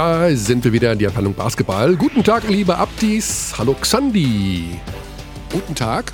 [0.00, 1.94] Da sind wir wieder in der Abteilung Basketball.
[1.94, 3.52] Guten Tag, liebe Abdis.
[3.58, 4.80] Hallo Xandi.
[5.52, 6.10] Guten Tag.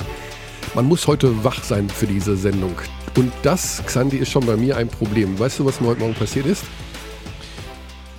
[0.74, 2.75] Man muss heute wach sein für diese Sendung.
[3.17, 5.38] Und das, Xandi, ist schon bei mir ein Problem.
[5.38, 6.65] Weißt du, was mir heute Morgen passiert ist?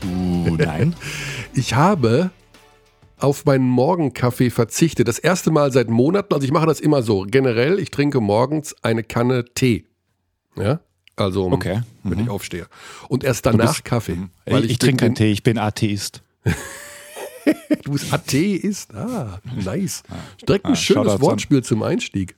[0.05, 0.95] Uh, nein.
[1.53, 2.31] ich habe
[3.19, 5.09] auf meinen Morgenkaffee verzichtet.
[5.09, 6.33] Das erste Mal seit Monaten.
[6.33, 7.23] Also ich mache das immer so.
[7.23, 9.83] Generell, ich trinke morgens eine Kanne Tee.
[10.55, 10.79] Ja?
[11.17, 11.81] Also, okay.
[12.03, 12.11] mhm.
[12.11, 12.67] wenn ich aufstehe.
[13.09, 14.15] Und erst danach bist, Kaffee.
[14.15, 14.29] Mhm.
[14.45, 16.21] Weil ich, ich trinke keinen Tee, ich bin Atheist.
[17.83, 18.93] du bist Atheist?
[18.93, 20.03] Ah, nice.
[20.47, 22.35] Direkt ein ah, schönes Wortspiel zum Einstieg.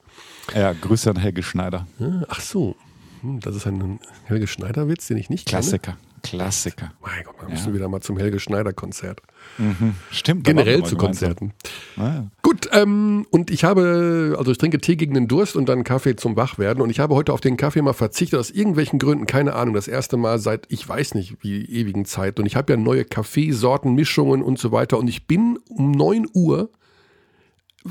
[0.55, 1.85] Ja, Grüße an Helge Schneider.
[2.27, 2.75] Ach so,
[3.21, 5.91] hm, das ist ein Helge Schneider-Witz, den ich nicht Klassiker.
[5.91, 6.08] kenne.
[6.21, 6.91] Klassiker.
[7.01, 7.73] Mein Gott, wir müssen ja.
[7.75, 9.21] wieder mal zum Helge Schneider-Konzert.
[9.57, 9.95] Mhm.
[10.11, 10.43] Stimmt.
[10.43, 11.53] Generell zu Konzerten.
[11.97, 12.23] Ah.
[12.41, 16.15] Gut, ähm, und ich habe, also ich trinke Tee gegen den Durst und dann Kaffee
[16.15, 16.81] zum Wachwerden.
[16.81, 19.87] Und ich habe heute auf den Kaffee mal verzichtet, aus irgendwelchen Gründen, keine Ahnung, das
[19.87, 22.39] erste Mal seit, ich weiß nicht, wie ewigen Zeit.
[22.39, 24.97] Und ich habe ja neue Kaffeesorten, Mischungen und so weiter.
[24.97, 26.69] Und ich bin um 9 Uhr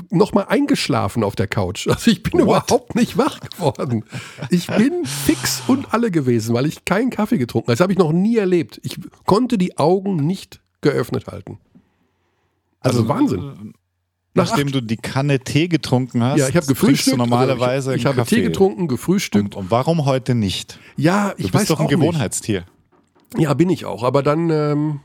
[0.09, 1.87] nochmal eingeschlafen auf der Couch.
[1.87, 2.41] Also ich bin What?
[2.41, 4.05] überhaupt nicht wach geworden.
[4.49, 7.73] Ich bin fix und alle gewesen, weil ich keinen Kaffee getrunken habe.
[7.73, 8.79] Das habe ich noch nie erlebt.
[8.83, 11.59] Ich konnte die Augen nicht geöffnet halten.
[12.81, 13.73] Also, also Wahnsinn.
[14.35, 14.75] Nach nachdem acht.
[14.75, 17.17] du die Kanne Tee getrunken hast, ja, ich habe gefrühstückt.
[17.17, 19.55] normalerweise also ich, ich habe Tee getrunken, gefrühstückt.
[19.55, 20.79] Und, und, warum heute nicht?
[20.95, 22.65] Ja, ich du bist weiß doch ein Gewohnheitstier.
[23.33, 23.43] Nicht.
[23.43, 24.03] Ja, bin ich auch.
[24.03, 24.99] Aber dann ähm,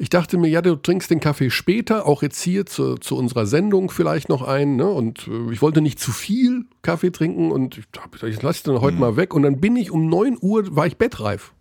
[0.00, 3.44] ich dachte mir, ja, du trinkst den Kaffee später, auch jetzt hier zu, zu unserer
[3.44, 4.76] Sendung vielleicht noch einen.
[4.76, 4.88] Ne?
[4.88, 8.80] Und äh, ich wollte nicht zu viel Kaffee trinken und ich, dachte, ich lasse den
[8.80, 9.00] heute mhm.
[9.00, 9.34] mal weg.
[9.34, 11.52] Und dann bin ich um 9 Uhr, war ich bettreif.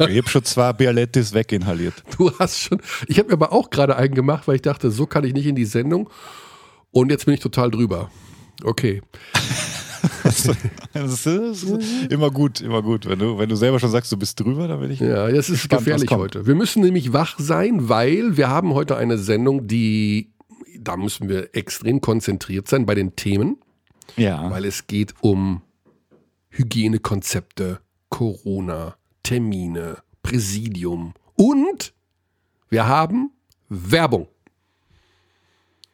[0.00, 2.02] Ich habe schon zwei Bialettis weginhaliert.
[2.18, 2.82] Du hast schon.
[3.06, 5.46] Ich habe mir aber auch gerade einen gemacht, weil ich dachte, so kann ich nicht
[5.46, 6.10] in die Sendung.
[6.90, 8.10] Und jetzt bin ich total drüber.
[8.64, 9.00] Okay.
[10.92, 11.66] das ist
[12.10, 13.06] immer gut, immer gut.
[13.06, 15.00] Wenn du, wenn du selber schon sagst, du bist drüber, dann bin ich.
[15.00, 16.46] Ja, das ist gespannt, gefährlich heute.
[16.46, 20.32] Wir müssen nämlich wach sein, weil wir haben heute eine Sendung, die,
[20.78, 23.58] da müssen wir extrem konzentriert sein bei den Themen.
[24.16, 24.50] Ja.
[24.50, 25.62] Weil es geht um
[26.50, 31.92] Hygienekonzepte, Corona, Termine, Präsidium und
[32.68, 33.30] wir haben
[33.68, 34.28] Werbung.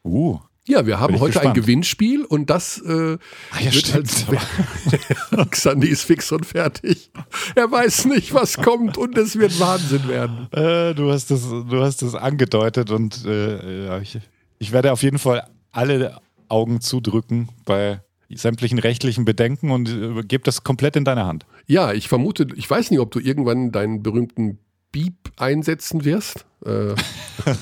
[0.04, 0.38] Uh.
[0.68, 1.56] Ja, wir haben heute gespannt.
[1.56, 3.18] ein Gewinnspiel und das äh,
[3.50, 4.26] ah, ja, wird als
[5.50, 7.10] Xandi ist fix und fertig.
[7.56, 10.46] Er weiß nicht, was kommt und es wird Wahnsinn werden.
[10.52, 14.20] Äh, du hast das, du hast das angedeutet und äh, ich,
[14.60, 18.00] ich werde auf jeden Fall alle Augen zudrücken bei
[18.32, 21.44] sämtlichen rechtlichen Bedenken und äh, gebe das komplett in deine Hand.
[21.66, 24.58] Ja, ich vermute, ich weiß nicht, ob du irgendwann deinen berühmten
[24.92, 26.46] Beep einsetzen wirst.
[26.64, 26.94] Äh,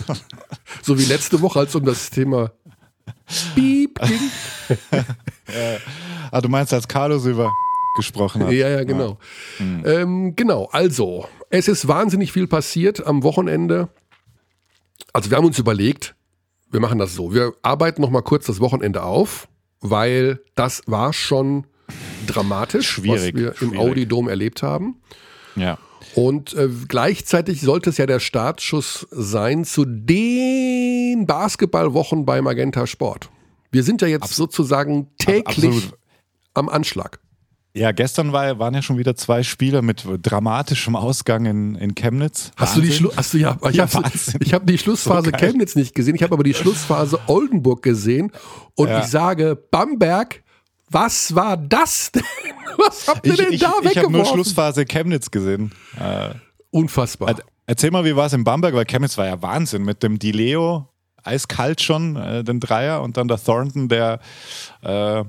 [0.83, 2.53] so wie letzte Woche, als um das Thema
[3.55, 4.01] Piep
[6.31, 7.51] ah, du meinst, als Carlos über
[7.97, 8.53] gesprochen hat.
[8.53, 9.19] Ja, ja, genau.
[9.59, 9.65] Ja.
[9.65, 9.83] Mhm.
[9.85, 13.89] Ähm, genau, also, es ist wahnsinnig viel passiert am Wochenende.
[15.13, 16.15] Also wir haben uns überlegt,
[16.71, 17.35] wir machen das so.
[17.35, 19.49] Wir arbeiten noch mal kurz das Wochenende auf,
[19.81, 21.67] weil das war schon
[22.27, 23.35] dramatisch, Schwierig.
[23.35, 23.75] was wir Schwierig.
[23.75, 25.01] im Audi-Dom erlebt haben.
[25.57, 25.79] Ja.
[26.15, 33.31] Und äh, gleichzeitig sollte es ja der Startschuss sein zu den Basketballwochen bei Magenta Sport.
[33.71, 34.53] Wir sind ja jetzt Absolut.
[34.53, 35.99] sozusagen täglich Absolut.
[36.55, 37.21] am Anschlag.
[37.73, 42.51] Ja, gestern war, waren ja schon wieder zwei Spiele mit dramatischem Ausgang in, in Chemnitz.
[42.57, 45.77] Hast du die Schlu hast du ja, ich ja, habe hab die Schlussphase so Chemnitz
[45.77, 48.33] nicht gesehen, ich habe aber die Schlussphase Oldenburg gesehen
[48.75, 49.01] und ja.
[49.01, 50.43] ich sage, Bamberg
[50.91, 52.23] was war das denn?
[52.77, 53.91] Was habt ihr ich, denn ich, da weggeworfen?
[53.91, 55.73] Ich habe nur Schlussphase Chemnitz gesehen.
[55.99, 56.31] Äh,
[56.71, 57.35] Unfassbar.
[57.67, 58.75] Erzähl mal, wie war es in Bamberg?
[58.75, 60.89] Weil Chemnitz war ja Wahnsinn mit dem Dileo,
[61.23, 64.21] eiskalt schon, äh, den Dreier und dann der Thornton, der
[64.83, 65.25] äh,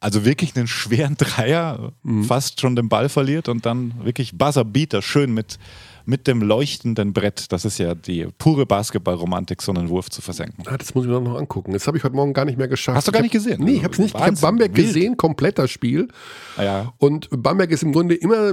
[0.00, 2.24] also wirklich einen schweren Dreier, mhm.
[2.24, 5.58] fast schon den Ball verliert und dann wirklich Buzzerbeater, schön mit
[6.04, 7.52] mit dem leuchtenden Brett.
[7.52, 10.64] Das ist ja die pure Basketballromantik, so einen Wurf zu versenken.
[10.66, 11.72] Ah, das muss ich mir noch angucken.
[11.72, 12.96] Das habe ich heute Morgen gar nicht mehr geschafft.
[12.96, 13.62] Hast du gar nicht gesehen?
[13.62, 14.14] Nee, ich habe es nicht.
[14.14, 14.34] Wahnsinn.
[14.34, 14.86] Ich habe Bamberg Wild.
[14.86, 16.08] gesehen, kompletter Spiel.
[16.56, 16.92] Ah, ja.
[16.98, 18.52] Und Bamberg ist im Grunde immer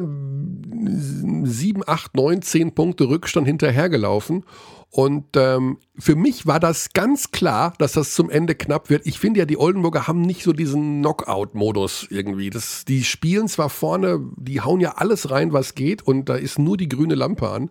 [1.43, 4.43] sieben, acht, neun, zehn Punkte Rückstand hinterhergelaufen.
[4.91, 9.05] Und ähm, für mich war das ganz klar, dass das zum Ende knapp wird.
[9.05, 12.49] Ich finde ja, die Oldenburger haben nicht so diesen Knockout-Modus irgendwie.
[12.49, 16.57] Das, die spielen zwar vorne, die hauen ja alles rein, was geht, und da ist
[16.57, 17.69] nur die grüne Lampe an.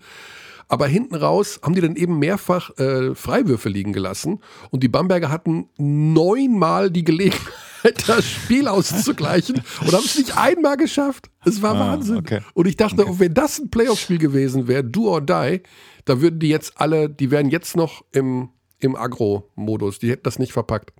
[0.68, 4.40] Aber hinten raus haben die dann eben mehrfach äh, Freiwürfe liegen gelassen.
[4.70, 7.40] Und die Bamberger hatten neunmal die Gelegenheit,
[8.06, 11.30] das Spiel auszugleichen und haben es nicht einmal geschafft.
[11.44, 12.18] Es war ah, Wahnsinn.
[12.18, 12.40] Okay.
[12.52, 13.14] Und ich dachte, okay.
[13.18, 15.62] wenn das ein Playoff-Spiel gewesen wäre, do or die,
[16.08, 19.98] da würden die jetzt alle, die wären jetzt noch im, im Agro-Modus.
[19.98, 20.92] Die hätten das nicht verpackt.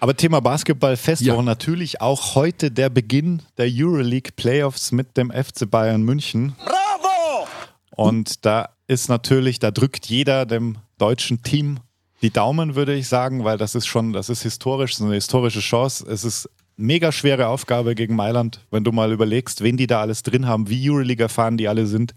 [0.00, 1.40] Aber Thema Basketball fest ja.
[1.40, 6.54] natürlich auch heute der Beginn der Euroleague Playoffs mit dem FC Bayern München.
[6.58, 7.48] Bravo!
[7.90, 11.80] Und da ist natürlich, da drückt jeder dem deutschen Team
[12.22, 15.60] die Daumen, würde ich sagen, weil das ist schon, das ist historisch, so eine historische
[15.60, 16.06] Chance.
[16.10, 20.22] Es ist mega schwere Aufgabe gegen Mailand, wenn du mal überlegst, wen die da alles
[20.22, 22.14] drin haben, wie Euroleague erfahren die alle sind,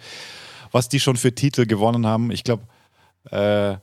[0.71, 2.31] was die schon für Titel gewonnen haben.
[2.31, 2.63] Ich glaube,
[3.31, 3.75] äh,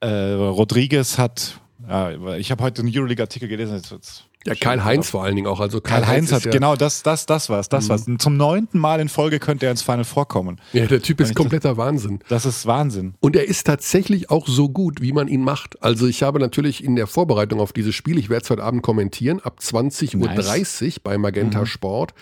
[0.00, 5.10] äh, Rodriguez hat, ja, ich habe heute einen Euroleague-Artikel gelesen, jetzt, jetzt ja, Karl Heinz
[5.10, 5.60] vor allen Dingen auch.
[5.60, 7.88] Also Karl, Karl Heinz, hat ja genau das, das, das war's, das mhm.
[7.88, 8.06] war's.
[8.18, 10.60] Zum neunten Mal in Folge könnte er ins Final vorkommen.
[10.72, 12.20] Ja, der Typ ist kompletter das, Wahnsinn.
[12.28, 13.14] Das ist Wahnsinn.
[13.20, 15.82] Und er ist tatsächlich auch so gut, wie man ihn macht.
[15.82, 18.82] Also ich habe natürlich in der Vorbereitung auf dieses Spiel, ich werde es heute Abend
[18.82, 20.82] kommentieren, ab 20.30 nice.
[20.82, 21.66] Uhr bei Magenta mhm.
[21.66, 22.14] Sport.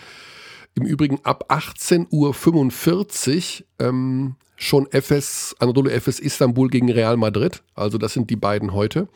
[0.75, 7.63] Im Übrigen ab 18.45 Uhr ähm, schon FS, Anadolu FS Istanbul gegen Real Madrid.
[7.75, 9.07] Also das sind die beiden heute.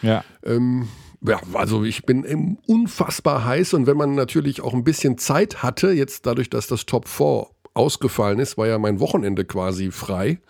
[0.00, 0.24] Ja.
[0.44, 0.88] Ähm,
[1.20, 5.92] ja, also ich bin unfassbar heiß und wenn man natürlich auch ein bisschen Zeit hatte,
[5.92, 10.40] jetzt dadurch, dass das Top 4 ausgefallen ist, war ja mein Wochenende quasi frei.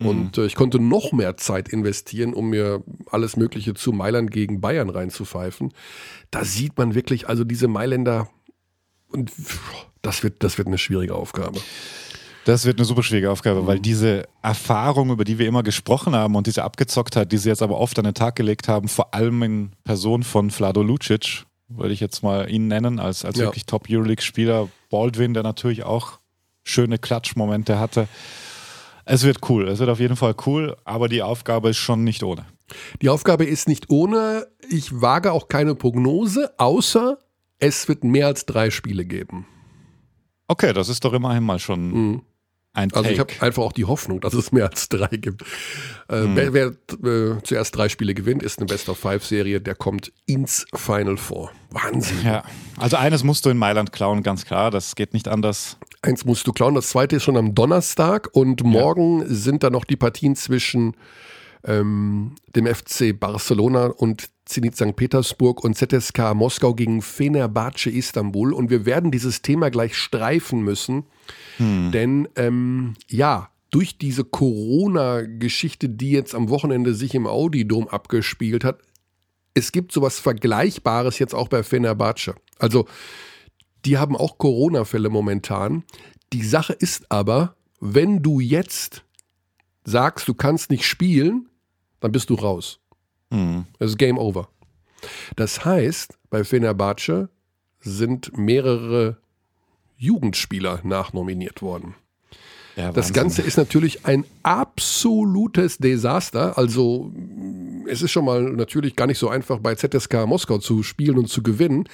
[0.00, 0.42] Und mhm.
[0.42, 4.90] äh, ich konnte noch mehr Zeit investieren, um mir alles Mögliche zu Mailand gegen Bayern
[4.90, 5.72] reinzupfeifen.
[6.30, 8.28] Da sieht man wirklich, also diese Mailänder,
[9.08, 9.32] und
[10.02, 11.60] das wird, das wird eine schwierige Aufgabe.
[12.44, 13.66] Das wird eine super schwierige Aufgabe, mhm.
[13.66, 17.62] weil diese Erfahrung, über die wir immer gesprochen haben und diese Abgezocktheit, die sie jetzt
[17.62, 21.92] aber oft an den Tag gelegt haben, vor allem in Person von Vlado Lucic, würde
[21.92, 23.44] ich jetzt mal ihn nennen, als, als ja.
[23.44, 24.68] wirklich Top-Euroleague-Spieler.
[24.90, 26.20] Baldwin, der natürlich auch
[26.64, 28.08] schöne Klatschmomente hatte.
[29.04, 32.22] Es wird cool, es wird auf jeden Fall cool, aber die Aufgabe ist schon nicht
[32.22, 32.46] ohne.
[33.02, 34.46] Die Aufgabe ist nicht ohne.
[34.70, 37.18] Ich wage auch keine Prognose, außer
[37.58, 39.46] es wird mehr als drei Spiele geben.
[40.48, 42.22] Okay, das ist doch immerhin mal schon mhm.
[42.74, 45.42] Ein also ich habe einfach auch die Hoffnung, dass es mehr als drei gibt.
[46.08, 46.36] Äh, hm.
[46.36, 51.50] Wer, wer äh, zuerst drei Spiele gewinnt, ist eine Best-of-Five-Serie, der kommt ins Final Four.
[51.70, 52.18] Wahnsinn.
[52.24, 52.44] Ja,
[52.76, 54.70] also eines musst du in Mailand klauen, ganz klar.
[54.70, 55.76] Das geht nicht anders.
[56.02, 56.76] Eins musst du klauen.
[56.76, 59.26] Das zweite ist schon am Donnerstag und morgen ja.
[59.28, 60.94] sind da noch die Partien zwischen
[61.64, 64.96] ähm, dem FC Barcelona und Zenit St.
[64.96, 68.54] Petersburg und ZSK Moskau gegen Fenerbahce Istanbul.
[68.54, 71.04] Und wir werden dieses Thema gleich streifen müssen.
[71.58, 71.92] Hm.
[71.92, 78.80] Denn ähm, ja, durch diese Corona-Geschichte, die jetzt am Wochenende sich im Audi-Dom abgespielt hat,
[79.54, 82.34] es gibt sowas Vergleichbares jetzt auch bei Fenerbahce.
[82.58, 82.86] Also,
[83.84, 85.84] die haben auch Corona-Fälle momentan.
[86.32, 89.04] Die Sache ist aber, wenn du jetzt
[89.88, 91.48] sagst, du kannst nicht spielen,
[92.00, 92.80] dann bist du raus.
[93.30, 93.64] Mhm.
[93.78, 94.48] Das ist Game Over.
[95.36, 97.28] Das heißt, bei Fenerbahce
[97.80, 99.18] sind mehrere
[99.96, 101.94] Jugendspieler nachnominiert worden.
[102.76, 106.56] Ja, das Ganze ist natürlich ein absolutes Desaster.
[106.56, 107.12] Also
[107.88, 111.28] es ist schon mal natürlich gar nicht so einfach bei ZSK Moskau zu spielen und
[111.28, 111.88] zu gewinnen.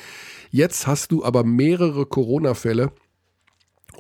[0.51, 2.93] Jetzt hast du aber mehrere Corona-Fälle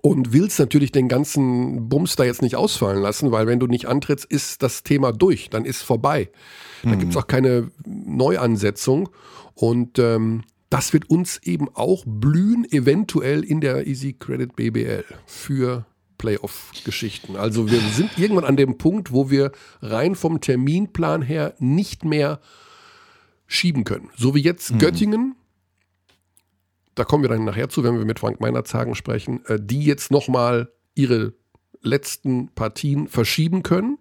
[0.04, 3.86] und willst natürlich den ganzen Bums da jetzt nicht ausfallen lassen, weil wenn du nicht
[3.88, 6.28] antrittst, ist das Thema durch, dann ist vorbei.
[6.82, 6.98] Da mhm.
[6.98, 9.08] gibt es auch keine Neuansetzung.
[9.54, 15.86] Und ähm, das wird uns eben auch blühen, eventuell in der Easy Credit BBL für
[16.18, 17.36] Playoff-Geschichten.
[17.36, 22.40] Also wir sind irgendwann an dem Punkt, wo wir rein vom Terminplan her nicht mehr
[23.46, 24.10] schieben können.
[24.18, 24.80] So wie jetzt mhm.
[24.80, 25.34] Göttingen,
[26.94, 30.10] da kommen wir dann nachher zu, wenn wir mit Frank Meinerzagen sprechen, äh, die jetzt
[30.10, 31.34] nochmal ihre
[31.82, 33.98] letzten Partien verschieben können.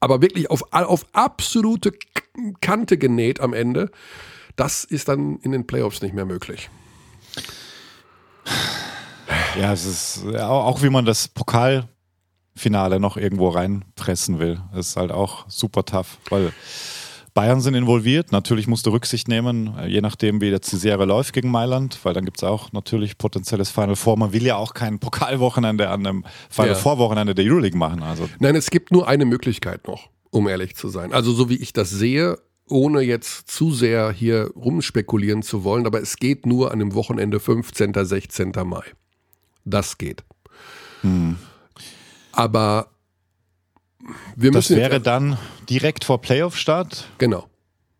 [0.00, 1.92] Aber wirklich auf, auf absolute
[2.60, 3.90] Kante genäht am Ende.
[4.56, 6.68] Das ist dann in den Playoffs nicht mehr möglich.
[9.58, 14.60] Ja, es ist auch, wie man das Pokalfinale noch irgendwo reinpressen will.
[14.74, 16.52] Das ist halt auch super tough, weil
[17.34, 18.30] Bayern sind involviert.
[18.30, 22.14] Natürlich musst du Rücksicht nehmen, je nachdem, wie jetzt die Serie läuft gegen Mailand, weil
[22.14, 24.16] dann gibt es auch natürlich potenzielles Final Four.
[24.16, 26.76] Man will ja auch kein Pokalwochenende an einem Final.
[26.76, 28.04] Four Wochenende der Euroleague machen.
[28.04, 28.28] Also.
[28.38, 31.12] Nein, es gibt nur eine Möglichkeit noch, um ehrlich zu sein.
[31.12, 32.38] Also so wie ich das sehe,
[32.68, 37.40] ohne jetzt zu sehr hier rumspekulieren zu wollen, aber es geht nur an dem Wochenende
[37.40, 37.92] 15.
[37.94, 38.52] 16.
[38.64, 38.84] Mai.
[39.64, 40.22] Das geht.
[41.00, 41.36] Hm.
[42.30, 42.93] Aber
[44.36, 47.08] wir das wäre dann direkt vor Playoff-Start?
[47.18, 47.46] Genau.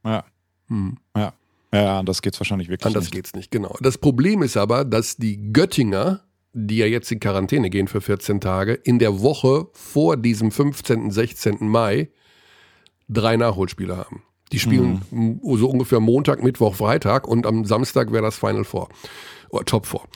[0.04, 0.24] Ja.
[0.68, 0.98] Hm.
[1.16, 1.32] Ja.
[1.72, 3.12] Ja, anders geht es wahrscheinlich wirklich anders nicht.
[3.12, 3.76] Anders geht es nicht, genau.
[3.80, 6.20] Das Problem ist aber, dass die Göttinger,
[6.52, 11.10] die ja jetzt in Quarantäne gehen für 14 Tage, in der Woche vor diesem 15.,
[11.10, 11.66] 16.
[11.66, 12.10] Mai
[13.08, 14.22] drei Nachholspiele haben.
[14.52, 15.40] Die spielen mhm.
[15.56, 18.88] so ungefähr Montag, Mittwoch, Freitag und am Samstag wäre das Final Four.
[19.62, 20.06] Top Four.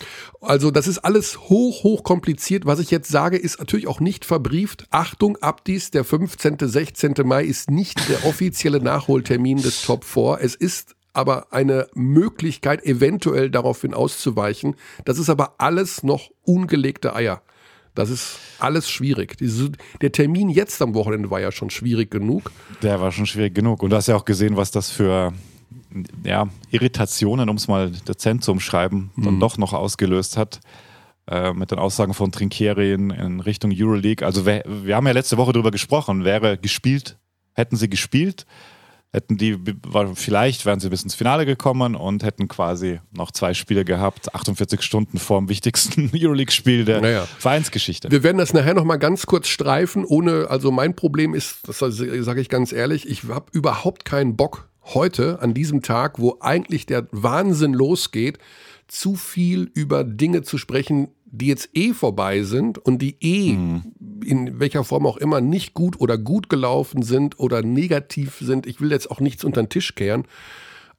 [0.41, 2.67] Also das ist alles hoch, hoch kompliziert.
[2.67, 4.87] Was ich jetzt sage, ist natürlich auch nicht verbrieft.
[4.91, 7.15] Achtung, Abdies, der 15., 16.
[7.25, 10.41] Mai ist nicht der offizielle Nachholtermin des Top Four.
[10.41, 14.77] Es ist aber eine Möglichkeit, eventuell daraufhin auszuweichen.
[15.05, 17.43] Das ist aber alles noch ungelegte Eier.
[17.95, 19.37] Das ist alles schwierig.
[20.01, 22.53] Der Termin jetzt am Wochenende war ja schon schwierig genug.
[22.83, 23.83] Der war schon schwierig genug.
[23.83, 25.33] Und du hast ja auch gesehen, was das für
[26.25, 29.25] ja, Irritationen, um es mal dezent zu umschreiben, mhm.
[29.25, 30.61] dann doch noch ausgelöst hat.
[31.31, 34.25] Äh, mit den Aussagen von Trinkieri in, in Richtung Euroleague.
[34.25, 37.19] Also wir, wir haben ja letzte Woche darüber gesprochen, wäre gespielt,
[37.53, 38.47] hätten sie gespielt,
[39.13, 39.59] hätten die,
[40.15, 44.81] vielleicht wären sie bis ins Finale gekommen und hätten quasi noch zwei Spiele gehabt, 48
[44.81, 47.27] Stunden vor dem wichtigsten Euroleague-Spiel der naja.
[47.39, 48.11] Vereinsgeschichte.
[48.11, 52.41] Wir werden das nachher nochmal ganz kurz streifen, ohne, also mein Problem ist, das sage
[52.41, 57.07] ich ganz ehrlich, ich habe überhaupt keinen Bock heute an diesem Tag, wo eigentlich der
[57.11, 58.39] Wahnsinn losgeht,
[58.87, 63.83] zu viel über Dinge zu sprechen, die jetzt eh vorbei sind und die eh mhm.
[64.25, 68.67] in welcher Form auch immer nicht gut oder gut gelaufen sind oder negativ sind.
[68.67, 70.25] Ich will jetzt auch nichts unter den Tisch kehren.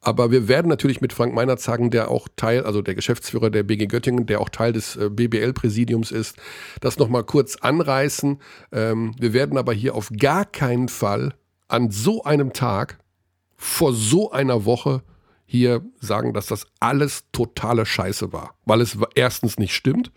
[0.02, 3.64] Aber wir werden natürlich mit Frank Meinert sagen, der auch Teil, also der Geschäftsführer der
[3.64, 6.36] BG Göttingen, der auch Teil des äh, BBL-Präsidiums ist,
[6.80, 8.38] das nochmal kurz anreißen.
[8.72, 11.34] Ähm, wir werden aber hier auf gar keinen Fall
[11.68, 12.98] an so einem Tag
[13.60, 15.02] vor so einer Woche
[15.44, 20.10] hier sagen, dass das alles totale Scheiße war, weil es erstens nicht stimmt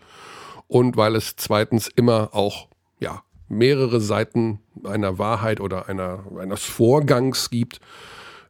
[0.66, 2.68] und weil es zweitens immer auch
[3.00, 7.80] ja mehrere Seiten einer Wahrheit oder einer eines Vorgangs gibt,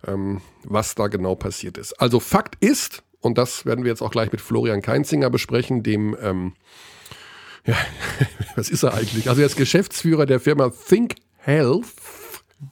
[0.07, 1.95] ähm, was da genau passiert ist.
[1.95, 6.17] Also Fakt ist, und das werden wir jetzt auch gleich mit Florian Keinzinger besprechen, dem
[6.23, 6.53] ähm,
[7.67, 7.77] ja,
[8.55, 9.29] was ist er eigentlich?
[9.29, 11.87] Also er ist Geschäftsführer der Firma Think Health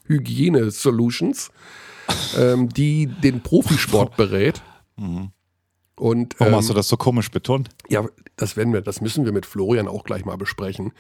[0.07, 1.50] Hygiene Solutions
[2.37, 4.62] ähm, die den Profisport berät.
[4.97, 5.31] Mhm.
[5.97, 7.69] Und, Warum ähm, hast du das so komisch betont?
[7.88, 8.04] Ja,
[8.37, 10.92] das werden wir, das müssen wir mit Florian auch gleich mal besprechen.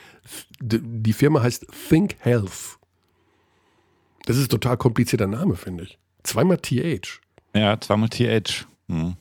[0.60, 2.78] Die Firma heißt Think Health.
[4.26, 5.98] Das ist ein total komplizierter Name, finde ich.
[6.22, 7.20] Zweimal TH.
[7.54, 8.66] Ja, zweimal TH.
[8.86, 9.16] Mhm.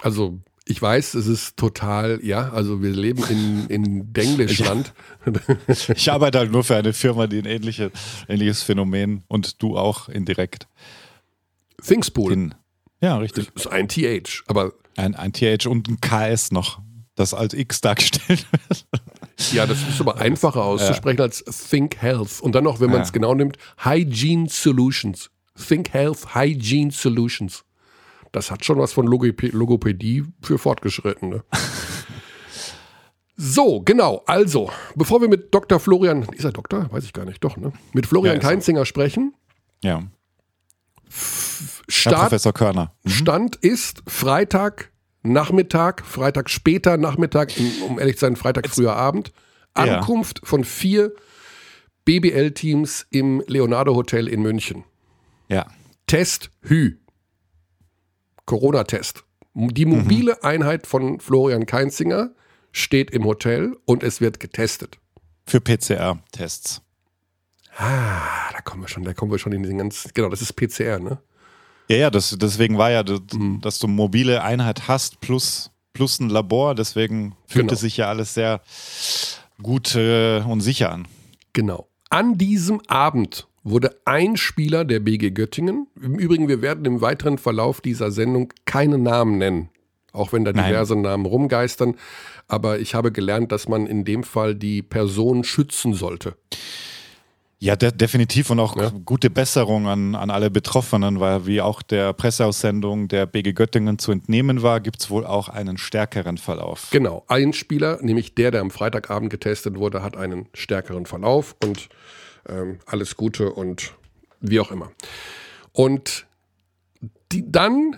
[0.00, 4.92] Also, ich weiß, es ist total, ja, also wir leben in, in Denglischland.
[5.66, 7.90] Ich, ich arbeite halt nur für eine Firma, die ein ähnliche,
[8.28, 10.68] ähnliches Phänomen und du auch indirekt
[11.84, 12.30] Thingspool.
[12.30, 12.54] Den,
[13.00, 13.50] ja, richtig.
[13.54, 14.72] Das ist ein TH, aber.
[14.96, 16.80] Ein, ein TH und ein KS noch,
[17.14, 18.86] das als X dargestellt wird.
[19.52, 21.24] Ja, das ist aber einfacher auszusprechen ja.
[21.24, 22.40] als Think Health.
[22.40, 23.12] Und dann noch, wenn man es ja.
[23.12, 25.30] genau nimmt, Hygiene Solutions.
[25.54, 27.64] Think Health Hygiene Solutions.
[28.32, 31.44] Das hat schon was von Logop Logopädie für Fortgeschrittene.
[33.38, 34.22] So, genau.
[34.26, 35.78] Also, bevor wir mit Dr.
[35.78, 36.90] Florian, ist er Doktor?
[36.90, 37.70] Weiß ich gar nicht, doch, ne?
[37.92, 39.34] Mit Florian ja, Keinzinger sprechen.
[39.84, 40.02] Ja.
[41.08, 42.92] Start, Professor Körner.
[43.04, 43.10] Mhm.
[43.10, 44.90] Stand ist Freitag
[45.22, 47.52] Nachmittag, Freitag später Nachmittag,
[47.86, 49.32] um ehrlich zu sein, Freitag früher Abend.
[49.74, 50.48] Ankunft ja.
[50.48, 51.12] von vier
[52.04, 54.84] BBL-Teams im Leonardo Hotel in München.
[55.48, 55.66] Ja.
[56.06, 56.96] Test Hü.
[58.46, 59.24] Corona-Test.
[59.54, 59.98] Die mhm.
[59.98, 60.46] mobile mhm.
[60.46, 62.30] Einheit von Florian Keinzinger
[62.72, 64.98] steht im Hotel und es wird getestet.
[65.46, 66.82] Für PCR-Tests.
[67.76, 70.10] Ah, da kommen wir schon, da kommen wir schon in den ganzen.
[70.14, 71.18] Genau, das ist PCR, ne?
[71.88, 73.60] Ja, ja, das, deswegen war ja, dass, mhm.
[73.60, 77.80] dass du mobile Einheit hast plus, plus ein Labor, deswegen fühlte genau.
[77.80, 78.60] sich ja alles sehr
[79.62, 81.06] gut äh, und sicher an.
[81.52, 81.86] Genau.
[82.10, 87.38] An diesem Abend wurde ein Spieler der BG Göttingen, im Übrigen, wir werden im weiteren
[87.38, 89.68] Verlauf dieser Sendung keine Namen nennen,
[90.12, 91.02] auch wenn da diverse Nein.
[91.02, 91.96] Namen rumgeistern,
[92.48, 96.36] aber ich habe gelernt, dass man in dem Fall die Person schützen sollte.
[97.58, 98.90] Ja, de definitiv und auch ja.
[99.04, 104.12] gute Besserung an, an alle Betroffenen, weil wie auch der Presseaussendung der BG Göttingen zu
[104.12, 106.88] entnehmen war, gibt es wohl auch einen stärkeren Verlauf.
[106.90, 111.88] Genau, ein Spieler, nämlich der, der am Freitagabend getestet wurde, hat einen stärkeren Verlauf und
[112.46, 113.94] ähm, alles Gute und
[114.40, 114.92] wie auch immer.
[115.72, 116.26] Und
[117.32, 117.96] die, dann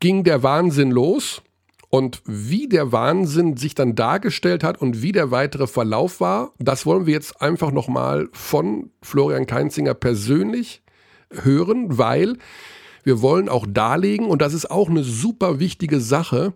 [0.00, 1.42] ging der Wahnsinn los
[1.90, 6.86] und wie der Wahnsinn sich dann dargestellt hat und wie der weitere Verlauf war, das
[6.86, 10.82] wollen wir jetzt einfach nochmal von Florian Keinzinger persönlich
[11.32, 12.36] hören, weil
[13.02, 16.54] wir wollen auch darlegen, und das ist auch eine super wichtige Sache,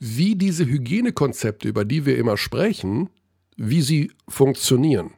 [0.00, 3.10] wie diese Hygienekonzepte, über die wir immer sprechen,
[3.56, 5.12] wie sie funktionieren,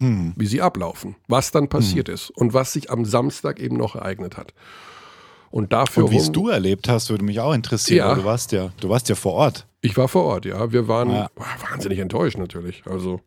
[0.00, 0.34] hm.
[0.36, 2.14] wie sie ablaufen, was dann passiert hm.
[2.14, 4.52] ist und was sich am Samstag eben noch ereignet hat.
[5.50, 6.04] Und dafür.
[6.04, 8.08] Und wie es du erlebt hast, würde mich auch interessieren.
[8.08, 8.14] Ja.
[8.14, 9.66] Du warst ja, du warst ja vor Ort.
[9.80, 10.72] Ich war vor Ort, ja.
[10.72, 11.30] Wir waren ja.
[11.70, 12.82] wahnsinnig enttäuscht natürlich.
[12.86, 13.20] Also.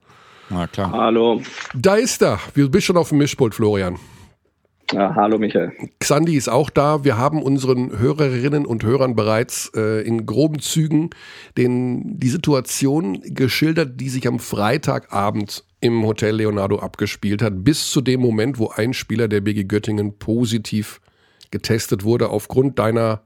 [0.49, 0.91] Na klar.
[0.91, 1.41] Hallo.
[1.73, 2.39] Da ist er.
[2.55, 3.97] Du bist schon auf dem Mischpult, Florian.
[4.91, 5.71] Ja, hallo Michael.
[5.99, 7.05] Xandi ist auch da.
[7.05, 11.11] Wir haben unseren Hörerinnen und Hörern bereits äh, in groben Zügen
[11.57, 18.01] den, die Situation geschildert, die sich am Freitagabend im Hotel Leonardo abgespielt hat, bis zu
[18.01, 20.99] dem Moment, wo ein Spieler der BG Göttingen positiv
[21.51, 23.23] getestet wurde aufgrund deiner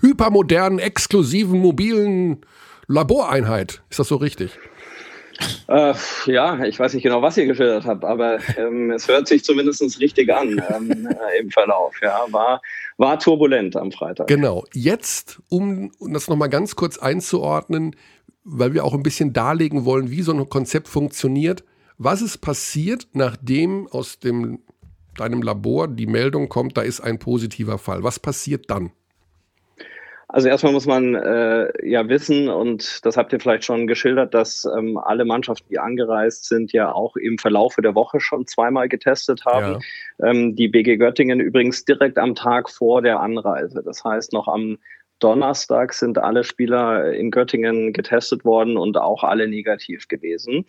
[0.00, 2.44] hypermodernen, exklusiven, mobilen
[2.86, 3.82] Laboreinheit.
[3.90, 4.58] Ist das so richtig?
[5.66, 5.94] Äh,
[6.26, 10.00] ja, ich weiß nicht genau, was ihr geschildert habt, aber ähm, es hört sich zumindest
[10.00, 11.94] richtig an ähm, äh, im Verlauf.
[12.02, 12.62] Ja, war,
[12.96, 14.28] war turbulent am Freitag.
[14.28, 14.64] Genau.
[14.72, 17.96] Jetzt, um das nochmal ganz kurz einzuordnen,
[18.44, 21.64] weil wir auch ein bisschen darlegen wollen, wie so ein Konzept funktioniert.
[21.96, 24.60] Was ist passiert, nachdem aus dem,
[25.20, 28.02] deinem Labor die Meldung kommt, da ist ein positiver Fall?
[28.02, 28.92] Was passiert dann?
[30.34, 34.64] Also erstmal muss man äh, ja wissen, und das habt ihr vielleicht schon geschildert, dass
[34.76, 39.44] ähm, alle Mannschaften, die angereist sind, ja auch im Verlaufe der Woche schon zweimal getestet
[39.44, 39.78] haben.
[40.18, 40.30] Ja.
[40.30, 43.82] Ähm, die BG Göttingen übrigens direkt am Tag vor der Anreise.
[43.84, 44.78] Das heißt, noch am
[45.18, 50.66] Donnerstag sind alle Spieler in Göttingen getestet worden und auch alle negativ gewesen.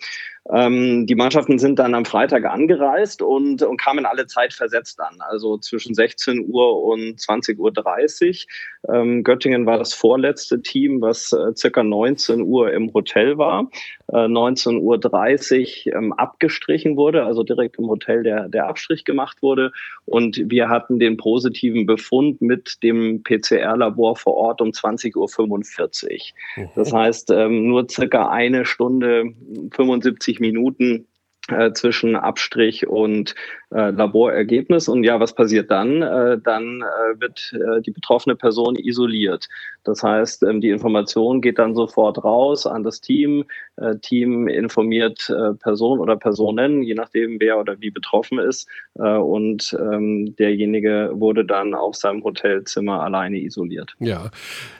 [0.52, 5.18] Ähm, die Mannschaften sind dann am Freitag angereist und, und kamen alle Zeit versetzt an,
[5.20, 8.46] also zwischen 16 Uhr und 20.30
[8.88, 8.96] Uhr.
[8.96, 13.70] Ähm, Göttingen war das vorletzte Team, was äh, circa 19 Uhr im Hotel war,
[14.08, 19.72] äh, 19.30 Uhr ähm, abgestrichen wurde, also direkt im Hotel der, der Abstrich gemacht wurde.
[20.06, 26.70] Und wir hatten den positiven Befund mit dem PCR-Labor vor Ort um 20.45 Uhr.
[26.76, 29.34] Das heißt, ähm, nur circa eine Stunde
[29.72, 31.08] 75 Minuten
[31.48, 33.36] äh, zwischen Abstrich und
[33.72, 34.88] äh, Laborergebnis.
[34.88, 36.02] Und ja, was passiert dann?
[36.02, 39.48] Äh, dann äh, wird äh, die betroffene Person isoliert.
[39.84, 43.46] Das heißt, ähm, die Information geht dann sofort raus an das Team.
[43.78, 48.70] Äh, Team informiert äh, Person oder Personen, je nachdem, wer oder wie betroffen ist.
[48.98, 53.94] Äh, und ähm, derjenige wurde dann auf seinem Hotelzimmer alleine isoliert.
[54.00, 54.32] Ja,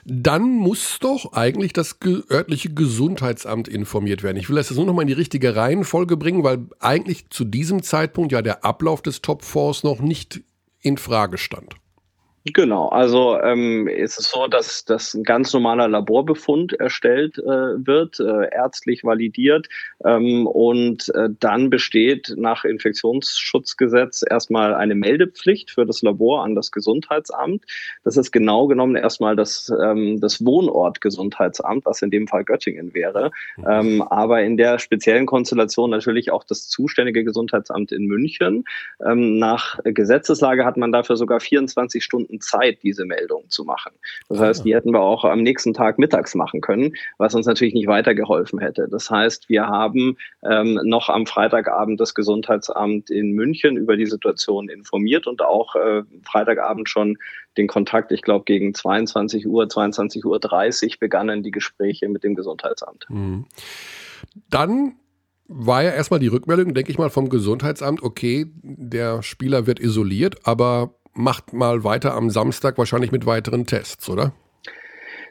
[0.06, 1.98] dann muss doch eigentlich das
[2.30, 4.38] örtliche Gesundheitsamt informiert werden.
[4.38, 7.44] Ich will das jetzt nur noch mal in die richtige Reihenfolge bringen, weil eigentlich zu
[7.44, 10.40] diesem Zeitpunkt ja der Ablauf des Top Fours noch nicht
[10.80, 11.76] in Frage stand.
[12.52, 18.20] Genau, also ähm, ist es so, dass, dass ein ganz normaler Laborbefund erstellt äh, wird,
[18.20, 19.66] äh, ärztlich validiert
[20.04, 26.70] ähm, und äh, dann besteht nach Infektionsschutzgesetz erstmal eine Meldepflicht für das Labor an das
[26.70, 27.64] Gesundheitsamt.
[28.04, 33.32] Das ist genau genommen erstmal das, ähm, das Wohnortgesundheitsamt, was in dem Fall Göttingen wäre,
[33.68, 38.66] ähm, aber in der speziellen Konstellation natürlich auch das zuständige Gesundheitsamt in München.
[39.04, 43.92] Ähm, nach Gesetzeslage hat man dafür sogar 24 Stunden Stunden Zeit, diese Meldung zu machen.
[44.28, 47.74] Das heißt, die hätten wir auch am nächsten Tag mittags machen können, was uns natürlich
[47.74, 48.88] nicht weitergeholfen hätte.
[48.90, 50.16] Das heißt, wir haben
[50.48, 56.02] ähm, noch am Freitagabend das Gesundheitsamt in München über die Situation informiert und auch äh,
[56.24, 57.18] Freitagabend schon
[57.56, 62.34] den Kontakt, ich glaube, gegen 22 Uhr, 22 Uhr 30 begannen die Gespräche mit dem
[62.34, 63.06] Gesundheitsamt.
[63.08, 63.46] Mhm.
[64.50, 64.96] Dann
[65.48, 70.44] war ja erstmal die Rückmeldung, denke ich mal, vom Gesundheitsamt, okay, der Spieler wird isoliert,
[70.44, 74.32] aber macht mal weiter am Samstag wahrscheinlich mit weiteren Tests, oder?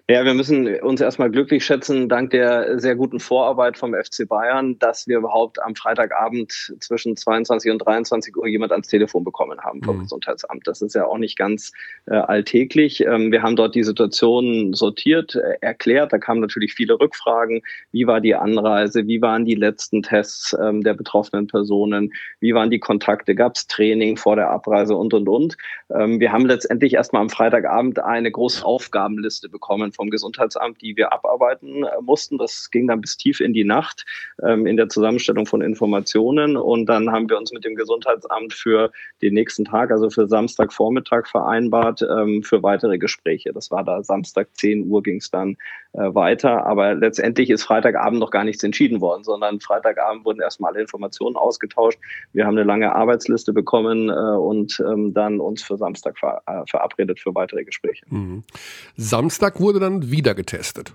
[0.07, 4.77] Ja, wir müssen uns erstmal glücklich schätzen, dank der sehr guten Vorarbeit vom FC Bayern,
[4.77, 9.81] dass wir überhaupt am Freitagabend zwischen 22 und 23 Uhr jemand ans Telefon bekommen haben
[9.81, 10.01] vom mhm.
[10.01, 10.67] Gesundheitsamt.
[10.67, 11.71] Das ist ja auch nicht ganz
[12.05, 13.03] äh, alltäglich.
[13.03, 16.13] Ähm, wir haben dort die Situation sortiert, äh, erklärt.
[16.13, 17.63] Da kamen natürlich viele Rückfragen.
[17.91, 19.07] Wie war die Anreise?
[19.07, 22.13] Wie waren die letzten Tests ähm, der betroffenen Personen?
[22.39, 23.33] Wie waren die Kontakte?
[23.33, 25.57] Gab es Training vor der Abreise und, und, und?
[25.89, 31.13] Ähm, wir haben letztendlich erstmal am Freitagabend eine große Aufgabenliste bekommen vom Gesundheitsamt, die wir
[31.13, 32.37] abarbeiten äh, mussten.
[32.37, 34.05] Das ging dann bis tief in die Nacht
[34.43, 36.57] ähm, in der Zusammenstellung von Informationen.
[36.57, 41.27] Und dann haben wir uns mit dem Gesundheitsamt für den nächsten Tag, also für Samstagvormittag
[41.27, 43.53] vereinbart, ähm, für weitere Gespräche.
[43.53, 45.57] Das war da Samstag 10 Uhr ging es dann
[45.93, 46.65] äh, weiter.
[46.65, 51.35] Aber letztendlich ist Freitagabend noch gar nichts entschieden worden, sondern Freitagabend wurden erstmal alle Informationen
[51.35, 51.99] ausgetauscht.
[52.33, 56.63] Wir haben eine lange Arbeitsliste bekommen äh, und ähm, dann uns für Samstag ver äh,
[56.69, 58.05] verabredet für weitere Gespräche.
[58.09, 58.43] Mhm.
[58.97, 60.93] Samstag wurde dann wieder getestet.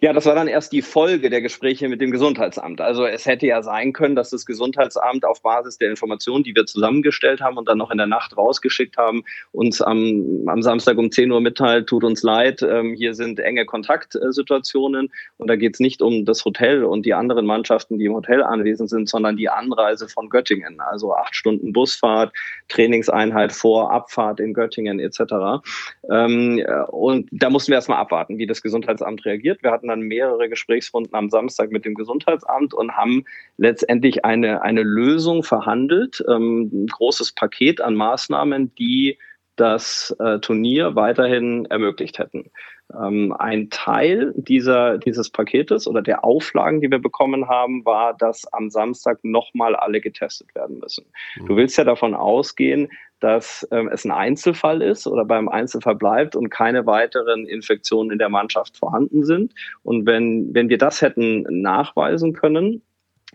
[0.00, 2.80] Ja, das war dann erst die Folge der Gespräche mit dem Gesundheitsamt.
[2.82, 6.66] Also es hätte ja sein können, dass das Gesundheitsamt auf Basis der Informationen, die wir
[6.66, 11.10] zusammengestellt haben und dann noch in der Nacht rausgeschickt haben, uns am, am Samstag um
[11.10, 15.80] 10 Uhr mitteilt, tut uns leid, ähm, hier sind enge Kontaktsituationen und da geht es
[15.80, 19.48] nicht um das Hotel und die anderen Mannschaften, die im Hotel anwesend sind, sondern die
[19.48, 20.80] Anreise von Göttingen.
[20.80, 22.34] Also acht Stunden Busfahrt,
[22.68, 25.62] Trainingseinheit vor, Abfahrt in Göttingen etc.
[26.10, 29.62] Ähm, und da mussten wir erstmal abwarten, wie das Gesundheitsamt reagiert.
[29.62, 33.24] Wir hatten hatten dann mehrere Gesprächsrunden am Samstag mit dem Gesundheitsamt und haben
[33.56, 39.18] letztendlich eine, eine Lösung verhandelt, ähm, ein großes Paket an Maßnahmen, die
[39.56, 42.50] das äh, Turnier weiterhin ermöglicht hätten.
[42.94, 48.50] Ähm, ein Teil dieser, dieses Paketes oder der Auflagen, die wir bekommen haben, war, dass
[48.52, 51.04] am Samstag nochmal alle getestet werden müssen.
[51.40, 51.46] Mhm.
[51.46, 52.88] Du willst ja davon ausgehen,
[53.18, 58.18] dass ähm, es ein Einzelfall ist oder beim Einzelfall bleibt und keine weiteren Infektionen in
[58.18, 59.54] der Mannschaft vorhanden sind.
[59.82, 62.82] Und wenn, wenn wir das hätten nachweisen können,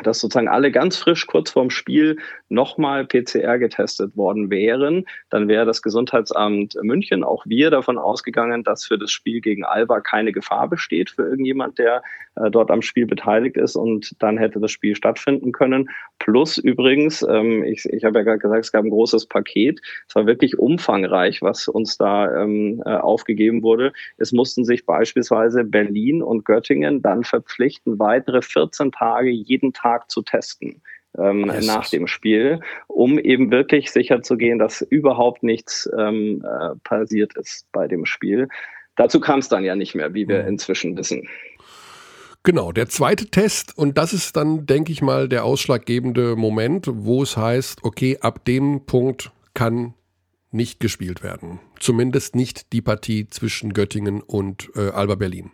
[0.03, 2.17] dass sozusagen alle ganz frisch kurz vorm Spiel
[2.49, 8.85] nochmal PCR getestet worden wären, dann wäre das Gesundheitsamt München, auch wir, davon ausgegangen, dass
[8.85, 12.01] für das Spiel gegen Alba keine Gefahr besteht für irgendjemand, der
[12.35, 15.89] äh, dort am Spiel beteiligt ist und dann hätte das Spiel stattfinden können.
[16.19, 19.81] Plus übrigens, ähm, ich, ich habe ja gerade gesagt, es gab ein großes Paket.
[20.07, 23.93] Es war wirklich umfangreich, was uns da ähm, äh, aufgegeben wurde.
[24.17, 30.09] Es mussten sich beispielsweise Berlin und Göttingen dann verpflichten, weitere 14 Tage jeden Tag Tag
[30.09, 30.81] zu testen.
[31.17, 36.75] Ähm, nach dem Spiel, um eben wirklich sicher zu gehen, dass überhaupt nichts ähm, äh,
[36.85, 38.47] passiert ist bei dem Spiel.
[38.95, 40.49] Dazu kam es dann ja nicht mehr, wie wir mhm.
[40.49, 41.27] inzwischen wissen.
[42.43, 47.23] Genau, der zweite Test, und das ist dann, denke ich mal, der ausschlaggebende Moment, wo
[47.23, 49.93] es heißt, okay, ab dem Punkt kann
[50.49, 51.59] nicht gespielt werden.
[51.79, 55.51] Zumindest nicht die Partie zwischen Göttingen und äh, Alba Berlin.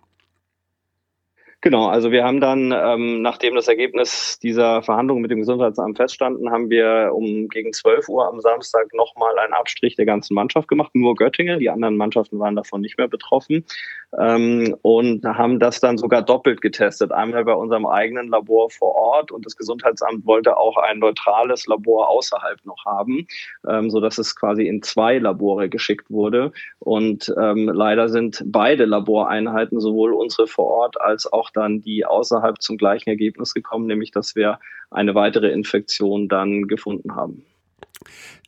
[1.62, 6.52] Genau, also wir haben dann, ähm, nachdem das Ergebnis dieser Verhandlungen mit dem Gesundheitsamt feststanden,
[6.52, 10.94] haben wir um gegen 12 Uhr am Samstag nochmal einen Abstrich der ganzen Mannschaft gemacht,
[10.94, 13.66] nur Göttingen, die anderen Mannschaften waren davon nicht mehr betroffen.
[14.18, 17.12] Ähm, und haben das dann sogar doppelt getestet.
[17.12, 22.08] Einmal bei unserem eigenen Labor vor Ort und das Gesundheitsamt wollte auch ein neutrales Labor
[22.10, 23.28] außerhalb noch haben,
[23.68, 26.54] ähm, sodass es quasi in zwei Labore geschickt wurde.
[26.80, 32.06] Und ähm, leider sind beide Laboreinheiten, sowohl unsere vor Ort als auch auch dann die
[32.06, 37.44] außerhalb zum gleichen Ergebnis gekommen, nämlich dass wir eine weitere Infektion dann gefunden haben.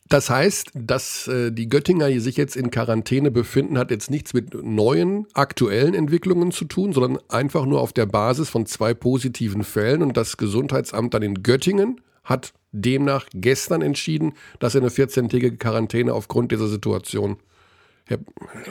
[0.08, 4.54] Das heißt, dass äh, die Göttinger sich jetzt in Quarantäne befinden, hat jetzt nichts mit
[4.54, 10.02] neuen aktuellen Entwicklungen zu tun, sondern einfach nur auf der Basis von zwei positiven Fällen.
[10.02, 16.12] Und das Gesundheitsamt dann in Göttingen hat demnach gestern entschieden, dass er eine 14-tägige Quarantäne
[16.12, 17.36] aufgrund dieser Situation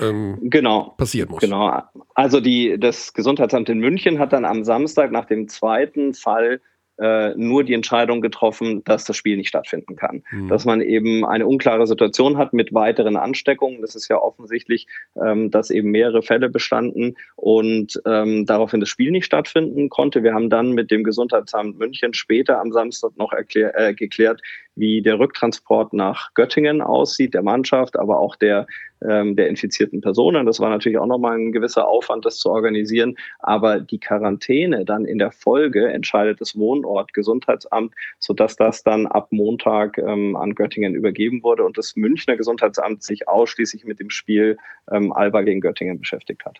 [0.01, 0.93] ähm, genau.
[0.97, 1.41] passieren muss.
[1.41, 1.81] Genau.
[2.15, 6.61] Also die, das Gesundheitsamt in München hat dann am Samstag nach dem zweiten Fall
[6.99, 10.23] äh, nur die Entscheidung getroffen, dass das Spiel nicht stattfinden kann.
[10.31, 10.49] Mhm.
[10.49, 13.81] Dass man eben eine unklare Situation hat mit weiteren Ansteckungen.
[13.81, 19.11] Das ist ja offensichtlich, ähm, dass eben mehrere Fälle bestanden und ähm, daraufhin das Spiel
[19.11, 20.23] nicht stattfinden konnte.
[20.23, 24.41] Wir haben dann mit dem Gesundheitsamt München später am Samstag noch erklär, äh, geklärt,
[24.75, 28.67] wie der Rücktransport nach Göttingen aussieht, der Mannschaft, aber auch der
[29.07, 30.45] ähm, der infizierten Personen.
[30.45, 33.15] Das war natürlich auch nochmal ein gewisser Aufwand, das zu organisieren.
[33.39, 39.27] Aber die Quarantäne dann in der Folge entscheidet das Wohnort Gesundheitsamt, sodass das dann ab
[39.31, 44.57] Montag ähm, an Göttingen übergeben wurde und das Münchner Gesundheitsamt sich ausschließlich mit dem Spiel
[44.91, 46.59] ähm, Alba gegen Göttingen beschäftigt hat.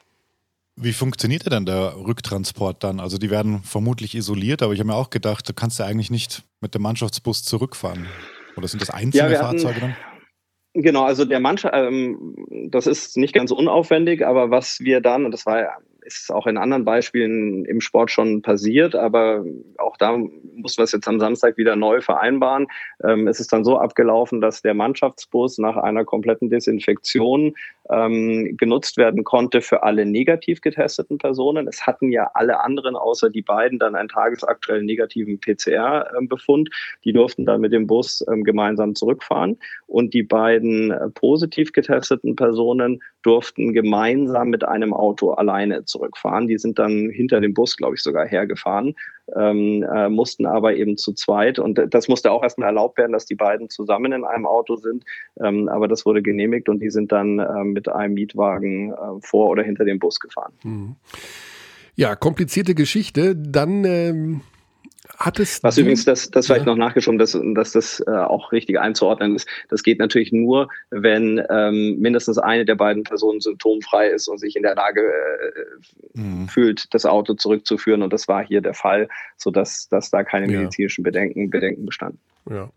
[0.81, 3.01] Wie funktioniert denn der Rücktransport dann?
[3.01, 6.09] Also die werden vermutlich isoliert, aber ich habe mir auch gedacht, du kannst ja eigentlich
[6.09, 8.07] nicht mit dem Mannschaftsbus zurückfahren.
[8.55, 9.95] Oder sind das einzelne ja, Fahrzeuge dann?
[10.73, 12.35] Genau, also der Mannschaft, ähm,
[12.69, 16.47] das ist nicht ganz unaufwendig, aber was wir dann, und das war ja ist auch
[16.47, 19.45] in anderen Beispielen im Sport schon passiert, aber
[19.77, 22.67] auch da mussten wir es jetzt am Samstag wieder neu vereinbaren.
[23.03, 27.53] Ähm, es ist dann so abgelaufen, dass der Mannschaftsbus nach einer kompletten Desinfektion
[27.89, 31.67] ähm, genutzt werden konnte für alle negativ getesteten Personen.
[31.67, 36.69] Es hatten ja alle anderen außer die beiden dann einen tagesaktuellen negativen PCR-Befund.
[37.03, 39.57] Die durften dann mit dem Bus ähm, gemeinsam zurückfahren
[39.87, 45.98] und die beiden äh, positiv getesteten Personen durften gemeinsam mit einem Auto alleine zurückfahren.
[46.47, 48.95] Die sind dann hinter dem Bus, glaube ich, sogar hergefahren,
[49.35, 51.59] ähm, äh, mussten aber eben zu zweit.
[51.59, 55.05] Und das musste auch erstmal erlaubt werden, dass die beiden zusammen in einem Auto sind.
[55.41, 59.49] Ähm, aber das wurde genehmigt und die sind dann äh, mit einem Mietwagen äh, vor
[59.49, 60.53] oder hinter dem Bus gefahren.
[60.63, 60.95] Mhm.
[61.95, 63.35] Ja, komplizierte Geschichte.
[63.35, 64.41] Dann ähm,
[65.17, 66.71] Hattest Was übrigens, das, das vielleicht ja.
[66.71, 69.49] noch nachgeschoben, dass, dass das äh, auch richtig einzuordnen ist.
[69.67, 74.55] Das geht natürlich nur, wenn ähm, mindestens eine der beiden Personen symptomfrei ist und sich
[74.55, 76.47] in der Lage äh, mhm.
[76.47, 78.01] fühlt, das Auto zurückzuführen.
[78.01, 82.19] Und das war hier der Fall, sodass dass da keine medizinischen Bedenken, Bedenken bestanden.
[82.49, 82.69] Ja.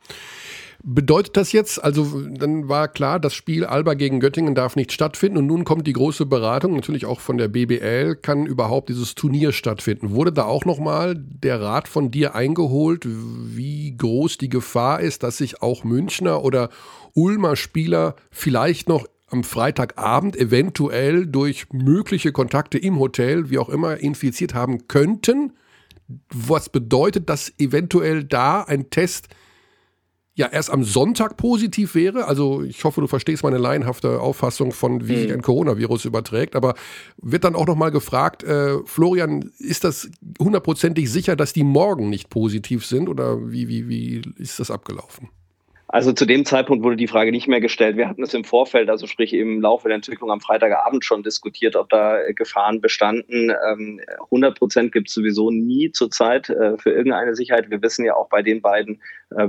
[0.84, 5.38] Bedeutet das jetzt, also dann war klar, das Spiel Alba gegen Göttingen darf nicht stattfinden
[5.38, 9.52] und nun kommt die große Beratung, natürlich auch von der BBL, kann überhaupt dieses Turnier
[9.52, 10.10] stattfinden.
[10.10, 15.36] Wurde da auch nochmal der Rat von dir eingeholt, wie groß die Gefahr ist, dass
[15.36, 16.68] sich auch Münchner oder
[17.14, 23.98] Ulmer Spieler vielleicht noch am Freitagabend eventuell durch mögliche Kontakte im Hotel, wie auch immer,
[23.98, 25.52] infiziert haben könnten?
[26.28, 29.28] Was bedeutet, dass eventuell da ein Test
[30.34, 32.26] ja erst am Sonntag positiv wäre.
[32.26, 35.34] Also ich hoffe, du verstehst meine laienhafte Auffassung von, wie sich mhm.
[35.34, 36.56] ein Coronavirus überträgt.
[36.56, 36.74] Aber
[37.20, 42.30] wird dann auch nochmal gefragt, äh, Florian, ist das hundertprozentig sicher, dass die morgen nicht
[42.30, 43.08] positiv sind?
[43.08, 45.28] Oder wie, wie, wie ist das abgelaufen?
[45.92, 47.98] Also zu dem Zeitpunkt wurde die Frage nicht mehr gestellt.
[47.98, 51.76] Wir hatten es im Vorfeld, also sprich im Laufe der Entwicklung am Freitagabend schon diskutiert,
[51.76, 53.50] ob da Gefahren bestanden.
[53.50, 53.92] 100
[54.32, 57.68] ähm, Prozent gibt es sowieso nie zurzeit äh, für irgendeine Sicherheit.
[57.68, 59.00] Wir wissen ja auch bei den beiden äh,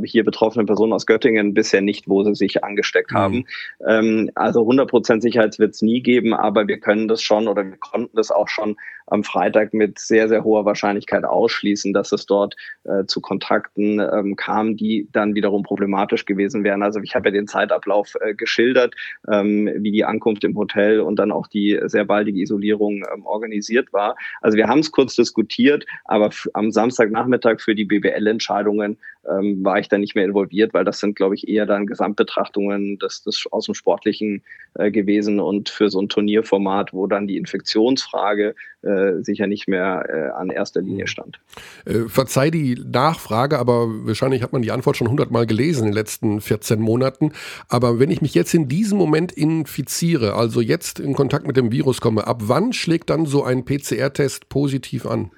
[0.04, 3.18] hier betroffenen Personen aus Göttingen bisher nicht, wo sie sich angesteckt mhm.
[3.18, 3.46] haben.
[3.88, 7.64] Ähm, also 100 Prozent Sicherheit wird es nie geben, aber wir können das schon oder
[7.64, 8.76] wir konnten das auch schon
[9.08, 14.36] am Freitag mit sehr, sehr hoher Wahrscheinlichkeit ausschließen, dass es dort äh, zu Kontakten ähm,
[14.36, 16.84] kam, die dann wiederum problematisch gewesen wären.
[16.84, 18.96] Also ich habe ja den Zeitablauf äh, geschildert,
[19.30, 23.92] ähm, wie die Ankunft im Hotel und dann auch die sehr baldige Isolierung ähm, organisiert
[23.94, 24.16] war.
[24.42, 28.98] Also wir haben es kurz diskutiert, aber am Samstagnachmittag für die BBL-Entscheidungen
[29.30, 33.00] ähm, war ich da nicht mehr involviert, weil das sind, glaube ich, eher dann Gesamtbetrachtungen
[33.00, 34.44] des, des aus dem Sportlichen
[34.76, 40.06] äh, gewesen und für so ein Turnierformat, wo dann die Infektionsfrage äh, sicher nicht mehr
[40.10, 41.40] äh, an erster Linie stand.
[41.86, 45.94] Äh, verzeih die Nachfrage, aber wahrscheinlich hat man die Antwort schon hundertmal gelesen in den
[45.94, 47.32] letzten 14 Monaten.
[47.70, 51.72] Aber wenn ich mich jetzt in diesem Moment infiziere, also jetzt in Kontakt mit dem
[51.72, 55.32] Virus komme, ab wann schlägt dann so ein PCR-Test positiv an?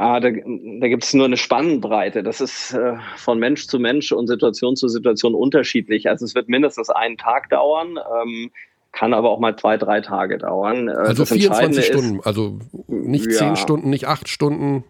[0.00, 2.22] Ah, da, da gibt es nur eine Spannbreite.
[2.22, 6.08] Das ist äh, von Mensch zu Mensch und Situation zu Situation unterschiedlich.
[6.08, 8.50] Also es wird mindestens einen Tag dauern, ähm,
[8.92, 10.88] kann aber auch mal zwei, drei Tage dauern.
[10.88, 12.58] Äh, also das 24 Stunden, ist, also
[12.88, 14.84] nicht ja, zehn Stunden, nicht acht Stunden.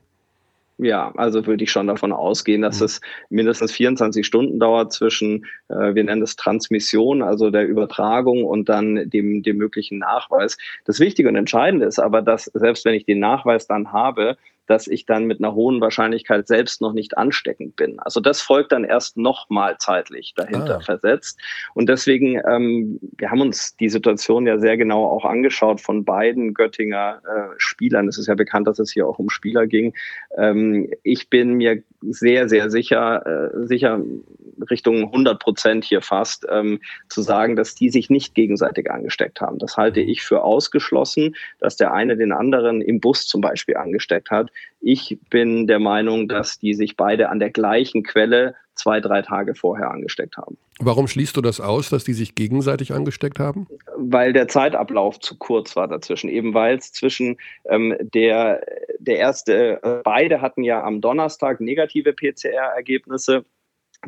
[0.78, 2.84] Ja, also würde ich schon davon ausgehen, dass mhm.
[2.84, 8.68] es mindestens 24 Stunden dauert zwischen, äh, wir nennen es Transmission, also der Übertragung und
[8.68, 10.56] dann dem, dem möglichen Nachweis.
[10.84, 14.36] Das Wichtige und Entscheidende ist aber, dass selbst wenn ich den Nachweis dann habe,
[14.70, 17.98] dass ich dann mit einer hohen Wahrscheinlichkeit selbst noch nicht ansteckend bin.
[17.98, 20.80] Also das folgt dann erst nochmal zeitlich dahinter ah.
[20.80, 21.40] versetzt.
[21.74, 26.54] Und deswegen, ähm, wir haben uns die Situation ja sehr genau auch angeschaut von beiden
[26.54, 28.06] Göttinger äh, Spielern.
[28.06, 29.92] Es ist ja bekannt, dass es hier auch um Spieler ging.
[30.36, 34.00] Ähm, ich bin mir sehr, sehr sicher, äh, sicher
[34.70, 39.58] Richtung 100 Prozent hier fast, ähm, zu sagen, dass die sich nicht gegenseitig angesteckt haben.
[39.58, 44.30] Das halte ich für ausgeschlossen, dass der eine den anderen im Bus zum Beispiel angesteckt
[44.30, 44.50] hat.
[44.80, 49.54] Ich bin der Meinung, dass die sich beide an der gleichen Quelle zwei, drei Tage
[49.54, 50.56] vorher angesteckt haben.
[50.80, 53.66] Warum schließt du das aus, dass die sich gegenseitig angesteckt haben?
[53.96, 56.30] Weil der Zeitablauf zu kurz war dazwischen.
[56.30, 58.62] Eben weil es zwischen ähm, der,
[58.98, 63.44] der erste, äh, beide hatten ja am Donnerstag negative PCR-Ergebnisse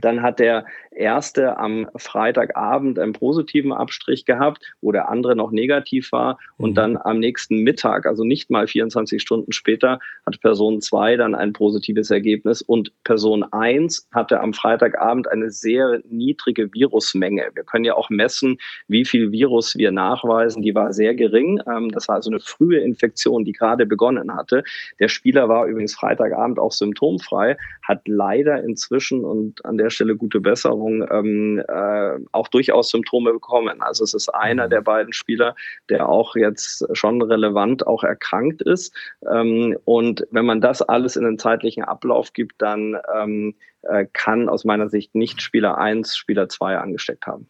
[0.01, 6.13] dann hat der erste am Freitagabend einen positiven Abstrich gehabt, wo der andere noch negativ
[6.13, 6.39] war.
[6.57, 6.75] Und mhm.
[6.75, 11.53] dann am nächsten Mittag, also nicht mal 24 Stunden später, hat Person 2 dann ein
[11.53, 12.63] positives Ergebnis.
[12.63, 17.51] Und Person 1 hatte am Freitagabend eine sehr niedrige Virusmenge.
[17.55, 20.63] Wir können ja auch messen, wie viel Virus wir nachweisen.
[20.63, 21.61] Die war sehr gering.
[21.67, 24.65] Ähm, das war also eine frühe Infektion, die gerade begonnen hatte.
[25.01, 30.41] Der Spieler war übrigens Freitagabend auch symptomfrei, hat leider inzwischen und an der Stelle gute
[30.41, 33.83] Besserung, ähm, äh, auch durchaus Symptome bekommen.
[33.83, 34.71] Also es ist einer mhm.
[34.71, 35.55] der beiden Spieler,
[35.89, 38.95] der auch jetzt schon relevant auch erkrankt ist.
[39.31, 44.49] Ähm, und wenn man das alles in den zeitlichen Ablauf gibt, dann ähm, äh, kann
[44.49, 47.49] aus meiner Sicht nicht Spieler 1, Spieler 2 angesteckt haben.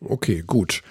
[0.00, 0.82] Okay, gut.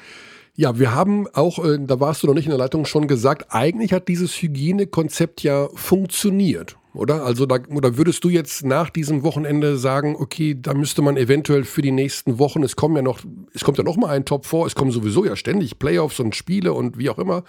[0.55, 3.47] Ja, wir haben auch, äh, da warst du noch nicht in der Leitung, schon gesagt,
[3.49, 7.23] eigentlich hat dieses Hygienekonzept ja funktioniert oder?
[7.23, 11.63] Also da, oder würdest du jetzt nach diesem Wochenende sagen, okay, da müsste man eventuell
[11.63, 13.19] für die nächsten Wochen, es kommen ja noch,
[13.53, 16.35] es kommt ja noch mal ein Top vor, es kommen sowieso ja ständig Playoffs und
[16.35, 17.43] Spiele und wie auch immer,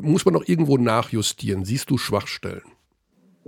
[0.00, 1.64] muss man noch irgendwo nachjustieren.
[1.64, 2.62] Siehst du Schwachstellen?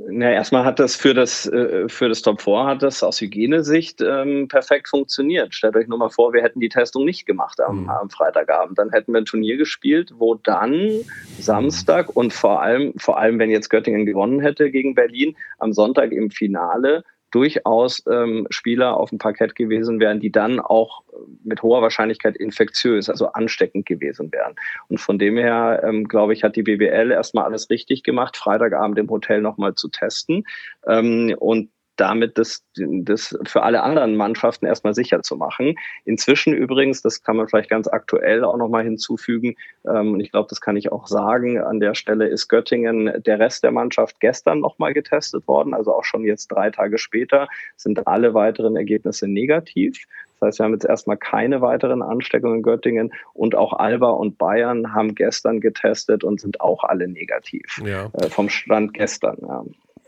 [0.09, 4.01] Na, erstmal hat das für das, äh, für das Top 4 hat das aus Hygienesicht
[4.01, 5.55] ähm, perfekt funktioniert.
[5.55, 7.91] Stellt euch nur mal vor, wir hätten die Testung nicht gemacht am, mhm.
[7.91, 8.79] am Freitagabend.
[8.79, 10.91] Dann hätten wir ein Turnier gespielt, wo dann
[11.39, 16.13] Samstag und vor allem, vor allem, wenn jetzt Göttingen gewonnen hätte gegen Berlin, am Sonntag
[16.13, 21.03] im Finale durchaus ähm, Spieler auf dem Parkett gewesen wären, die dann auch
[21.45, 24.55] mit hoher Wahrscheinlichkeit infektiös, also ansteckend gewesen wären.
[24.89, 28.99] Und von dem her, ähm, glaube ich, hat die BWL erstmal alles richtig gemacht, Freitagabend
[28.99, 30.45] im Hotel nochmal zu testen.
[30.87, 35.77] Ähm, und damit das, das für alle anderen Mannschaften erstmal sicher zu machen.
[36.05, 40.49] Inzwischen übrigens, das kann man vielleicht ganz aktuell auch nochmal hinzufügen, ähm, und ich glaube,
[40.49, 44.61] das kann ich auch sagen, an der Stelle ist Göttingen der Rest der Mannschaft gestern
[44.61, 50.05] nochmal getestet worden, also auch schon jetzt drei Tage später sind alle weiteren Ergebnisse negativ.
[50.41, 54.39] Das heißt, wir haben jetzt erstmal keine weiteren Ansteckungen in Göttingen und auch Alba und
[54.39, 58.11] Bayern haben gestern getestet und sind auch alle negativ ja.
[58.15, 59.37] äh, vom Stand gestern.
[59.43, 59.65] Ja.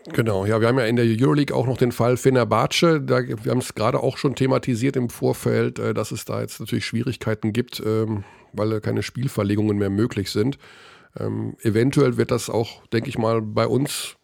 [0.09, 3.01] Genau, ja, wir haben ja in der Euroleague auch noch den Fall Fenerbahce.
[3.01, 6.59] Da, wir haben es gerade auch schon thematisiert im Vorfeld, äh, dass es da jetzt
[6.59, 10.59] natürlich Schwierigkeiten gibt, ähm, weil keine Spielverlegungen mehr möglich sind.
[11.19, 14.17] Ähm, eventuell wird das auch, denke ich mal, bei uns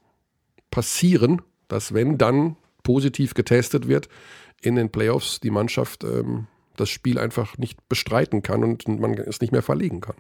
[0.71, 4.09] passieren, dass wenn dann positiv getestet wird
[4.61, 9.41] in den Playoffs, die Mannschaft ähm, das Spiel einfach nicht bestreiten kann und man es
[9.41, 10.17] nicht mehr verlegen kann.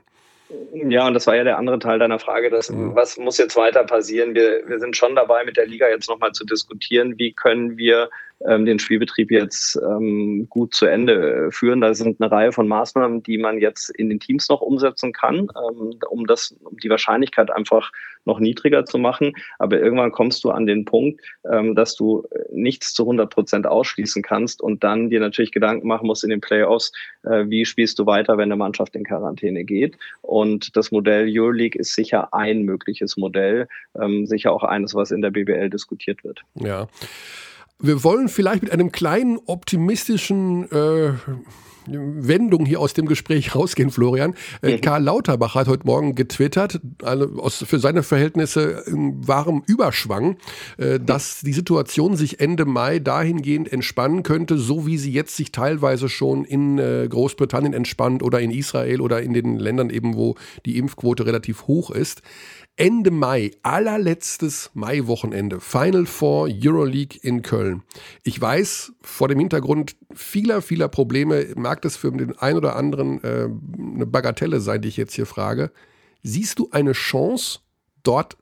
[0.72, 3.84] Ja, und das war ja der andere Teil deiner Frage, dass, was muss jetzt weiter
[3.84, 4.34] passieren?
[4.34, 8.08] Wir, wir sind schon dabei, mit der Liga jetzt nochmal zu diskutieren, wie können wir
[8.46, 11.80] ähm, den Spielbetrieb jetzt ähm, gut zu Ende führen.
[11.80, 15.48] Da sind eine Reihe von Maßnahmen, die man jetzt in den Teams noch umsetzen kann,
[15.56, 17.90] ähm, um das, um die Wahrscheinlichkeit einfach
[18.24, 19.32] noch niedriger zu machen.
[19.58, 21.20] Aber irgendwann kommst du an den Punkt,
[21.50, 26.06] ähm, dass du nichts zu 100 Prozent ausschließen kannst und dann dir natürlich Gedanken machen
[26.06, 26.92] musst in den Playoffs,
[27.24, 29.96] äh, wie spielst du weiter, wenn eine Mannschaft in Quarantäne geht.
[30.22, 33.66] Und das Modell Euroleague ist sicher ein mögliches Modell,
[34.00, 36.42] ähm, sicher auch eines, was in der BBL diskutiert wird.
[36.54, 36.88] Ja.
[37.80, 41.12] Wir wollen vielleicht mit einem kleinen optimistischen äh,
[41.86, 44.34] Wendung hier aus dem Gespräch rausgehen, Florian.
[44.62, 44.78] Äh.
[44.78, 50.36] Karl Lauterbach hat heute Morgen getwittert, also aus, für seine Verhältnisse in wahrem Überschwang,
[50.76, 55.52] äh, dass die Situation sich Ende Mai dahingehend entspannen könnte, so wie sie jetzt sich
[55.52, 60.34] teilweise schon in äh, Großbritannien entspannt oder in Israel oder in den Ländern eben, wo
[60.66, 62.22] die Impfquote relativ hoch ist.
[62.78, 67.82] Ende Mai, allerletztes Maiwochenende, Final Four Euroleague in Köln.
[68.22, 73.22] Ich weiß, vor dem Hintergrund vieler, vieler Probleme mag das für den einen oder anderen
[73.24, 75.72] äh, eine Bagatelle sein, die ich jetzt hier frage.
[76.22, 77.58] Siehst du eine Chance,
[78.04, 78.36] dort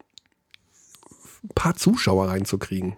[1.43, 2.95] ein paar Zuschauer reinzukriegen?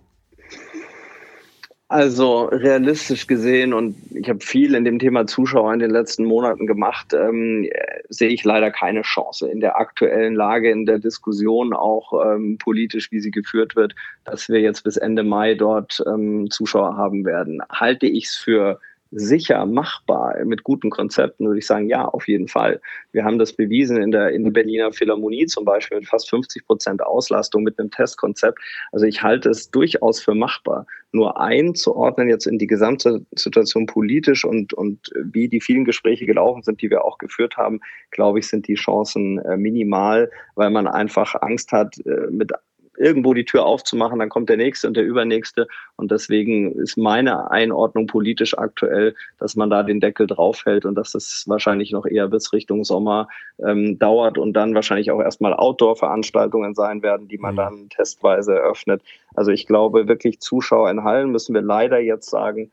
[1.91, 6.67] Also realistisch gesehen, und ich habe viel in dem Thema Zuschauer in den letzten Monaten
[6.67, 7.67] gemacht, ähm,
[8.11, 13.11] sehe ich leider keine Chance in der aktuellen Lage, in der Diskussion auch ähm, politisch,
[13.11, 13.95] wie sie geführt wird,
[14.27, 17.63] dass wir jetzt bis Ende Mai dort ähm, Zuschauer haben werden.
[17.71, 22.49] Halte ich es für sicher machbar mit guten Konzepten, würde ich sagen, ja, auf jeden
[22.49, 22.81] Fall.
[23.13, 26.67] Wir haben das bewiesen in der, in der Berliner Philharmonie zum Beispiel mit fast 50
[26.67, 28.59] Prozent Auslastung mit einem Testkonzept.
[28.93, 30.87] Also ich halte es durchaus für machbar.
[31.13, 36.63] Nur einzuordnen jetzt in die gesamte Situation politisch und, und wie die vielen Gespräche gelaufen
[36.63, 40.87] sind, die wir auch geführt haben, glaube ich, sind die Chancen äh, minimal, weil man
[40.87, 42.53] einfach Angst hat, äh, mit
[42.99, 45.69] irgendwo die Tür aufzumachen, dann kommt der nächste und der übernächste.
[45.97, 51.13] Und deswegen ist meine Einordnung politisch aktuell, dass man da den Deckel draufhält und dass
[51.13, 53.29] das wahrscheinlich noch eher bis Richtung Sommer
[53.65, 57.57] ähm, dauert und dann wahrscheinlich auch erstmal Outdoor-Veranstaltungen sein werden, die man mhm.
[57.57, 59.03] dann testweise eröffnet.
[59.35, 62.71] Also ich glaube wirklich Zuschauer in Hallen müssen wir leider jetzt sagen,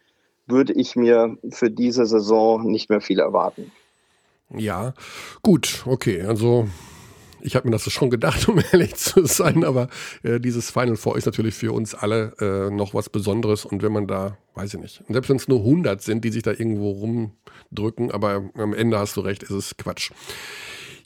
[0.48, 3.72] würde ich mir für diese Saison nicht mehr viel erwarten.
[4.56, 4.94] Ja,
[5.42, 6.22] gut, okay.
[6.22, 6.68] Also
[7.46, 9.88] ich habe mir das schon gedacht, um ehrlich zu sein, aber
[10.24, 13.92] äh, dieses Final Four ist natürlich für uns alle äh, noch was Besonderes und wenn
[13.92, 16.92] man da, weiß ich nicht, selbst wenn es nur 100 sind, die sich da irgendwo
[16.92, 20.12] rumdrücken, aber am Ende hast du recht, ist es Quatsch.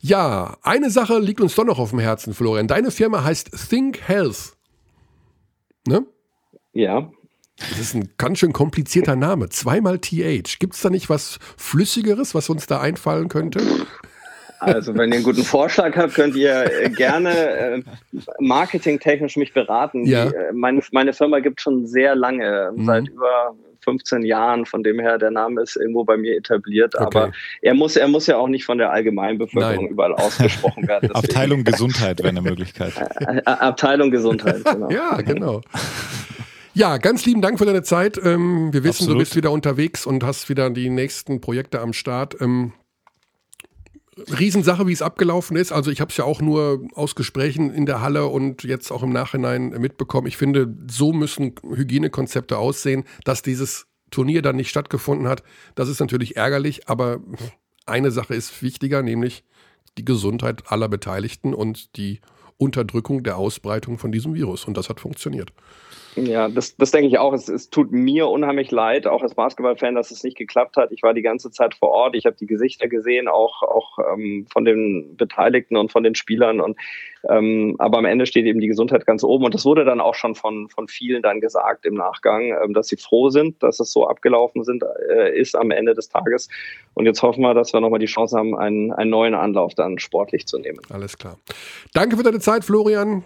[0.02, 2.67] Ja, eine Sache liegt uns doch noch auf dem Herzen, Florian.
[2.67, 4.54] Deine Firma heißt Think Health.
[5.86, 6.06] Ne?
[6.71, 7.12] Ja.
[7.58, 9.49] Das ist ein ganz schön komplizierter Name.
[9.49, 10.60] Zweimal TH.
[10.60, 13.60] Gibt es da nicht was Flüssigeres, was uns da einfallen könnte?
[14.60, 17.82] Also, wenn ihr einen guten Vorschlag habt, könnt ihr äh, gerne äh,
[18.39, 20.06] marketingtechnisch mich beraten.
[20.06, 20.26] Ja.
[20.26, 22.86] Die, äh, meine, meine Firma gibt schon sehr lange, mhm.
[22.86, 24.65] seit über 15 Jahren.
[24.65, 26.95] Von dem her, der Name ist irgendwo bei mir etabliert.
[26.95, 27.04] Okay.
[27.06, 29.93] Aber er muss, er muss ja auch nicht von der Allgemeinbevölkerung Nein.
[29.93, 31.12] überall ausgesprochen werden.
[31.13, 32.93] Abteilung Gesundheit wäre eine Möglichkeit.
[33.45, 34.89] Abteilung Gesundheit, genau.
[34.91, 35.62] ja, genau.
[36.74, 38.19] Ja, ganz lieben Dank für deine Zeit.
[38.24, 39.15] Ähm, wir wissen, Absolut.
[39.15, 42.36] du bist wieder unterwegs und hast wieder die nächsten Projekte am Start.
[44.27, 45.71] Riesensache, wie es abgelaufen ist.
[45.71, 49.03] Also ich habe es ja auch nur aus Gesprächen in der Halle und jetzt auch
[49.03, 50.27] im Nachhinein mitbekommen.
[50.27, 55.43] Ich finde, so müssen Hygienekonzepte aussehen, dass dieses Turnier dann nicht stattgefunden hat.
[55.75, 57.19] Das ist natürlich ärgerlich, aber
[57.86, 59.43] eine Sache ist wichtiger, nämlich
[59.97, 62.21] die Gesundheit aller Beteiligten und die
[62.58, 64.65] Unterdrückung der Ausbreitung von diesem Virus.
[64.65, 65.53] Und das hat funktioniert.
[66.15, 67.34] Ja, das, das denke ich auch.
[67.34, 70.91] Es, es tut mir unheimlich leid, auch als Basketballfan, dass es nicht geklappt hat.
[70.91, 72.15] Ich war die ganze Zeit vor Ort.
[72.15, 76.62] Ich habe die Gesichter gesehen, auch, auch ähm, von den Beteiligten und von den Spielern.
[76.62, 76.78] Und
[77.28, 79.45] ähm, aber am Ende steht eben die Gesundheit ganz oben.
[79.45, 82.88] Und das wurde dann auch schon von, von vielen dann gesagt im Nachgang, ähm, dass
[82.88, 86.49] sie froh sind, dass es so abgelaufen sind, äh, ist am Ende des Tages.
[86.93, 89.99] Und jetzt hoffen wir, dass wir nochmal die Chance haben, einen, einen neuen Anlauf dann
[89.99, 90.80] sportlich zu nehmen.
[90.89, 91.38] Alles klar.
[91.93, 93.24] Danke für deine Zeit, Florian.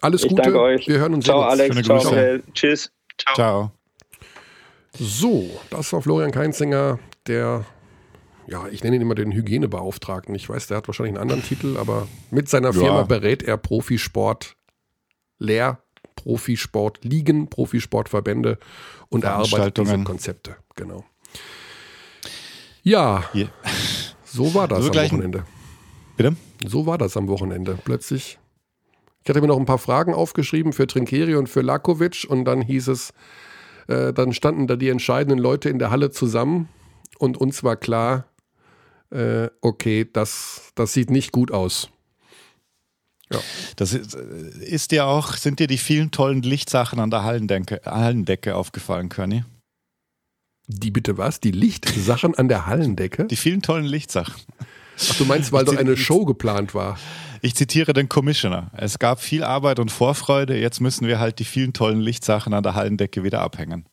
[0.00, 0.42] Alles ich Gute.
[0.42, 0.88] Danke euch.
[0.88, 1.24] Wir hören uns.
[1.24, 1.82] Ciao, Alex.
[1.82, 2.38] Ciao, Ciao.
[2.52, 2.90] Tschüss.
[3.18, 3.34] Ciao.
[3.34, 3.72] Ciao.
[4.96, 7.64] So, das war Florian Keinzinger, der,
[8.46, 10.34] ja, ich nenne ihn immer den Hygienebeauftragten.
[10.36, 13.02] Ich weiß, der hat wahrscheinlich einen anderen Titel, aber mit seiner Firma ja.
[13.02, 14.56] berät er Profisport
[15.38, 15.80] leer
[16.14, 18.58] Profisportligen, Profisportverbände
[19.08, 20.56] und erarbeitet diese Konzepte.
[20.76, 21.04] Genau.
[22.82, 23.48] Ja, yeah.
[24.24, 25.44] so war das also am Wochenende.
[26.16, 26.36] Bitte?
[26.64, 27.78] So war das am Wochenende.
[27.84, 28.38] Plötzlich.
[29.24, 32.60] Ich hatte mir noch ein paar Fragen aufgeschrieben für Trinkeri und für Lakovic und dann
[32.60, 33.14] hieß es,
[33.88, 36.68] äh, dann standen da die entscheidenden Leute in der Halle zusammen
[37.18, 38.26] und uns war klar,
[39.10, 41.88] äh, okay, das, das sieht nicht gut aus.
[43.32, 43.40] Ja.
[43.76, 48.54] Das ist, ist dir auch, sind dir die vielen tollen Lichtsachen an der Hallendecke, Hallendecke
[48.54, 49.44] aufgefallen, Körny?
[50.66, 51.40] Die bitte was?
[51.40, 53.24] Die Lichtsachen an der Hallendecke?
[53.24, 54.42] Die vielen tollen Lichtsachen.
[55.10, 56.98] Ach, du meinst, weil doch eine Show geplant war?
[57.42, 58.70] Ich zitiere den Commissioner.
[58.74, 62.62] Es gab viel Arbeit und Vorfreude, jetzt müssen wir halt die vielen tollen Lichtsachen an
[62.62, 63.86] der Hallendecke wieder abhängen.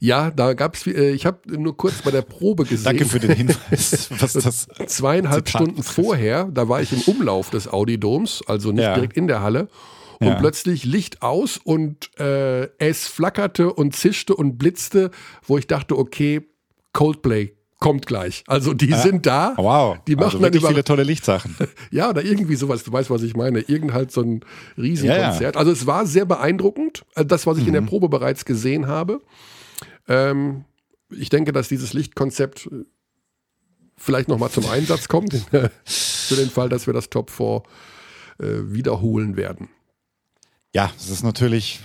[0.00, 2.84] Ja, da gab es, äh, ich habe nur kurz bei der Probe gesehen.
[2.84, 4.08] Danke für den Hinweis.
[4.18, 8.82] Was das Zweieinhalb Zitat Stunden vorher, da war ich im Umlauf des Audi-Doms, also nicht
[8.82, 8.94] ja.
[8.94, 9.68] direkt in der Halle.
[10.20, 10.34] Und ja.
[10.34, 15.10] plötzlich Licht aus und äh, es flackerte und zischte und blitzte,
[15.46, 16.42] wo ich dachte, okay,
[16.92, 17.52] Coldplay
[17.84, 18.44] kommt gleich.
[18.46, 18.96] Also die ja.
[18.96, 19.52] sind da.
[19.58, 19.98] Wow.
[20.06, 21.54] Die machen also dann über viele tolle Lichtsachen.
[21.90, 22.82] ja, oder irgendwie sowas.
[22.82, 23.60] Du weißt, was ich meine.
[23.60, 24.40] Irgend halt so ein
[24.78, 25.40] Riesenkonzert.
[25.40, 25.54] Ja, ja.
[25.54, 27.04] Also es war sehr beeindruckend.
[27.14, 27.68] Äh, das, was ich mhm.
[27.68, 27.86] in der mhm.
[27.88, 29.20] Probe bereits gesehen habe.
[30.08, 30.64] Ähm,
[31.10, 32.86] ich denke, dass dieses Lichtkonzept äh,
[33.98, 35.34] vielleicht nochmal zum Einsatz kommt.
[35.84, 37.64] Für den Fall, dass wir das Top 4
[38.38, 39.68] äh, wiederholen werden.
[40.74, 41.82] Ja, es ist natürlich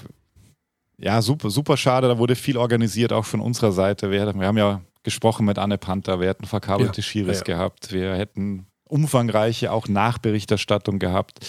[0.97, 2.07] ja, super, super schade.
[2.07, 4.11] Da wurde viel organisiert, auch von unserer Seite.
[4.11, 7.55] Wir, wir haben ja gesprochen mit Anne Panther, wir hätten verkabelte ja, Schiris ja, ja.
[7.55, 11.45] gehabt, wir hätten umfangreiche auch Nachberichterstattung gehabt,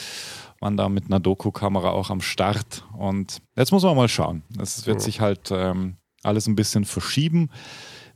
[0.61, 4.43] waren da mit einer Doku-Kamera auch am Start und jetzt muss man mal schauen.
[4.61, 7.51] Es wird sich halt ähm, alles ein bisschen verschieben.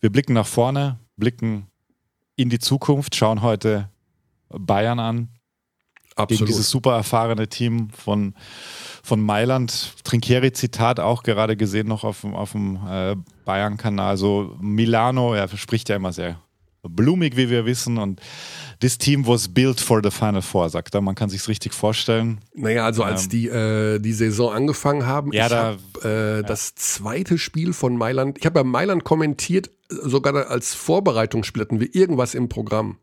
[0.00, 1.68] Wir blicken nach vorne, blicken
[2.36, 3.88] in die Zukunft, schauen heute
[4.48, 5.28] Bayern an.
[6.16, 6.28] Absolut.
[6.28, 8.34] Gegen dieses super erfahrene Team von
[9.04, 14.16] von Mailand, Trinkieri-Zitat auch gerade gesehen noch auf, auf dem äh, Bayern-Kanal.
[14.16, 16.40] So Milano, er spricht ja immer sehr
[16.82, 17.98] blumig, wie wir wissen.
[17.98, 18.20] Und
[18.80, 21.02] this team was built for the Final Four, sagt er.
[21.02, 22.38] Man kann sich richtig vorstellen.
[22.54, 26.42] Naja, also als ähm, die, äh, die Saison angefangen haben, ja, da, hab, äh, ja.
[26.42, 31.94] das zweite Spiel von Mailand, ich habe bei Mailand kommentiert, sogar als Vorbereitungsspiel hatten wir
[31.94, 32.96] irgendwas im Programm.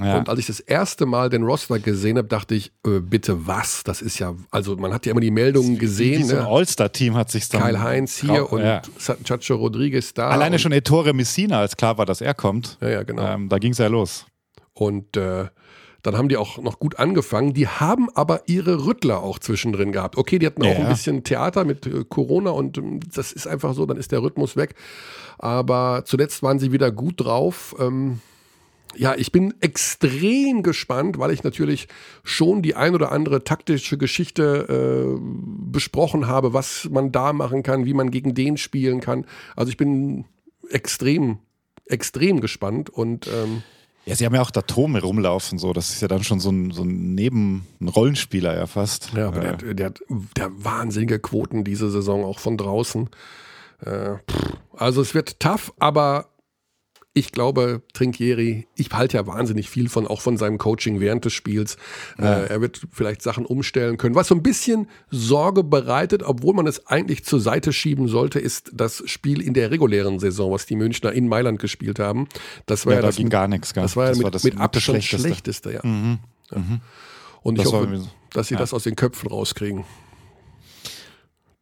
[0.00, 0.18] Ja.
[0.18, 3.82] Und als ich das erste Mal den Roster gesehen habe, dachte ich, äh, bitte was?
[3.84, 6.28] Das ist ja, also man hat ja immer die Meldungen gesehen.
[6.28, 6.46] Wie ne?
[6.46, 7.62] All-Star-Team hat sich dann.
[7.62, 8.82] Kyle Heinz hier und ja.
[9.24, 10.28] Chacho Rodriguez da.
[10.28, 12.78] Alleine schon Ettore Messina, als klar war, dass er kommt.
[12.80, 13.22] Ja, ja, genau.
[13.22, 14.26] Ähm, da ging es ja los.
[14.74, 15.46] Und äh,
[16.02, 17.54] dann haben die auch noch gut angefangen.
[17.54, 20.18] Die haben aber ihre Rüttler auch zwischendrin gehabt.
[20.18, 20.78] Okay, die hatten auch ja.
[20.78, 24.22] ein bisschen Theater mit äh, Corona und ähm, das ist einfach so, dann ist der
[24.22, 24.74] Rhythmus weg.
[25.38, 27.74] Aber zuletzt waren sie wieder gut drauf.
[27.78, 28.20] Ähm,
[28.96, 31.88] ja, ich bin extrem gespannt, weil ich natürlich
[32.22, 35.20] schon die ein oder andere taktische Geschichte äh,
[35.70, 39.26] besprochen habe, was man da machen kann, wie man gegen den spielen kann.
[39.56, 40.24] Also ich bin
[40.68, 41.38] extrem,
[41.86, 43.62] extrem gespannt und ähm,
[44.04, 45.72] ja, sie haben ja auch da Tome rumlaufen, so.
[45.72, 49.12] Das ist ja dann schon so ein, so ein Neben, ein Rollenspieler ja fast.
[49.14, 49.56] Ja, aber äh.
[49.56, 50.00] der, der, hat,
[50.36, 53.10] der hat wahnsinnige Quoten diese Saison auch von draußen.
[53.84, 54.16] Äh,
[54.74, 56.31] also es wird tough, aber
[57.14, 61.34] ich glaube, Trinkieri, ich halte ja wahnsinnig viel von, auch von seinem Coaching während des
[61.34, 61.76] Spiels.
[62.18, 62.40] Ja.
[62.40, 64.14] Äh, er wird vielleicht Sachen umstellen können.
[64.14, 68.70] Was so ein bisschen Sorge bereitet, obwohl man es eigentlich zur Seite schieben sollte, ist
[68.72, 72.28] das Spiel in der regulären Saison, was die Münchner in Mailand gespielt haben.
[72.64, 73.74] Das war ja, ja da das ging mit, gar nichts.
[73.74, 75.28] Das war ja das mit, war das mit Abstand schlechteste.
[75.28, 75.80] schlechteste, ja.
[75.82, 76.18] Mhm.
[76.50, 76.80] Mhm.
[77.42, 79.84] Und ich hoffe, dass sie das aus den Köpfen rauskriegen.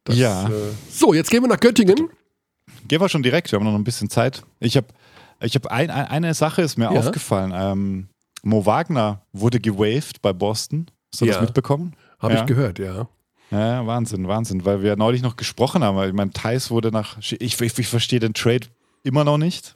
[0.05, 0.47] Das, ja.
[0.47, 0.51] Äh,
[0.89, 2.09] so, jetzt gehen wir nach Göttingen.
[2.87, 4.43] Gehen wir schon direkt, wir haben noch ein bisschen Zeit.
[4.59, 4.87] Ich habe
[5.41, 6.99] ich habe ein, eine Sache ist mir ja.
[6.99, 7.51] aufgefallen.
[7.55, 8.07] Ähm,
[8.43, 10.87] Mo Wagner wurde gewaved bei Boston.
[11.11, 11.33] Hast du ja.
[11.33, 11.95] das mitbekommen?
[12.19, 13.07] Habe ich gehört, ja.
[13.49, 16.01] Ja, Wahnsinn, Wahnsinn, weil wir neulich noch gesprochen haben.
[16.07, 17.17] Ich meine, Thais wurde nach.
[17.19, 18.67] Ich, ich, ich verstehe den Trade
[19.03, 19.75] immer noch nicht.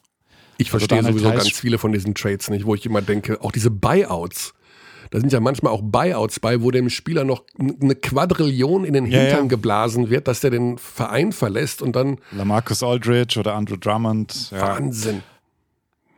[0.58, 3.42] Ich also verstehe sowieso Thais ganz viele von diesen Trades nicht, wo ich immer denke,
[3.42, 4.54] auch diese Buyouts.
[5.12, 9.06] Da sind ja manchmal auch Buyouts bei, wo dem Spieler noch eine Quadrillion in den
[9.06, 9.44] Hintern ja, ja.
[9.44, 12.18] geblasen wird, dass der den Verein verlässt und dann.
[12.32, 14.52] Lamarcus Aldridge oder Andrew Drummond.
[14.52, 14.62] Ja.
[14.62, 15.22] Wahnsinn.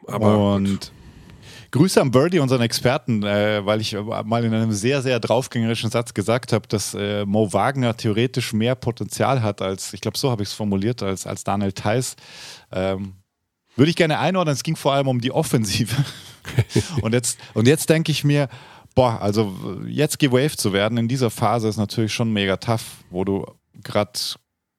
[0.08, 0.91] Aber und gut.
[1.72, 6.14] Grüße an Birdie, unseren Experten, äh, weil ich mal in einem sehr, sehr draufgängerischen Satz
[6.14, 10.43] gesagt habe, dass äh, Mo Wagner theoretisch mehr Potenzial hat als, ich glaube, so habe
[10.43, 12.16] ich es formuliert, als, als Daniel Theiss.
[12.72, 13.16] Ähm,
[13.76, 15.93] würde ich gerne einordnen, es ging vor allem um die Offensive.
[17.01, 18.47] und jetzt, und jetzt denke ich mir,
[18.95, 19.53] boah, also
[19.88, 23.45] jetzt gewaved zu werden in dieser Phase ist natürlich schon mega tough, wo du
[23.84, 24.20] gerade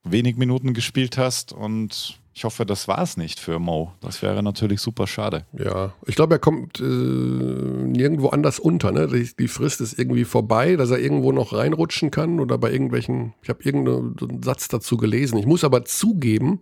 [0.03, 3.95] wenig Minuten gespielt hast und Ich hoffe, das war es nicht für Mo.
[4.01, 5.45] Das wäre natürlich super schade.
[5.59, 8.93] Ja, ich glaube, er kommt äh, nirgendwo anders unter.
[8.93, 9.09] Ne?
[9.09, 13.34] Die, die, Frist ist irgendwie vorbei, dass er irgendwo noch reinrutschen kann oder bei irgendwelchen.
[13.43, 15.36] Ich habe irgendeinen Satz dazu gelesen.
[15.36, 16.61] Ich muss aber zugeben,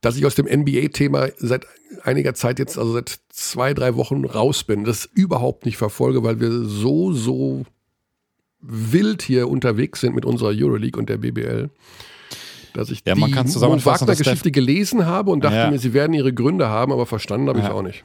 [0.00, 1.66] dass ich aus dem NBA-Thema seit
[2.02, 6.40] einiger Zeit jetzt, also seit zwei, drei Wochen raus bin, das überhaupt nicht verfolge, weil
[6.40, 7.66] wir so, so
[8.62, 11.68] wild hier unterwegs sind mit unserer Euroleague und der BBL
[12.74, 15.70] dass ich ja, man die Wagner-Geschichte gelesen habe und dachte ja.
[15.70, 17.72] mir, sie werden ihre Gründe haben, aber verstanden habe ich ja.
[17.72, 18.04] auch nicht.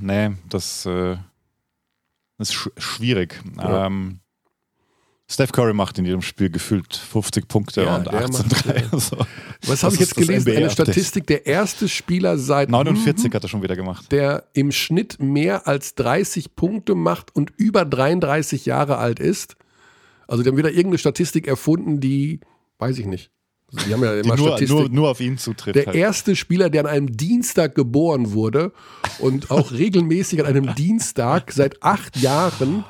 [0.00, 1.16] Nee, das, äh,
[2.38, 3.40] ist sch schwierig.
[3.60, 4.20] Ähm,
[5.30, 8.98] Steph Curry macht in jedem Spiel gefühlt 50 Punkte ja, und 18 3.
[8.98, 9.18] So.
[9.66, 10.56] Was habe ich jetzt gelesen?
[10.56, 14.10] Eine Statistik, der erste Spieler seit 49 hat er schon wieder gemacht.
[14.10, 19.56] Der im Schnitt mehr als 30 Punkte macht und über 33 Jahre alt ist.
[20.26, 22.40] Also die haben wieder irgendeine Statistik erfunden, die,
[22.78, 23.30] weiß ich nicht.
[23.70, 24.78] Die haben ja immer nur, Statistik.
[24.78, 25.76] Nur, nur auf ihn zutrifft.
[25.76, 25.96] Der halt.
[25.96, 28.72] erste Spieler, der an einem Dienstag geboren wurde
[29.18, 32.84] und auch regelmäßig an einem Dienstag seit acht Jahren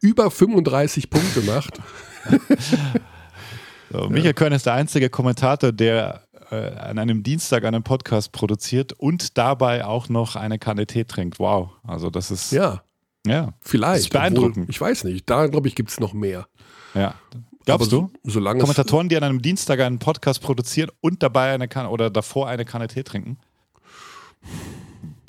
[0.00, 1.80] über 35 Punkte macht.
[3.90, 4.32] So, Michael ja.
[4.34, 9.84] Körn ist der einzige Kommentator, der äh, an einem Dienstag einen Podcast produziert und dabei
[9.84, 11.38] auch noch eine Kanne Tee trinkt.
[11.38, 11.70] Wow.
[11.84, 12.52] Also das ist.
[12.52, 12.82] Ja.
[13.26, 13.54] Ja.
[13.60, 13.94] Vielleicht.
[13.94, 14.58] Das ist beeindruckend.
[14.58, 15.28] Obwohl, ich weiß nicht.
[15.28, 16.46] Da, glaube ich, gibt es noch mehr.
[16.94, 17.14] Ja.
[17.68, 18.10] Glaubst du?
[18.24, 22.48] Solange Kommentatoren, die an einem Dienstag einen Podcast produzieren und dabei eine Kanne oder davor
[22.48, 23.36] eine Kanne Tee trinken?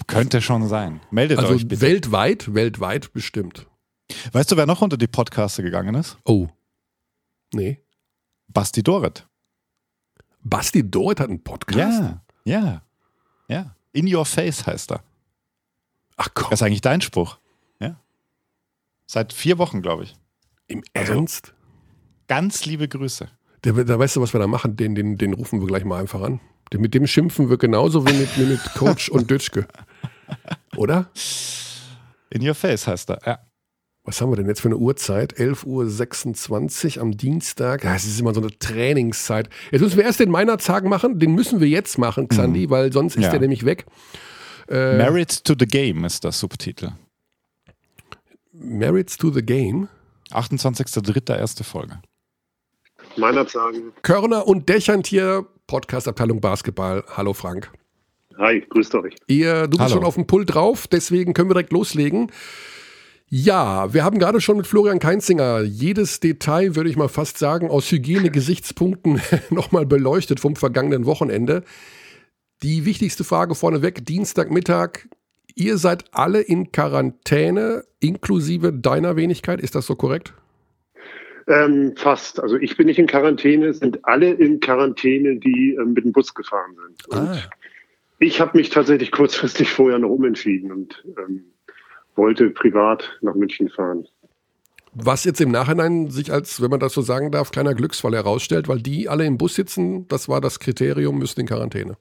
[0.08, 1.02] Könnte schon sein.
[1.12, 1.82] Meldet also euch bitte.
[1.82, 3.68] Weltweit, weltweit bestimmt.
[4.32, 6.18] Weißt du, wer noch unter die Podcaster gegangen ist?
[6.24, 6.48] Oh.
[7.54, 7.82] Nee.
[8.48, 9.28] Basti Doret.
[10.42, 12.02] Basti Doret hat einen Podcast?
[12.02, 12.82] Ja, ja,
[13.50, 13.76] ja.
[13.92, 15.04] In Your Face heißt er.
[16.16, 16.52] Ach komm.
[16.52, 17.38] Das ist eigentlich dein Spruch.
[17.82, 18.00] Ja.
[19.08, 20.16] Seit vier Wochen, glaube ich.
[20.68, 21.54] Im also, Ernst?
[22.30, 23.28] Ganz liebe Grüße.
[23.64, 24.78] Der, da weißt du, was wir da machen?
[24.78, 26.40] Den, den, den rufen wir gleich mal einfach an.
[26.72, 29.68] Den, mit dem schimpfen wir genauso wie mit, wie mit Coach und Dütschke.
[30.78, 31.10] Oder?
[32.30, 33.40] In your face heißt er, ja.
[34.04, 35.34] Was haben wir denn jetzt für eine Uhrzeit?
[35.34, 37.84] 11.26 Uhr am Dienstag.
[37.84, 39.50] Es ist immer so eine Trainingszeit.
[39.72, 41.20] Jetzt müssen wir erst den Meinerzag machen.
[41.20, 42.70] Den müssen wir jetzt machen, Xandi, mhm.
[42.70, 43.32] weil sonst ist ja.
[43.32, 43.86] der nämlich weg.
[44.68, 46.92] Äh, Married to the Game ist das Subtitel.
[48.54, 49.90] Married to the Game?
[50.32, 51.38] 28.03.
[51.38, 52.00] erste Folge
[53.20, 53.94] meiner sagen.
[54.02, 57.04] Körner und Dächern hier, Podcast-Abteilung Basketball.
[57.16, 57.72] Hallo Frank.
[58.38, 59.16] Hi, grüßt euch.
[59.28, 59.96] Ihr, du bist Hallo.
[59.96, 62.32] schon auf dem Pult drauf, deswegen können wir direkt loslegen.
[63.28, 67.70] Ja, wir haben gerade schon mit Florian Keinzinger jedes Detail, würde ich mal fast sagen,
[67.70, 71.64] aus Hygiene-Gesichtspunkten nochmal beleuchtet vom vergangenen Wochenende.
[72.64, 75.08] Die wichtigste Frage vorneweg, Dienstagmittag.
[75.54, 80.34] Ihr seid alle in Quarantäne, inklusive deiner Wenigkeit, ist das so korrekt?
[81.50, 82.40] Ähm, fast.
[82.40, 86.34] Also ich bin nicht in Quarantäne, sind alle in Quarantäne, die ähm, mit dem Bus
[86.36, 87.08] gefahren sind.
[87.08, 87.38] Und ah.
[88.20, 91.46] ich habe mich tatsächlich kurzfristig vorher noch umentschieden und ähm,
[92.16, 94.08] wollte privat nach München fahren.
[94.94, 98.68] Was jetzt im Nachhinein sich als, wenn man das so sagen darf, kleiner Glücksfall herausstellt,
[98.68, 101.98] weil die alle im Bus sitzen, das war das Kriterium, müssen in Quarantäne.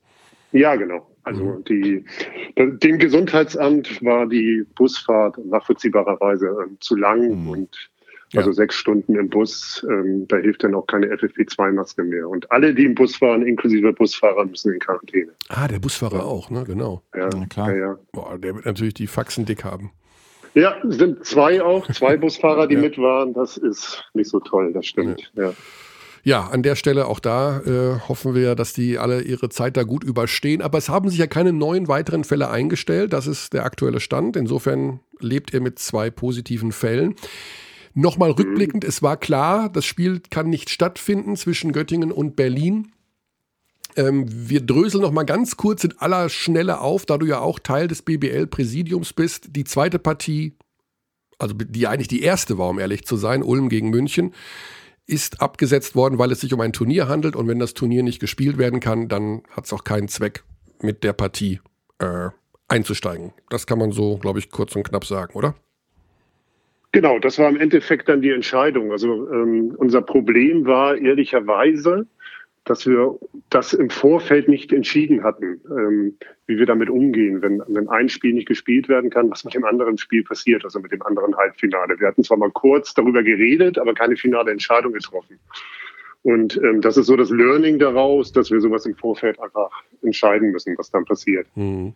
[0.52, 1.06] Ja, genau.
[1.22, 1.64] Also mhm.
[1.64, 2.04] die,
[2.56, 7.48] dem Gesundheitsamt war die Busfahrt nachvollziehbarerweise äh, zu lang mhm.
[7.48, 7.90] und
[8.34, 8.54] also ja.
[8.54, 12.28] sechs Stunden im Bus, ähm, da hilft dann auch keine FFP2-Maske mehr.
[12.28, 15.32] Und alle, die im Bus fahren, inklusive Busfahrer, müssen in Quarantäne.
[15.48, 16.64] Ah, der Busfahrer auch, ne?
[16.64, 17.02] Genau.
[17.14, 17.70] Ja, ja klar.
[17.70, 17.98] Ja, ja.
[18.12, 19.92] Boah, der wird natürlich die Faxen dick haben.
[20.54, 23.32] Ja, sind zwei auch, zwei Busfahrer, die mit waren.
[23.32, 25.30] Das ist nicht so toll, das stimmt.
[25.34, 25.52] Ja.
[26.24, 29.84] Ja, an der Stelle auch da äh, hoffen wir, dass die alle ihre Zeit da
[29.84, 30.60] gut überstehen.
[30.60, 33.14] Aber es haben sich ja keine neuen weiteren Fälle eingestellt.
[33.14, 34.36] Das ist der aktuelle Stand.
[34.36, 37.14] Insofern lebt ihr mit zwei positiven Fällen.
[37.94, 42.92] Nochmal rückblickend, es war klar, das Spiel kann nicht stattfinden zwischen Göttingen und Berlin.
[43.96, 47.58] Ähm, wir dröseln noch mal ganz kurz in aller Schnelle auf, da du ja auch
[47.58, 49.56] Teil des BBL-Präsidiums bist.
[49.56, 50.56] Die zweite Partie,
[51.38, 54.34] also die eigentlich die erste war, um ehrlich zu sein, Ulm gegen München,
[55.06, 57.34] ist abgesetzt worden, weil es sich um ein Turnier handelt.
[57.34, 60.44] Und wenn das Turnier nicht gespielt werden kann, dann hat es auch keinen Zweck,
[60.82, 61.60] mit der Partie
[61.98, 62.28] äh,
[62.68, 63.32] einzusteigen.
[63.48, 65.54] Das kann man so, glaube ich, kurz und knapp sagen, oder?
[66.92, 68.92] Genau, das war im Endeffekt dann die Entscheidung.
[68.92, 72.06] Also ähm, unser Problem war ehrlicherweise,
[72.64, 73.18] dass wir
[73.50, 76.16] das im Vorfeld nicht entschieden hatten, ähm,
[76.46, 79.64] wie wir damit umgehen, wenn, wenn ein Spiel nicht gespielt werden kann, was mit dem
[79.64, 81.98] anderen Spiel passiert, also mit dem anderen Halbfinale.
[81.98, 85.38] Wir hatten zwar mal kurz darüber geredet, aber keine finale Entscheidung getroffen.
[86.22, 89.70] Und ähm, das ist so das Learning daraus, dass wir sowas im Vorfeld einfach
[90.02, 91.46] entscheiden müssen, was dann passiert.
[91.54, 91.94] Mhm.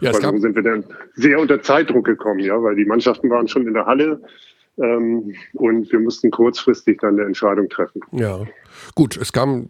[0.00, 3.48] Ja, weil so sind wir dann sehr unter Zeitdruck gekommen, ja, weil die Mannschaften waren
[3.48, 4.20] schon in der Halle.
[4.78, 8.00] Ähm, und wir mussten kurzfristig dann eine Entscheidung treffen.
[8.12, 8.44] Ja,
[8.94, 9.68] gut, es kam,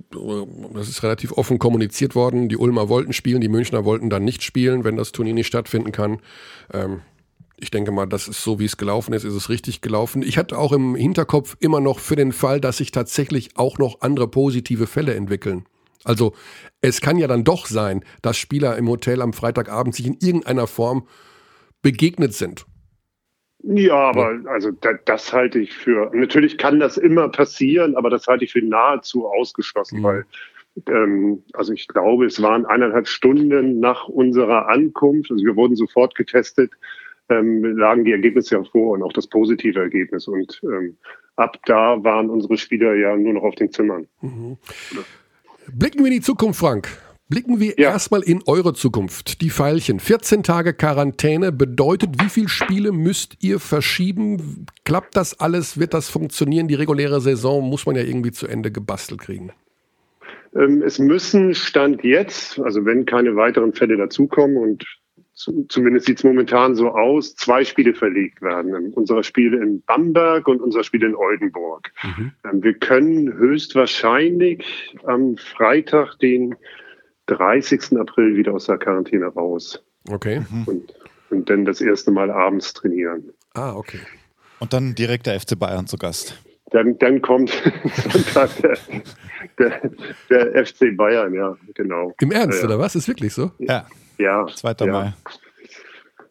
[0.74, 4.42] das ist relativ offen kommuniziert worden, die Ulmer wollten spielen, die Münchner wollten dann nicht
[4.42, 6.20] spielen, wenn das Turnier nicht stattfinden kann.
[6.72, 7.00] Ähm,
[7.56, 10.22] ich denke mal, das ist so, wie es gelaufen ist, ist es richtig gelaufen.
[10.22, 14.00] Ich hatte auch im Hinterkopf immer noch für den Fall, dass sich tatsächlich auch noch
[14.00, 15.66] andere positive Fälle entwickeln.
[16.05, 16.34] Also
[16.80, 20.66] es kann ja dann doch sein, dass Spieler im Hotel am Freitagabend sich in irgendeiner
[20.66, 21.07] Form
[21.82, 22.66] begegnet sind.
[23.62, 26.11] Ja, aber also das, das halte ich für.
[26.14, 30.05] Natürlich kann das immer passieren, aber das halte ich für nahezu ausgeschlossen, mhm.
[30.05, 30.24] weil
[30.88, 36.14] ähm, also ich glaube, es waren eineinhalb Stunden nach unserer Ankunft, also wir wurden sofort
[36.14, 36.72] getestet,
[37.28, 40.26] ähm, lagen die Ergebnisse ja vor und auch das positive Ergebnis.
[40.26, 40.96] Und ähm,
[41.36, 44.09] ab da waren unsere Spieler ja nur noch auf den Zimmern.
[44.20, 44.57] Mhm.
[45.75, 46.89] Blicken wir in die Zukunft, Frank.
[47.29, 47.91] Blicken wir ja.
[47.91, 49.41] erstmal in eure Zukunft.
[49.41, 50.01] Die Pfeilchen.
[50.01, 54.66] 14 Tage Quarantäne bedeutet, wie viele Spiele müsst ihr verschieben?
[54.85, 55.79] Klappt das alles?
[55.79, 56.66] Wird das funktionieren?
[56.66, 59.53] Die reguläre Saison muss man ja irgendwie zu Ende gebastelt kriegen.
[60.57, 64.85] Ähm, es müssen Stand jetzt, also wenn keine weiteren Fälle dazukommen und
[65.68, 68.93] zumindest sieht es momentan so aus, zwei Spiele verlegt werden.
[68.93, 71.91] Unser Spiel in Bamberg und unser Spiel in Oldenburg.
[72.03, 72.32] Mhm.
[72.45, 76.55] Ähm, wir können höchstwahrscheinlich am Freitag, den
[77.26, 77.99] 30.
[77.99, 79.82] April, wieder aus der Quarantäne raus.
[80.09, 80.41] Okay.
[80.51, 80.64] Mhm.
[80.64, 80.95] Und,
[81.30, 83.30] und dann das erste Mal abends trainieren.
[83.55, 84.01] Ah, okay.
[84.59, 86.43] Und dann direkt der FC Bayern zu Gast.
[86.70, 87.51] Dann, dann kommt
[88.12, 88.78] Sonntag der,
[89.59, 89.91] der,
[90.28, 92.12] der, FC Bayern, ja, genau.
[92.20, 92.95] Im Ernst, ja, oder was?
[92.95, 93.51] Ist wirklich so?
[93.59, 93.86] Ja.
[94.21, 94.47] Ja.
[94.47, 94.75] 2.
[94.81, 94.87] Ja.
[94.87, 95.12] Mai.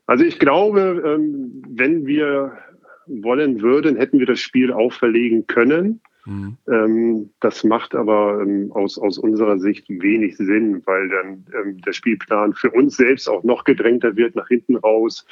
[0.06, 2.58] Also ich glaube, ähm, wenn wir
[3.06, 6.02] wollen würden, hätten wir das Spiel auch verlegen können.
[6.26, 6.58] Mhm.
[6.68, 11.46] Ähm, das macht aber ähm, aus, aus unserer Sicht wenig Sinn, weil dann
[11.86, 15.26] der Spielplan für uns selbst auch noch gedrängter wird nach hinten raus.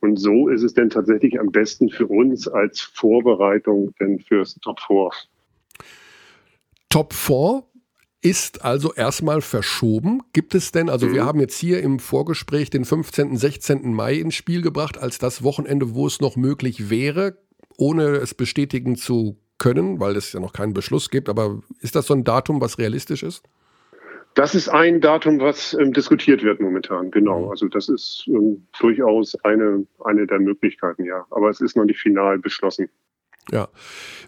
[0.00, 4.80] Und so ist es denn tatsächlich am besten für uns als Vorbereitung denn fürs Top
[4.80, 5.10] 4.
[6.88, 7.62] Top 4
[8.22, 10.22] ist also erstmal verschoben.
[10.32, 11.14] Gibt es denn, also mhm.
[11.14, 13.92] wir haben jetzt hier im Vorgespräch den 15., 16.
[13.92, 17.36] Mai ins Spiel gebracht, als das Wochenende, wo es noch möglich wäre,
[17.76, 21.28] ohne es bestätigen zu können, weil es ja noch keinen Beschluss gibt.
[21.28, 23.44] Aber ist das so ein Datum, was realistisch ist?
[24.34, 27.44] Das ist ein Datum, was ähm, diskutiert wird momentan, genau.
[27.44, 27.50] Mhm.
[27.50, 31.26] Also das ist ähm, durchaus eine, eine der Möglichkeiten, ja.
[31.30, 32.88] Aber es ist noch nicht final beschlossen.
[33.50, 33.68] Ja,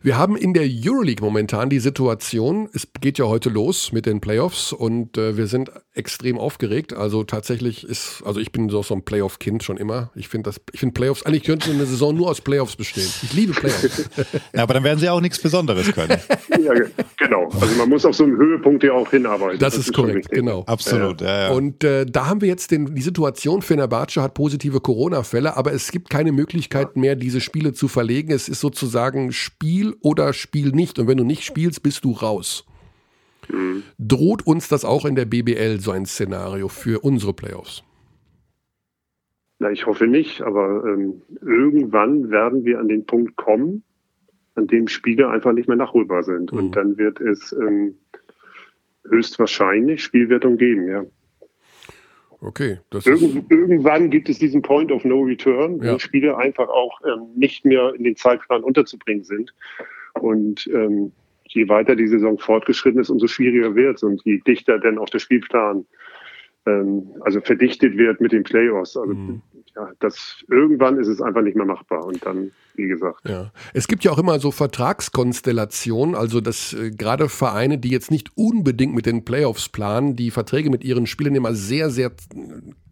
[0.03, 4.21] wir haben in der Euroleague momentan die Situation, es geht ja heute los mit den
[4.21, 6.93] Playoffs und äh, wir sind extrem aufgeregt.
[6.93, 10.11] Also tatsächlich ist, also ich bin so, so ein Playoff-Kind schon immer.
[10.17, 13.09] Ich finde das, ich finde Playoffs, eigentlich könnte eine Saison nur aus Playoffs bestehen.
[13.23, 14.11] Ich liebe Playoffs.
[14.53, 16.19] ja, aber dann werden sie auch nichts Besonderes können.
[16.61, 16.73] ja,
[17.17, 17.49] genau.
[17.61, 19.61] Also man muss auf so einen Höhepunkt ja auch hinarbeiten.
[19.61, 20.65] Das, das ist, ist korrekt, genau.
[20.67, 21.49] Absolut, ja.
[21.49, 21.51] ja.
[21.53, 25.93] Und äh, da haben wir jetzt den, die Situation, Fenerbahce hat positive Corona-Fälle, aber es
[25.93, 28.33] gibt keine Möglichkeit mehr, diese Spiele zu verlegen.
[28.33, 30.99] Es ist sozusagen Spiel oder Spiel nicht.
[30.99, 32.67] Und wenn du nicht spielst, bist du raus.
[33.49, 33.83] Mhm.
[33.99, 37.83] Droht uns das auch in der BBL so ein Szenario für unsere Playoffs?
[39.59, 43.83] Na, ich hoffe nicht, aber ähm, irgendwann werden wir an den Punkt kommen,
[44.55, 46.53] an dem Spiele einfach nicht mehr nachholbar sind.
[46.53, 46.59] Mhm.
[46.59, 47.95] Und dann wird es ähm,
[49.09, 51.05] höchstwahrscheinlich Spielwertung geben, ja.
[52.41, 52.79] Okay.
[53.05, 55.99] Irgend, irgendwann gibt es diesen Point of No Return, wo ja.
[55.99, 59.55] Spiele einfach auch ähm, nicht mehr in den Zeitplan unterzubringen sind.
[60.21, 61.13] Und ähm,
[61.49, 65.09] je weiter die Saison fortgeschritten ist, umso schwieriger wird es und je dichter denn auch
[65.09, 65.87] der Spielplan
[66.67, 68.97] ähm, also verdichtet wird mit den Playoffs.
[68.97, 69.43] Also mhm.
[69.77, 73.29] Ja, das irgendwann ist es einfach nicht mehr machbar und dann wie gesagt.
[73.29, 73.53] Ja.
[73.73, 78.37] Es gibt ja auch immer so Vertragskonstellationen, also dass äh, gerade Vereine, die jetzt nicht
[78.37, 82.13] unbedingt mit den Playoffs planen, die Verträge mit ihren Spielern immer sehr, sehr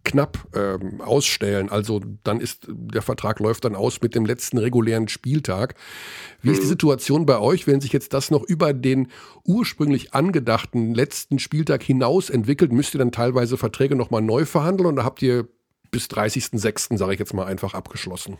[0.03, 1.69] knapp ähm, ausstellen.
[1.69, 5.75] Also dann ist der Vertrag läuft dann aus mit dem letzten regulären Spieltag.
[6.41, 6.53] Wie mhm.
[6.53, 6.71] ist die mhm.
[6.71, 9.07] Situation bei euch, wenn sich jetzt das noch über den
[9.45, 12.71] ursprünglich angedachten letzten Spieltag hinaus entwickelt?
[12.71, 15.47] Müsst ihr dann teilweise Verträge nochmal neu verhandeln oder habt ihr
[15.93, 18.37] bis 30.06., sage ich jetzt mal, einfach abgeschlossen?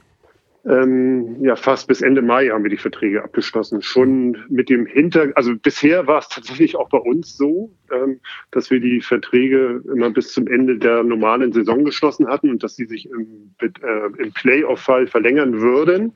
[0.66, 3.82] Ähm, ja, fast bis Ende Mai haben wir die Verträge abgeschlossen.
[3.82, 8.72] Schon mit dem Hinter, also bisher war es tatsächlich auch bei uns so, ähm, dass
[8.72, 12.86] wir die Verträge immer bis zum Ende der normalen Saison geschlossen hatten und dass sie
[12.86, 16.14] sich im, äh, im Playoff-Fall verlängern würden.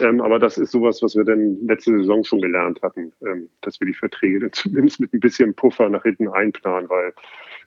[0.00, 3.78] Ähm, aber das ist sowas, was wir dann letzte Saison schon gelernt hatten, ähm, dass
[3.78, 7.12] wir die Verträge dann zumindest mit ein bisschen Puffer nach hinten einplanen, weil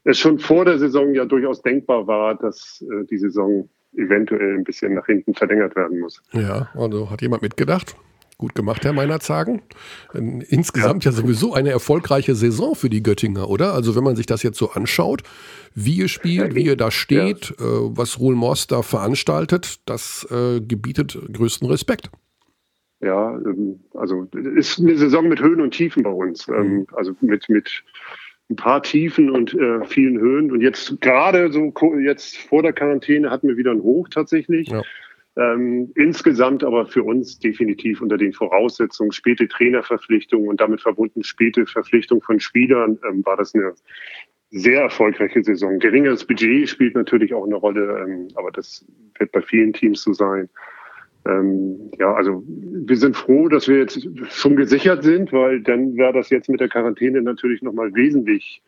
[0.05, 4.63] es schon vor der Saison ja durchaus denkbar war, dass äh, die Saison eventuell ein
[4.63, 6.21] bisschen nach hinten verlängert werden muss.
[6.31, 7.95] Ja, also hat jemand mitgedacht.
[8.37, 9.61] Gut gemacht, Herr Meinerzagen.
[10.13, 11.11] Insgesamt ja.
[11.11, 11.17] ja.
[11.17, 13.73] sowieso eine erfolgreiche Saison für die Göttinger, oder?
[13.73, 15.23] Also wenn man sich das jetzt so anschaut,
[15.73, 17.65] wie ihr spielt, wie ihr da steht, ja.
[17.65, 22.11] äh, was Ruhl Moss da veranstaltet, das äh, gebietet größten Respekt.
[22.99, 26.47] Ja, ähm, also ist eine Saison mit Höhen und Tiefen bei uns.
[26.49, 26.87] Ähm, mhm.
[26.91, 27.83] Also mit, mit
[28.49, 30.51] ein paar Tiefen und äh, vielen Höhen.
[30.51, 34.69] Und jetzt gerade so jetzt vor der Quarantäne hatten wir wieder ein Hoch tatsächlich.
[34.69, 34.83] Ja.
[35.37, 41.65] Ähm, insgesamt aber für uns definitiv unter den Voraussetzungen, späte Trainerverpflichtung und damit verbunden späte
[41.65, 43.73] Verpflichtung von Spielern, ähm, war das eine
[44.51, 45.79] sehr erfolgreiche Saison.
[45.79, 48.85] Geringeres Budget spielt natürlich auch eine Rolle, ähm, aber das
[49.19, 50.47] wird bei vielen Teams so sein.
[51.27, 56.13] Ähm, ja, also wir sind froh, dass wir jetzt schon gesichert sind, weil dann wäre
[56.13, 58.61] das jetzt mit der Quarantäne natürlich nochmal wesentlich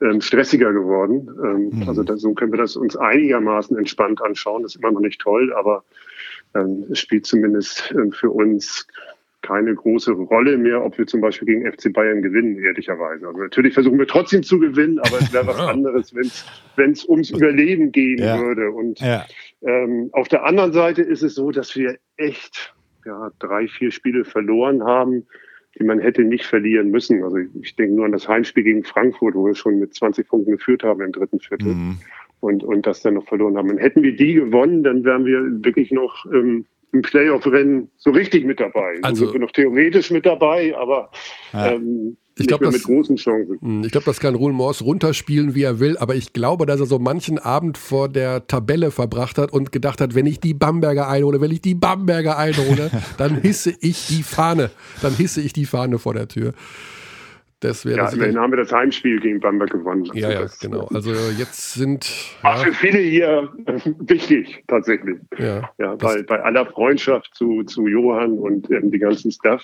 [0.00, 1.28] ähm, stressiger geworden.
[1.44, 1.88] Ähm, mhm.
[1.88, 4.62] Also das, so können wir das uns einigermaßen entspannt anschauen.
[4.62, 5.84] Das ist immer noch nicht toll, aber
[6.54, 8.86] ähm, es spielt zumindest ähm, für uns
[9.42, 13.26] keine große Rolle mehr, ob wir zum Beispiel gegen FC Bayern gewinnen, ehrlicherweise.
[13.26, 17.30] Also natürlich versuchen wir trotzdem zu gewinnen, aber es wäre was anderes, wenn es ums
[17.30, 18.38] Überleben gehen ja.
[18.38, 18.70] würde.
[18.70, 19.24] Und ja.
[19.62, 24.24] Ähm, auf der anderen Seite ist es so, dass wir echt ja, drei, vier Spiele
[24.24, 25.26] verloren haben,
[25.78, 27.22] die man hätte nicht verlieren müssen.
[27.22, 30.28] Also ich, ich denke nur an das Heimspiel gegen Frankfurt, wo wir schon mit 20
[30.28, 31.74] Punkten geführt haben im dritten Viertel.
[31.74, 31.98] Mhm.
[32.40, 33.68] Und, und das dann noch verloren haben.
[33.70, 38.46] Und hätten wir die gewonnen, dann wären wir wirklich noch ähm, im Playoff-Rennen so richtig
[38.46, 38.98] mit dabei.
[39.02, 41.10] Also sind wir noch theoretisch mit dabei, aber
[41.52, 41.72] ja.
[41.72, 43.58] ähm, ich glaube, mit großen Chancen.
[43.60, 46.80] Hm, ich glaube, das kann Ruhl Morse runterspielen, wie er will, aber ich glaube, dass
[46.80, 50.54] er so manchen Abend vor der Tabelle verbracht hat und gedacht hat, wenn ich die
[50.54, 54.70] Bamberger einhole, wenn ich die Bamberger einhole, dann hisse ich die Fahne.
[55.02, 56.54] Dann hisse ich die Fahne vor der Tür.
[57.60, 60.04] Das wäre ja, immerhin haben wir das Heimspiel gegen Bamberg gewonnen.
[60.08, 60.86] Also ja, ja, genau.
[60.94, 62.10] Also jetzt sind.
[62.40, 62.64] War ja.
[62.64, 63.50] für viele hier
[63.98, 65.18] wichtig, tatsächlich.
[65.38, 69.62] Ja, ja bei, bei aller Freundschaft zu, zu Johann und ähm, die ganzen Staff.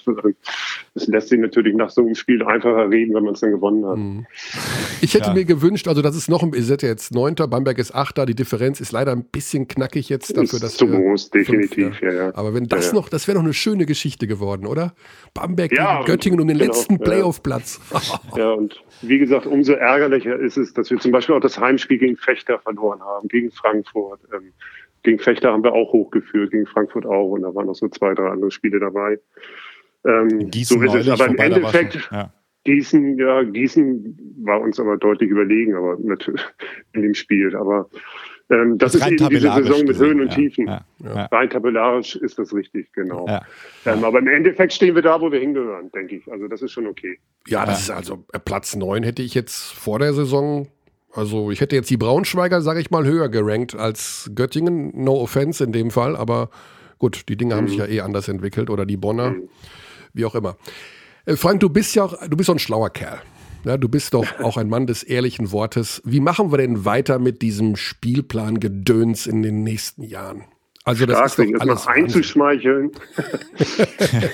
[0.94, 3.86] Das lässt sich natürlich nach so einem Spiel einfacher reden, wenn man es dann gewonnen
[3.86, 3.96] hat.
[3.96, 4.26] Mhm.
[5.00, 5.34] Ich hätte ja.
[5.34, 8.34] mir gewünscht, also das ist noch, ihr seid ja jetzt Neunter, Bamberg ist Achter, die
[8.34, 10.76] Differenz ist leider ein bisschen knackig jetzt dafür, dass.
[10.76, 12.34] Zu groß, definitiv, fünf, ja.
[12.34, 14.92] Aber wenn das noch, das wäre noch eine schöne Geschichte geworden, oder?
[15.32, 17.80] Bamberg gegen Göttingen um den genau, letzten Playoff-Platz.
[18.36, 21.98] Ja, und wie gesagt, umso ärgerlicher ist es, dass wir zum Beispiel auch das Heimspiel
[21.98, 24.20] gegen Fechter verloren haben, gegen Frankfurt.
[24.34, 24.52] Ähm,
[25.02, 27.30] gegen Fechter haben wir auch hochgeführt, gegen Frankfurt auch.
[27.30, 29.18] Und da waren noch so zwei, drei andere Spiele dabei.
[30.04, 31.08] Ähm, Gießen so ist es.
[31.08, 32.32] Aber im Endeffekt, ja.
[32.64, 36.30] Gießen, ja, Gießen war uns aber deutlich überlegen, aber mit,
[36.92, 37.54] in dem Spiel.
[37.54, 37.88] Aber
[38.48, 40.66] ähm, das, das ist eben diese Saison mit Höhen und Tiefen.
[40.66, 41.26] Ja, ja.
[41.26, 43.26] Rein tabellarisch ist das richtig, genau.
[43.26, 43.42] Ja,
[43.86, 46.30] ähm, aber im Endeffekt stehen wir da, wo wir hingehören, denke ich.
[46.30, 47.18] Also das ist schon okay.
[47.48, 50.68] Ja, das ist also äh, Platz 9 hätte ich jetzt vor der Saison,
[51.12, 54.92] also ich hätte jetzt die Braunschweiger, sage ich mal, höher gerankt als Göttingen.
[54.94, 56.50] No offense in dem Fall, aber
[56.98, 57.58] gut, die Dinge mhm.
[57.58, 59.48] haben sich ja eh anders entwickelt oder die Bonner, mhm.
[60.12, 60.56] wie auch immer.
[61.24, 63.20] Äh, Frank, du bist ja auch, du bist so ein schlauer Kerl.
[63.66, 66.00] Ja, du bist doch auch ein Mann des ehrlichen Wortes.
[66.04, 70.44] Wie machen wir denn weiter mit diesem Spielplan Gedöns in den nächsten Jahren?
[70.84, 72.92] Also das Stark, ist doch alles einzuschmeicheln.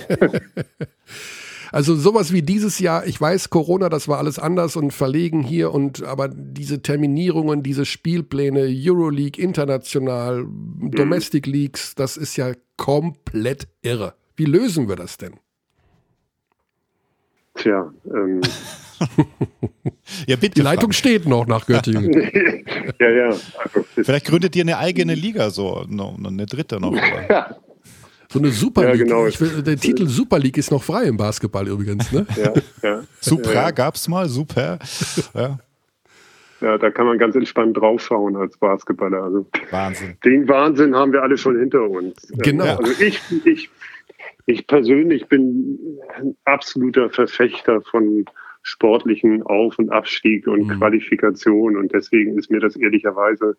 [1.72, 5.72] Also sowas wie dieses Jahr, ich weiß, Corona, das war alles anders und verlegen hier
[5.72, 10.90] und aber diese Terminierungen, diese Spielpläne, Euroleague, international, mhm.
[10.90, 14.12] Domestic Leagues, das ist ja komplett irre.
[14.36, 15.40] Wie lösen wir das denn?
[17.54, 18.42] Tja, ähm,
[20.26, 20.54] ja, bitte.
[20.54, 20.94] Die Leitung Frank.
[20.94, 22.12] steht noch nach Göttingen.
[23.00, 23.26] ja, ja.
[23.28, 26.94] Also, Vielleicht gründet ihr eine eigene Liga, so eine dritte noch.
[27.28, 27.56] Ja.
[28.28, 29.00] So eine Super League.
[29.00, 29.40] Ja, genau.
[29.40, 32.10] will, der Titel Super League ist noch frei im Basketball übrigens.
[32.12, 32.26] Ne?
[32.42, 33.02] Ja, ja.
[33.20, 33.70] Supra ja.
[33.72, 34.78] gab es mal, super.
[35.34, 35.58] Ja.
[36.62, 39.24] Ja, da kann man ganz entspannt draufschauen als Basketballer.
[39.24, 40.16] Also Wahnsinn.
[40.24, 42.28] Den Wahnsinn haben wir alle schon hinter uns.
[42.38, 42.76] Genau.
[42.76, 43.68] Also ich, ich,
[44.46, 45.78] ich persönlich bin
[46.16, 48.24] ein absoluter Verfechter von
[48.62, 50.78] sportlichen Auf- und Abstieg und mhm.
[50.78, 51.76] Qualifikation.
[51.76, 53.56] Und deswegen ist mir das ehrlicherweise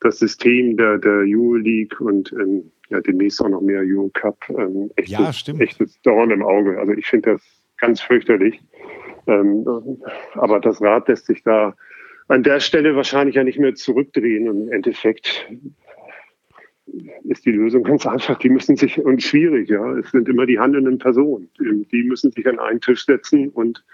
[0.00, 5.46] das System der, der Euro-League und ähm, ja, demnächst auch noch mehr Euro-Cup ähm, echtes,
[5.46, 6.78] ja, echtes Dorn im Auge.
[6.78, 7.42] Also ich finde das
[7.78, 8.60] ganz fürchterlich.
[9.26, 9.64] Ähm,
[10.34, 11.74] aber das Rad lässt sich da
[12.28, 14.48] an der Stelle wahrscheinlich ja nicht mehr zurückdrehen.
[14.48, 15.48] Und im Endeffekt
[17.24, 18.38] ist die Lösung ganz einfach.
[18.38, 21.48] Die müssen sich, und schwierig, ja, es sind immer die handelnden Personen.
[21.58, 23.84] Die müssen sich an einen Tisch setzen und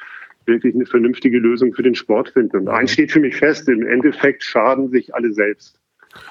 [0.49, 2.57] wirklich eine vernünftige Lösung für den Sport finden.
[2.57, 5.79] Und eins steht für mich fest, im Endeffekt schaden sich alle selbst.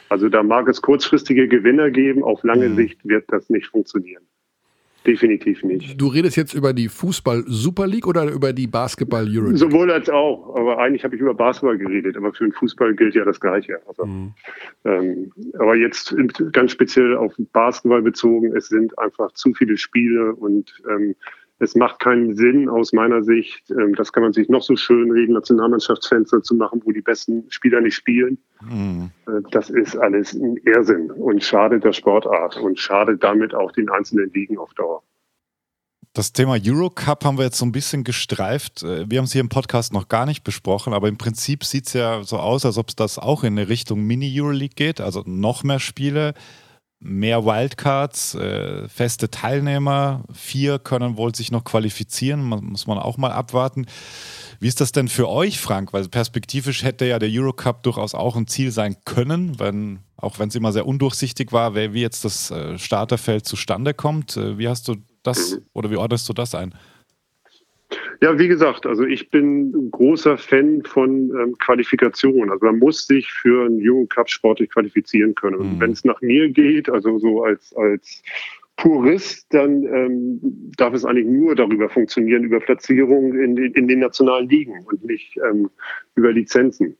[0.09, 2.75] Also da mag es kurzfristige Gewinner geben, auf lange mhm.
[2.75, 4.23] Sicht wird das nicht funktionieren.
[5.05, 5.99] Definitiv nicht.
[5.99, 9.57] Du redest jetzt über die Fußball-Super League oder über die Basketball-Euro League?
[9.57, 10.53] Sowohl als auch.
[10.57, 12.17] Aber eigentlich habe ich über Basketball geredet.
[12.17, 13.79] Aber für den Fußball gilt ja das Gleiche.
[13.87, 14.33] Also, mhm.
[14.83, 16.13] ähm, aber jetzt
[16.51, 21.15] ganz speziell auf Basketball bezogen, es sind einfach zu viele Spiele und ähm,
[21.59, 25.11] es macht keinen Sinn aus meiner Sicht, ähm, das kann man sich noch so schön
[25.11, 28.37] reden, Nationalmannschaftsfenster zu machen, wo die besten Spieler nicht spielen.
[28.61, 29.11] Mhm.
[29.27, 33.89] Äh, das ist alles ein Irrsinn und schadet der Sportart und schadet damit auch den
[33.89, 35.01] einzelnen Ligen auf Dauer.
[36.13, 38.83] Das Thema Eurocup haben wir jetzt so ein bisschen gestreift.
[38.83, 41.87] Äh, wir haben es hier im Podcast noch gar nicht besprochen, aber im Prinzip sieht
[41.87, 45.23] es ja so aus, als ob es das auch in eine Richtung Mini-Euroleague geht, also
[45.25, 46.33] noch mehr Spiele,
[46.99, 50.23] mehr Wildcards, äh, feste Teilnehmer.
[50.33, 53.85] Vier können wohl sich noch qualifizieren, muss man auch mal abwarten.
[54.59, 55.93] Wie ist das denn für euch, Frank?
[55.93, 60.49] Weil perspektivisch hätte ja der Eurocup durchaus auch ein Ziel sein können, wenn, auch wenn
[60.49, 64.35] es immer sehr undurchsichtig war, wie jetzt das äh, Starterfeld zustande kommt.
[64.35, 66.73] Äh, wie hast du das oder wie ordnest du das ein?
[68.21, 72.49] Ja, wie gesagt, also ich bin ein großer Fan von ähm, Qualifikation.
[72.49, 75.55] Also man muss sich für einen jungen Cup sportlich qualifizieren können.
[75.55, 75.79] Und mhm.
[75.79, 78.23] wenn es nach mir geht, also so als, als
[78.75, 84.49] Purist, dann ähm, darf es eigentlich nur darüber funktionieren, über Platzierungen in, in den nationalen
[84.49, 85.69] Ligen und nicht ähm,
[86.15, 86.97] über Lizenzen,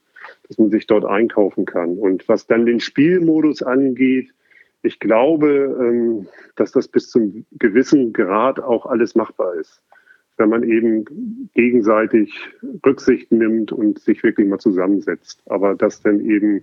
[0.48, 1.98] dass man sich dort einkaufen kann.
[1.98, 4.30] Und was dann den Spielmodus angeht,
[4.84, 9.82] ich glaube, ähm, dass das bis zum gewissen Grad auch alles machbar ist
[10.38, 12.34] wenn man eben gegenseitig
[12.86, 15.42] Rücksicht nimmt und sich wirklich mal zusammensetzt.
[15.48, 16.62] Aber dass dann eben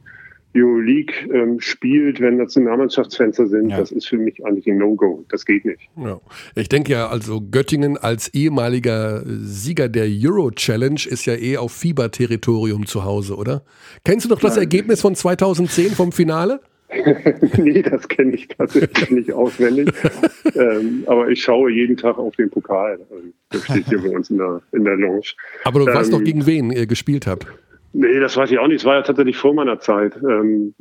[0.56, 3.78] Euroleague ähm, spielt, wenn Nationalmannschaftsfenster sind, ja.
[3.78, 5.24] das ist für mich eigentlich ein No-Go.
[5.28, 5.80] Das geht nicht.
[5.96, 6.20] Ja.
[6.54, 11.72] Ich denke ja, also Göttingen als ehemaliger Sieger der Euro Challenge ist ja eh auf
[11.72, 13.64] Fieberterritorium zu Hause, oder?
[14.04, 14.62] Kennst du noch das Nein.
[14.62, 16.60] Ergebnis von 2010 vom Finale?
[17.58, 19.92] nee, das kenne ich tatsächlich nicht auswendig.
[20.54, 22.98] ähm, aber ich schaue jeden Tag auf den Pokal.
[23.10, 25.32] Also, das steht hier bei uns in der, in der Lounge.
[25.64, 27.46] Aber du ähm, weißt doch, gegen wen ihr gespielt habt.
[27.92, 28.80] Nee, das weiß ich auch nicht.
[28.80, 30.16] Es war ja tatsächlich vor meiner Zeit.
[30.16, 30.74] Ähm,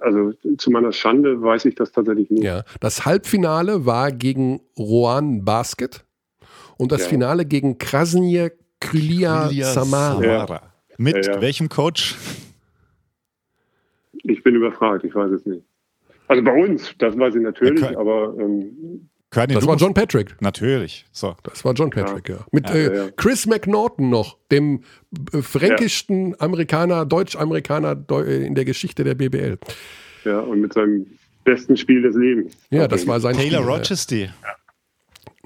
[0.00, 2.44] also zu meiner Schande weiß ich das tatsächlich nicht.
[2.44, 6.04] Ja, das Halbfinale war gegen Rohan Basket
[6.78, 7.08] und das ja.
[7.08, 10.20] Finale gegen Krasnir Krylia Samara.
[10.20, 10.62] Samara.
[10.96, 11.40] Mit ja, ja.
[11.40, 12.16] welchem Coach?
[14.24, 15.64] Ich bin überfragt, ich weiß es nicht.
[16.28, 18.34] Also bei uns, das weiß ich natürlich, ja, aber.
[18.38, 20.36] Ähm, das war John Patrick.
[20.40, 21.06] Natürlich.
[21.10, 21.34] So.
[21.42, 22.36] Das war John Patrick, ja.
[22.36, 22.46] ja.
[22.52, 24.82] Mit ja, äh, Chris McNaughton noch, dem
[25.32, 29.58] äh, fränkischsten Amerikaner, Deutsch-Amerikaner äh, in der Geschichte der BBL.
[30.24, 31.06] Ja, und mit seinem
[31.42, 32.56] besten Spiel des Lebens.
[32.70, 34.16] Ja, das war sein Taylor Spiel, Rochester.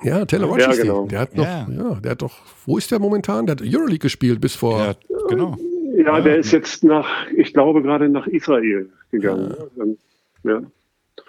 [0.03, 0.85] Ja, Taylor Rochester.
[0.85, 1.07] Ja, genau.
[1.07, 2.01] Der hat noch, ja.
[2.01, 3.47] der hat doch, wo ist der momentan?
[3.47, 4.79] Der hat Euroleague gespielt bis vor.
[4.79, 4.95] Ja,
[5.29, 5.57] genau.
[5.99, 9.55] Ja, der ist jetzt nach, ich glaube, gerade nach Israel gegangen.
[10.45, 10.63] Ja.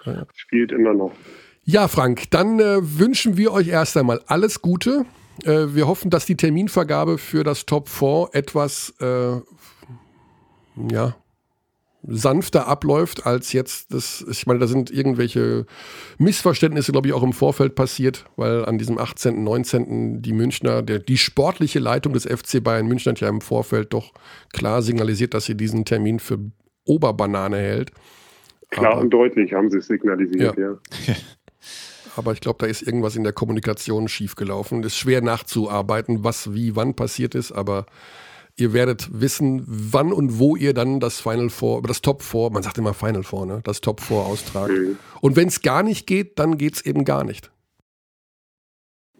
[0.04, 0.26] ja.
[0.34, 1.12] Spielt immer noch.
[1.64, 5.04] Ja, Frank, dann äh, wünschen wir euch erst einmal alles Gute.
[5.44, 9.40] Äh, wir hoffen, dass die Terminvergabe für das Top 4 etwas äh,
[10.92, 11.16] ja,
[12.02, 15.66] sanfter abläuft als jetzt das, ich meine, da sind irgendwelche
[16.18, 20.22] Missverständnisse, glaube ich, auch im Vorfeld passiert, weil an diesem 18., 19.
[20.22, 24.12] die Münchner, der, die sportliche Leitung des FC Bayern München hat ja im Vorfeld doch
[24.52, 26.38] klar signalisiert, dass sie diesen Termin für
[26.84, 27.92] Oberbanane hält.
[28.70, 30.78] Klar Aber, und deutlich haben sie es signalisiert, ja.
[31.06, 31.14] ja.
[32.16, 34.80] Aber ich glaube, da ist irgendwas in der Kommunikation schiefgelaufen.
[34.80, 37.86] Es ist schwer nachzuarbeiten, was wie wann passiert ist, aber
[38.60, 42.62] Ihr werdet wissen, wann und wo ihr dann das Final Four, das Top Four, man
[42.62, 43.60] sagt immer Final Four, ne?
[43.64, 44.72] Das Top Four austragt.
[44.72, 44.98] Mhm.
[45.20, 47.50] Und wenn es gar nicht geht, dann geht es eben gar nicht.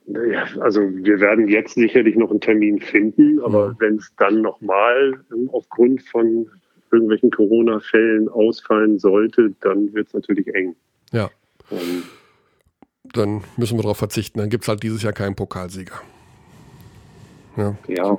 [0.07, 3.76] Ja, also wir werden jetzt sicherlich noch einen Termin finden, aber mhm.
[3.78, 6.49] wenn es dann nochmal ähm, aufgrund von
[6.91, 10.74] irgendwelchen Corona-Fällen ausfallen sollte, dann wird es natürlich eng.
[11.12, 11.30] Ja.
[11.70, 12.03] Ähm,
[13.12, 14.38] dann müssen wir darauf verzichten.
[14.38, 16.01] Dann gibt es halt dieses Jahr keinen Pokalsieger.
[17.57, 17.76] Ja.
[17.88, 18.18] ja.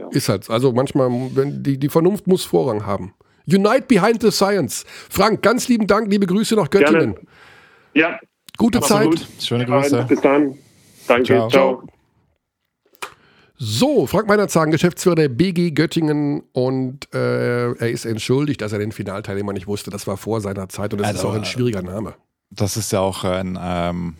[0.00, 0.08] Ja.
[0.10, 0.48] Ist halt.
[0.50, 3.14] Also manchmal, wenn die, die Vernunft muss Vorrang haben.
[3.46, 4.84] Unite behind the science.
[5.08, 7.14] Frank, ganz lieben Dank, liebe Grüße nach Göttingen.
[7.14, 7.26] Gerne.
[7.94, 8.18] Ja.
[8.56, 9.06] Gute Zeit.
[9.06, 9.26] Gut.
[9.40, 10.04] Schöne Grüße.
[10.08, 10.56] Bis dann.
[11.06, 11.24] Danke.
[11.24, 11.48] Ciao.
[11.48, 11.82] Ciao.
[13.62, 18.90] So, Frank Meinerzhagen, Geschäftsführer der BG Göttingen und äh, er ist entschuldigt, dass er den
[18.90, 19.90] Finalteilnehmer nicht wusste.
[19.90, 22.14] Das war vor seiner Zeit und das also, ist auch ein schwieriger Name.
[22.50, 24.16] Das ist ja auch ein ähm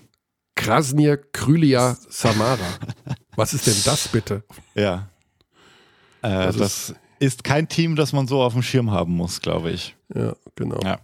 [0.57, 2.59] Krasnir Krylia Samara.
[3.37, 4.45] Was ist denn das bitte?
[4.74, 5.10] Ja.
[6.23, 9.71] Äh, das, das ist, kein Team, das man so auf dem Schirm haben muss, glaube
[9.71, 9.95] ich.
[10.14, 10.81] Ja, genau.
[10.83, 10.99] Ja.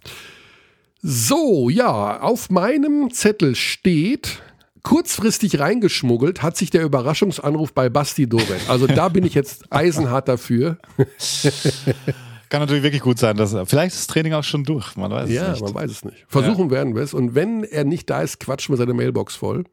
[1.01, 4.41] So, ja, auf meinem Zettel steht,
[4.83, 8.69] kurzfristig reingeschmuggelt hat sich der Überraschungsanruf bei Basti Doret.
[8.69, 10.77] Also da bin ich jetzt eisenhart dafür.
[12.49, 14.95] Kann natürlich wirklich gut sein, dass vielleicht ist das Training auch schon durch.
[14.95, 15.61] Man weiß ja, es nicht.
[15.63, 16.25] man weiß es nicht.
[16.29, 16.71] Versuchen ja.
[16.71, 17.13] werden wir es.
[17.13, 19.65] Und wenn er nicht da ist, quatschen wir seine Mailbox voll.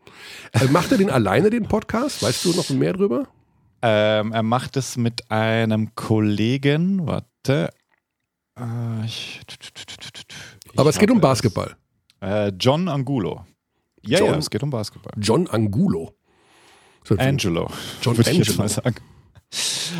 [0.53, 2.23] Äh, macht er den alleine, den Podcast?
[2.23, 3.29] Weißt du noch mehr drüber?
[3.87, 7.07] Ähm, er macht es mit einem Kollegen.
[7.07, 7.71] Warte.
[8.59, 9.43] Äh, ich,
[10.75, 11.77] Aber es geht um Basketball.
[12.23, 13.45] Äh, John Angulo.
[14.01, 15.13] Ja, John, ja, es geht um Basketball.
[15.19, 16.15] John Angulo.
[17.19, 17.69] Angelo.
[18.01, 18.97] John würde ich jetzt mal sagen.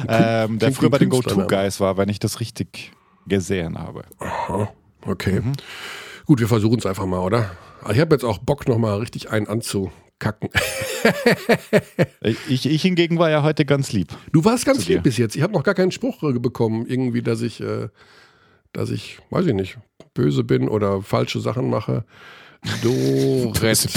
[0.09, 2.93] ähm, der früher bei den Go-To-Guys war, wenn ich das richtig
[3.27, 4.05] gesehen habe.
[4.19, 4.73] Aha,
[5.05, 5.41] okay.
[5.41, 5.53] Mhm.
[6.25, 7.51] Gut, wir versuchen es einfach mal, oder?
[7.91, 9.93] Ich habe jetzt auch Bock, nochmal richtig einen anzu
[10.25, 10.49] kacken.
[12.49, 14.09] ich, ich hingegen war ja heute ganz lieb.
[14.33, 15.37] Du warst ganz lieb bis jetzt.
[15.37, 17.89] Ich habe noch gar keinen Spruch äh, bekommen, irgendwie, dass ich, äh,
[18.73, 19.79] dass ich, weiß ich nicht,
[20.15, 22.07] böse bin oder falsche Sachen mache.
[22.83, 23.55] Doret.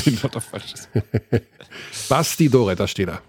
[2.09, 3.21] Basti Doret, da steht er.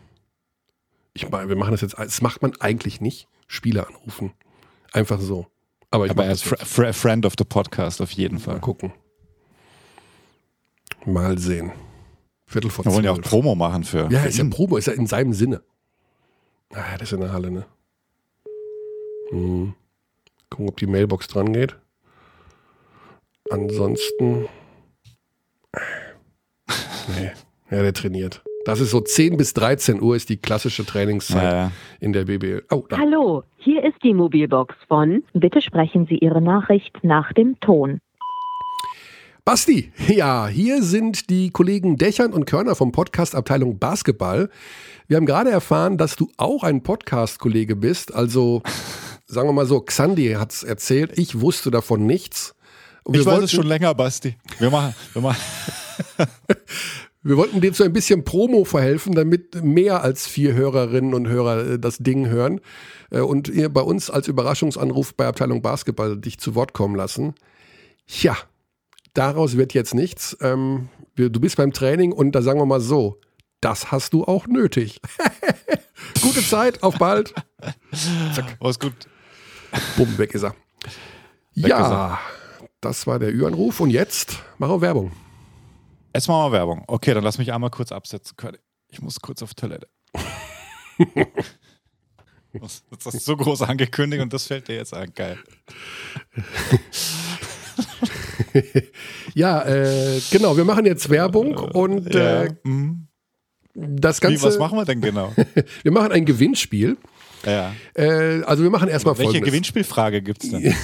[1.15, 3.29] Ich meine, wir machen das jetzt, das macht man eigentlich nicht.
[3.47, 4.33] Spieler anrufen.
[4.93, 5.47] Einfach so.
[5.91, 8.55] Aber, ich Aber er ist fr Friend of the Podcast auf jeden Fall.
[8.55, 8.93] Mal gucken.
[11.07, 11.73] Mal sehen.
[12.49, 14.09] Viertel vor Wir wollen ja auch Promo machen für.
[14.11, 15.61] Ja, für ist ja Promo, ist ja in seinem Sinne.
[16.73, 17.67] Ah, das ist in der Halle, ne?
[19.29, 19.75] Hm.
[20.49, 21.77] Gucken, ob die Mailbox dran geht.
[23.51, 24.49] Ansonsten.
[27.17, 27.33] Nee.
[27.71, 28.43] Ja, der trainiert.
[28.65, 31.73] Das ist so 10 bis 13 Uhr ist die klassische Trainingszeit ja, ja.
[32.01, 32.65] in der BBL.
[32.71, 32.83] Oh.
[32.93, 35.23] Hallo, hier ist die Mobilbox von.
[35.35, 38.01] Bitte sprechen Sie Ihre Nachricht nach dem Ton.
[39.49, 44.51] Basti, ja, hier sind die Kollegen Dächern und Körner vom Podcast Abteilung Basketball.
[45.07, 48.13] Wir haben gerade erfahren, dass du auch ein Podcast-Kollege bist.
[48.15, 48.63] Also,
[49.25, 51.17] sagen wir mal so, Xandi hat es erzählt.
[51.17, 52.57] Ich wusste davon nichts.
[53.11, 54.37] ich weiß es schon länger, Basti.
[54.59, 55.41] Wir machen, wir machen.
[57.23, 61.67] Wir wollten dem so ein bisschen Promo verhelfen, damit mehr als vier Hörerinnen und Hörer
[61.67, 62.61] äh, das Ding hören
[63.11, 67.35] äh, und ihr bei uns als Überraschungsanruf bei Abteilung Basketball dich zu Wort kommen lassen.
[68.07, 68.37] Tja,
[69.19, 70.37] daraus wird jetzt nichts.
[70.41, 73.21] Ähm, du bist beim Training und da sagen wir mal so,
[73.61, 75.01] das hast du auch nötig.
[76.23, 77.35] Gute Zeit, auf bald.
[78.35, 78.57] Zack.
[78.61, 78.95] Alles gut.
[79.97, 80.55] Bumm, weg ist er.
[81.55, 82.21] Weg ja, ist er.
[82.81, 85.13] das war der Ü-Anruf und jetzt machen wir Werbung.
[86.15, 86.85] Jetzt machen wir Werbung.
[86.87, 88.59] Okay, dann lass mich einmal kurz absetzen können.
[88.89, 89.89] Ich muss kurz auf Toilette.
[92.53, 95.13] das ist so groß angekündigt und das fällt dir jetzt an.
[95.15, 95.39] Geil.
[99.35, 100.57] ja, äh, genau.
[100.57, 102.45] Wir machen jetzt Werbung und ja.
[102.45, 103.09] äh, mhm.
[103.75, 104.41] das Ganze.
[104.41, 105.33] Wie, was machen wir denn genau?
[105.83, 106.97] wir machen ein Gewinnspiel.
[107.45, 107.73] Ja.
[107.95, 109.51] Äh, also wir machen erstmal Welche folgendes.
[109.51, 110.75] Gewinnspielfrage gibt es denn?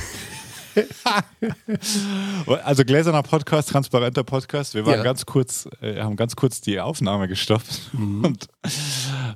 [2.64, 4.74] also gläserner Podcast, transparenter Podcast.
[4.74, 5.02] Wir waren ja.
[5.02, 8.24] ganz kurz, äh, haben ganz kurz die Aufnahme gestoppt, mhm.
[8.24, 8.48] und,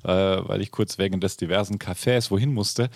[0.04, 2.90] äh, weil ich kurz wegen des diversen Cafés wohin musste.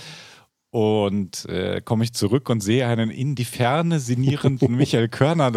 [0.73, 5.53] Und äh, komme ich zurück und sehe einen in die Ferne sinnierenden Michael Körner.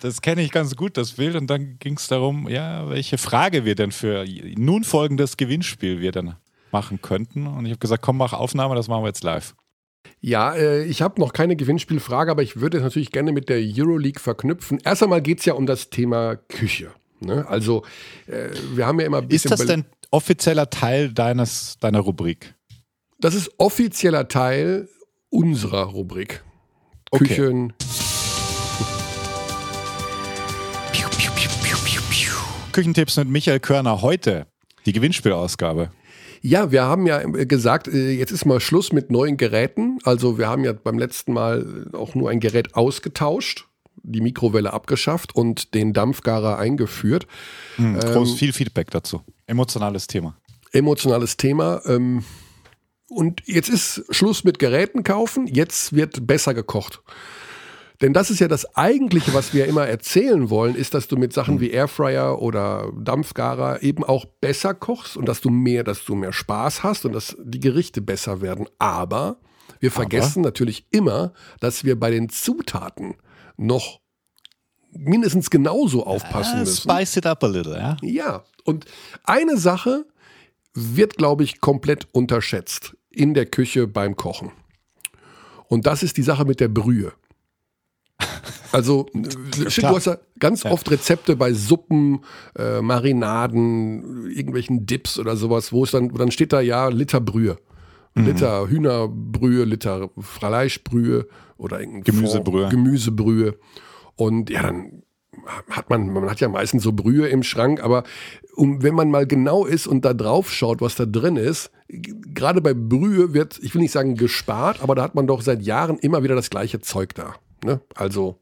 [0.00, 1.36] das kenne ich ganz gut, das Bild.
[1.36, 4.24] Und dann ging es darum, ja, welche Frage wir denn für
[4.58, 6.34] nun folgendes Gewinnspiel wir dann
[6.72, 7.46] machen könnten.
[7.46, 9.54] Und ich habe gesagt, komm, mach Aufnahme, das machen wir jetzt live.
[10.20, 13.58] Ja, äh, ich habe noch keine Gewinnspielfrage, aber ich würde es natürlich gerne mit der
[13.58, 14.80] Euroleague verknüpfen.
[14.82, 16.90] Erst einmal geht es ja um das Thema Küche.
[17.20, 17.46] Ne?
[17.48, 17.84] Also,
[18.26, 19.52] äh, wir haben ja immer ein bisschen.
[19.52, 22.55] Ist das denn offizieller Teil deines, deiner Rubrik?
[23.18, 24.90] Das ist offizieller Teil
[25.30, 26.44] unserer Rubrik.
[27.10, 27.24] Okay.
[27.24, 27.72] Küchen.
[32.72, 34.46] Küchentipps mit Michael Körner heute.
[34.84, 35.90] Die Gewinnspielausgabe.
[36.42, 39.98] Ja, wir haben ja gesagt, äh, jetzt ist mal Schluss mit neuen Geräten.
[40.04, 43.66] Also wir haben ja beim letzten Mal auch nur ein Gerät ausgetauscht,
[44.02, 47.26] die Mikrowelle abgeschafft und den Dampfgarer eingeführt.
[47.78, 49.22] Mhm, groß ähm, viel Feedback dazu.
[49.46, 50.36] Emotionales Thema.
[50.72, 51.80] Emotionales Thema.
[51.86, 52.22] Ähm,
[53.08, 57.02] und jetzt ist Schluss mit Geräten kaufen, jetzt wird besser gekocht.
[58.02, 61.32] Denn das ist ja das Eigentliche, was wir immer erzählen wollen, ist, dass du mit
[61.32, 66.14] Sachen wie Airfryer oder Dampfgarer eben auch besser kochst und dass du mehr, dass du
[66.14, 68.66] mehr Spaß hast und dass die Gerichte besser werden.
[68.78, 69.38] Aber
[69.80, 70.48] wir vergessen Aber?
[70.48, 73.14] natürlich immer, dass wir bei den Zutaten
[73.56, 74.00] noch
[74.90, 76.82] mindestens genauso aufpassen müssen.
[76.82, 77.96] Spice it up a little, ja?
[78.02, 78.44] Ja.
[78.64, 78.84] Und
[79.24, 80.06] eine Sache
[80.76, 84.52] wird, glaube ich, komplett unterschätzt in der Küche beim Kochen.
[85.68, 87.12] Und das ist die Sache mit der Brühe.
[88.72, 90.70] Also, du hast ja ganz ja.
[90.70, 92.20] oft Rezepte bei Suppen,
[92.58, 97.56] äh, Marinaden, irgendwelchen Dips oder sowas, wo es dann, dann steht da ja Liter Brühe.
[98.14, 98.26] Mhm.
[98.26, 102.68] Liter Hühnerbrühe, Liter Fleischbrühe oder Gemüsebrühe.
[102.68, 103.58] Gemüsebrühe.
[104.14, 105.02] Und ja, dann
[105.70, 108.04] hat man, man hat ja meistens so Brühe im Schrank, aber
[108.54, 112.60] um, wenn man mal genau ist und da drauf schaut, was da drin ist, gerade
[112.60, 115.98] bei Brühe wird, ich will nicht sagen gespart, aber da hat man doch seit Jahren
[115.98, 117.34] immer wieder das gleiche Zeug da.
[117.64, 117.80] Ne?
[117.94, 118.38] Also.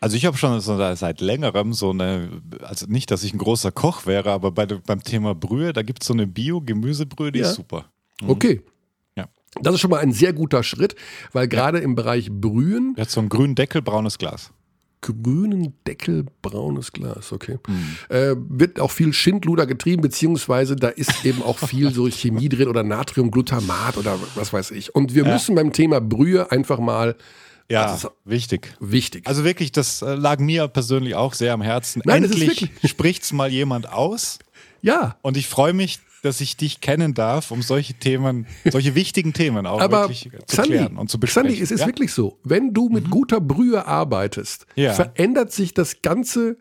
[0.00, 2.28] Also ich habe schon seit längerem so eine,
[2.60, 6.02] also nicht, dass ich ein großer Koch wäre, aber bei, beim Thema Brühe, da gibt
[6.02, 7.48] es so eine Bio-Gemüsebrühe, die ja.
[7.48, 7.86] ist super.
[8.20, 8.30] Mhm.
[8.30, 8.62] Okay.
[9.16, 9.26] Ja.
[9.60, 10.96] Das ist schon mal ein sehr guter Schritt,
[11.32, 11.84] weil gerade ja.
[11.84, 12.94] im Bereich Brühen.
[12.96, 14.52] Er hat so einen grünen Deckel, braunes Glas.
[15.02, 17.58] Grünen Deckel, braunes Glas, okay.
[17.68, 17.96] Mhm.
[18.08, 22.68] Äh, wird auch viel Schindluder getrieben, beziehungsweise da ist eben auch viel so Chemie drin
[22.68, 24.94] oder Natriumglutamat oder was weiß ich.
[24.94, 25.32] Und wir ja.
[25.32, 27.14] müssen beim Thema Brühe einfach mal
[27.68, 28.74] Ja, Also, wichtig.
[28.80, 29.26] wichtig.
[29.26, 32.00] Also wirklich, das äh, lag mir persönlich auch sehr am Herzen.
[32.04, 34.38] Nein, das ist Endlich wirklich- spricht's mal jemand aus.
[34.82, 39.32] ja, Und ich freue mich, dass ich dich kennen darf, um solche Themen, solche wichtigen
[39.32, 41.48] Themen auch aber wirklich zu Xandi, klären und zu besprechen.
[41.48, 41.86] Xandi, es ist ja?
[41.86, 44.92] wirklich so, wenn du mit guter Brühe arbeitest, Ja.
[44.94, 46.58] verändert sich das ganze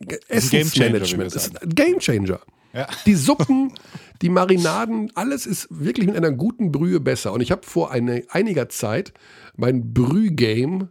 [0.00, 1.34] wir Essensmanagement.
[1.34, 1.56] Es sagen.
[1.56, 2.40] ist ein Gamechanger.
[2.72, 2.88] Ja.
[3.06, 3.72] Die Suppen,
[4.20, 7.32] die Marinaden, alles ist wirklich mit einer guten Brühe besser.
[7.32, 9.12] Und ich habe vor eine, einiger Zeit
[9.56, 10.88] mein Brühgame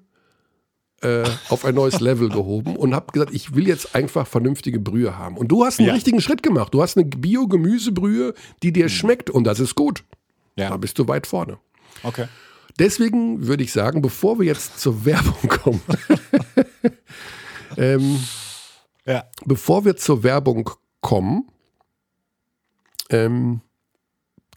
[1.04, 5.18] äh, auf ein neues Level gehoben und habe gesagt, ich will jetzt einfach vernünftige Brühe
[5.18, 5.38] haben.
[5.38, 5.94] Und du hast einen Ja.
[5.94, 6.74] richtigen Schritt gemacht.
[6.74, 8.34] Du hast eine Bio-Gemüsebrühe,
[8.64, 10.04] die dir schmeckt und das ist gut.
[10.56, 11.58] Da Ja, bist du weit vorne.
[12.04, 12.28] okay.
[12.80, 15.82] Deswegen würde ich sagen, bevor wir jetzt zur Werbung kommen,
[17.78, 18.20] ähm,
[19.06, 19.26] Ja.
[19.46, 20.70] bevor wir zur Werbung
[21.02, 21.48] kommen,
[23.10, 23.62] ähm,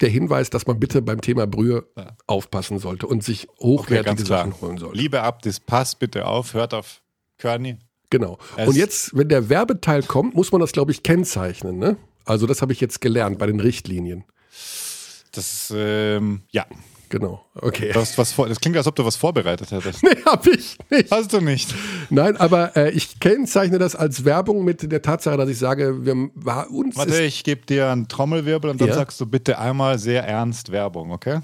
[0.01, 2.17] der Hinweis, dass man bitte beim Thema Brühe Ja.
[2.27, 4.39] aufpassen sollte und sich Okay, hochwertige klar.
[4.47, 4.97] Sachen holen sollte.
[4.99, 7.03] Liebe Abdis, passt bitte auf, hört auf
[7.39, 7.79] Körny.
[8.11, 8.39] Genau.
[8.57, 11.79] Es- Und jetzt, wenn der Werbeteil kommt, muss man das, glaube ich, kennzeichnen.
[11.79, 11.97] Ne?
[12.25, 14.25] Also das habe ich jetzt gelernt bei den Richtlinien.
[15.33, 16.67] Das ähm, ja,
[17.09, 17.45] Genau.
[17.55, 17.93] Okay.
[17.93, 20.03] du hast was vor, das klingt, als ob du was vorbereitet hättest.
[20.07, 21.11] Nee, habe ich nicht.
[21.11, 21.75] Hast du nicht.
[22.11, 26.31] Nein, aber äh, ich kennzeichne das als Werbung mit der Tatsache, dass ich sage, wir
[26.35, 28.95] war uns Warte, ich gebe dir einen Trommelwirbel und dann Ja.
[28.95, 31.41] sagst du bitte einmal sehr ernst Werbung, okay?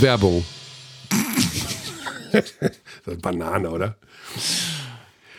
[0.00, 0.44] Werbung.
[2.32, 2.58] das ist
[3.06, 3.96] eine Banane, oder?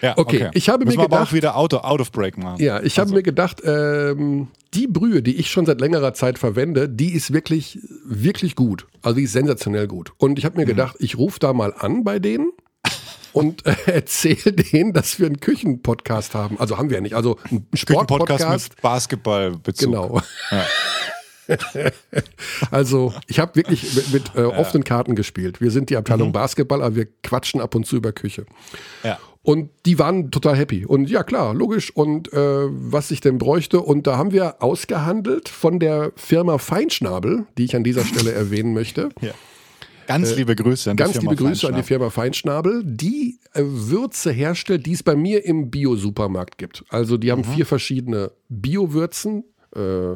[0.01, 2.61] Ja, Okay, ich habe Müssen mir aber gedacht- auch wieder out, out of break machen.
[2.63, 3.15] Ja, ich habe Also.
[3.15, 7.79] mir gedacht, ähm, die Brühe, die ich schon seit längerer Zeit verwende, die ist wirklich,
[8.05, 8.85] wirklich gut.
[9.01, 10.11] Also die ist sensationell gut.
[10.17, 10.69] Und ich habe mir Mhm.
[10.69, 12.51] gedacht, ich rufe da mal an bei denen
[13.33, 16.59] und äh, erzähle denen, dass wir einen Küchenpodcast haben.
[16.59, 17.15] Also haben wir ja nicht.
[17.15, 18.73] Also einen Sportpodcast.
[18.73, 19.85] mit Basketballbezug.
[19.91, 20.21] Genau.
[20.51, 20.65] Ja.
[22.71, 25.61] Also ich habe wirklich mit, mit äh, offenen Karten gespielt.
[25.61, 25.99] Wir sind die Mhm.
[25.99, 28.45] Abteilung Basketball, aber wir quatschen ab und zu über Küche.
[29.03, 29.17] Ja.
[29.43, 30.85] Und die waren total happy.
[30.85, 31.95] Und ja, klar, logisch.
[31.95, 32.37] Und äh,
[32.69, 33.79] was ich denn bräuchte.
[33.81, 38.73] Und da haben wir ausgehandelt von der Firma Feinschnabel, die ich an dieser Stelle erwähnen
[38.73, 39.09] möchte.
[40.07, 41.83] Ganz liebe Grüße an die Äh, Ganz Firma liebe Grüße an die Feinschnabel.
[41.83, 46.83] Firma Feinschnabel, die äh, Würze herstellt, die es bei mir im Bio-Supermarkt gibt.
[46.89, 47.53] Also die haben Mhm.
[47.55, 49.43] vier verschiedene Bio-Würzen.
[49.75, 50.15] Äh,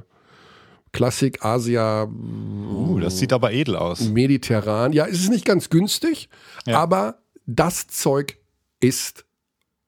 [0.94, 4.02] Klassik, Asia, Uh, das sieht aber edel aus.
[4.02, 4.92] mediterran.
[4.92, 6.28] Ja, es ist nicht ganz günstig,
[6.68, 6.80] Ja.
[6.80, 8.38] aber das Zeug
[8.82, 9.26] ist,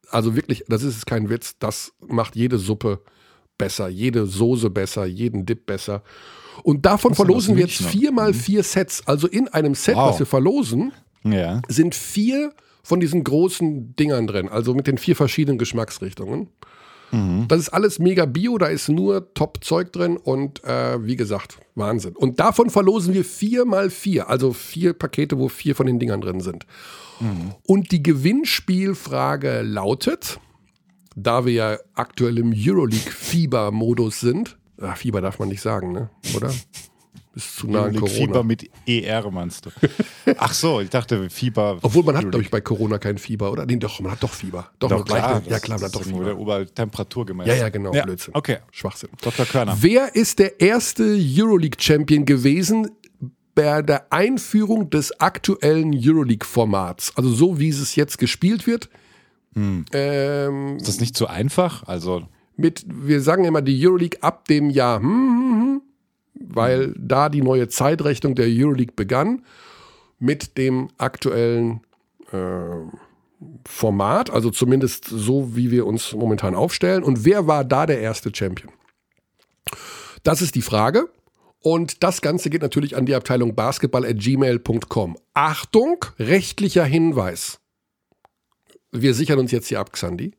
[0.10, 3.02] also wirklich, das ist kein Witz, das macht jede Suppe
[3.58, 6.04] besser, jede Soße besser, jeden Dip besser.
[6.64, 9.06] Und davon verlosen wir jetzt vier mal vier Sets.
[9.08, 10.12] Also in einem Set, Wow.
[10.12, 10.92] was wir verlosen,
[11.24, 11.62] Ja.
[11.68, 16.50] sind vier von diesen großen Dingern drin, also mit den vier verschiedenen Geschmacksrichtungen.
[17.48, 22.16] Das ist alles mega bio, da ist nur Top-Zeug drin und äh, wie gesagt, Wahnsinn.
[22.16, 26.22] Und davon verlosen wir vier mal vier, also vier Pakete, wo vier von den Dingern
[26.22, 26.66] drin sind.
[27.68, 30.40] Und die Gewinnspielfrage lautet,
[31.16, 36.10] da wir ja aktuell im Euroleague-Fieber-Modus sind, ach, Fieber darf man nicht sagen, ne?
[36.36, 36.52] oder?
[37.36, 38.44] Ist zu nah an Fieber Corona.
[38.44, 39.70] mit ER meinst du?
[40.38, 41.80] Ach so, ich dachte Fieber.
[41.82, 43.66] Obwohl man hat, glaube ich, bei Corona kein Fieber, oder?
[43.66, 44.70] Nee, doch, man hat doch Fieber.
[44.78, 46.26] Doch, Doch, klar, gleich- ja klar, man hat doch Fieber.
[46.26, 47.50] der Obertemperatur gemessen.
[47.50, 48.36] Ja, ja, genau, Ja, Blödsinn.
[48.36, 48.58] okay.
[48.72, 49.10] Schwachsinn.
[49.22, 49.46] Dr.
[49.48, 49.76] Körner.
[49.80, 52.92] Wer ist der erste Euroleague-Champion gewesen
[53.56, 57.14] bei der Einführung des aktuellen Euroleague-Formats?
[57.18, 58.90] Also so, wie es jetzt gespielt wird.
[59.56, 61.84] Ähm, Ist das nicht so einfach?
[61.88, 65.82] Also, mit, wir sagen immer die Euroleague ab dem Jahr, hm, hm, hm,
[66.36, 69.44] weil da die neue Zeitrechnung der Euroleague begann
[70.20, 71.82] mit dem aktuellen
[72.32, 72.38] äh,
[73.66, 77.04] Format, also zumindest so, wie wir uns momentan aufstellen.
[77.04, 78.72] Und wer war da der erste Champion?
[80.24, 81.10] Das ist die Frage.
[81.60, 85.18] Und das Ganze geht natürlich an die Abteilung basketball.gmail.com.
[85.34, 87.60] Achtung, rechtlicher Hinweis.
[88.96, 90.34] Wir sichern uns jetzt hier ab, Xandi.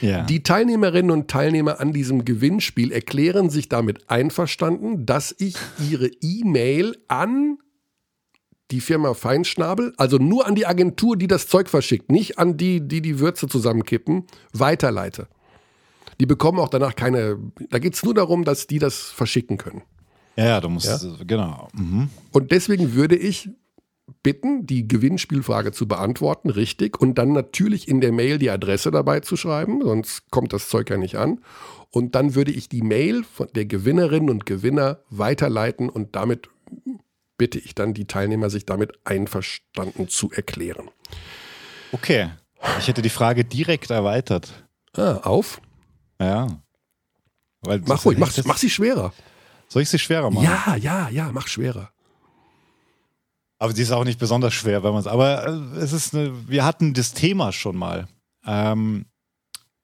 [0.00, 0.22] ja.
[0.22, 5.56] Die Teilnehmerinnen und Teilnehmer an diesem Gewinnspiel erklären sich damit einverstanden, dass ich
[5.90, 7.58] ihre E-Mail an
[8.70, 12.80] die Firma Feinschnabel, also nur an die Agentur, die das Zeug verschickt, nicht an die,
[12.80, 15.28] die die Würze zusammenkippen, weiterleite.
[16.20, 17.38] Die bekommen auch danach keine,
[17.70, 19.82] da geht es nur darum, dass die das verschicken können.
[20.36, 20.88] ja, ja, du musst,
[21.26, 21.68] genau.
[21.74, 22.08] Mhm.
[22.32, 23.50] Und deswegen würde ich
[24.22, 29.20] bitten, die Gewinnspielfrage zu beantworten, richtig, und dann natürlich in der Mail die Adresse dabei
[29.20, 31.40] zu schreiben, sonst kommt das Zeug ja nicht an.
[31.90, 36.48] Und dann würde ich die Mail von der Gewinnerin und Gewinner weiterleiten und damit
[37.36, 40.90] bitte ich dann die Teilnehmer, sich damit einverstanden zu erklären.
[41.90, 42.30] Okay.
[42.78, 44.66] Ich hätte die Frage direkt erweitert.
[44.92, 45.60] Ah, auf.
[46.20, 46.46] Ja.
[47.62, 49.12] Weil Mach ruhig, mach, mach sie schwerer.
[49.68, 50.44] Soll ich sie schwerer machen?
[50.44, 51.90] Ja, ja, ja, mach schwerer.
[53.60, 55.06] Aber die ist auch nicht besonders schwer, wenn man es.
[55.06, 58.08] Aber äh, es ist eine, wir hatten das Thema schon mal.
[58.46, 59.04] Ähm,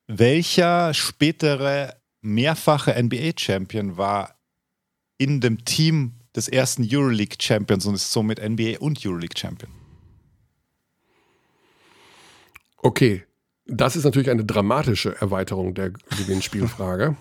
[0.07, 4.35] welcher spätere mehrfache NBA-Champion war
[5.19, 9.71] in dem Team des ersten Euroleague-Champions und ist somit NBA und Euroleague-Champion?
[12.79, 13.25] Okay,
[13.67, 17.15] das ist natürlich eine dramatische Erweiterung der Gewinnspielfrage.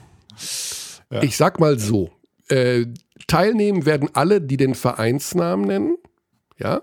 [1.11, 1.21] ja.
[1.21, 2.13] Ich sag mal so:
[2.47, 2.85] äh,
[3.27, 5.97] Teilnehmen werden alle, die den Vereinsnamen nennen
[6.57, 6.81] ja?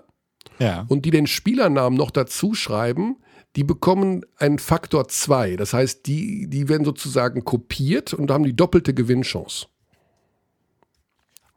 [0.59, 0.85] Ja.
[0.87, 3.17] Und die den Spielernamen noch dazu schreiben,
[3.55, 5.55] die bekommen einen Faktor 2.
[5.57, 9.67] Das heißt, die, die werden sozusagen kopiert und haben die doppelte Gewinnchance.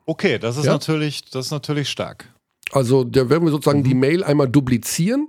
[0.05, 0.73] Okay, das ist, ja?
[0.73, 2.33] natürlich, das ist natürlich stark.
[2.73, 3.85] Also da werden wir sozusagen mhm.
[3.85, 5.29] die Mail einmal duplizieren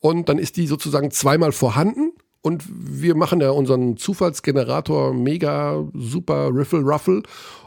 [0.00, 6.50] und dann ist die sozusagen zweimal vorhanden und wir machen ja unseren Zufallsgenerator mega super
[6.54, 7.22] Riffle Ruffle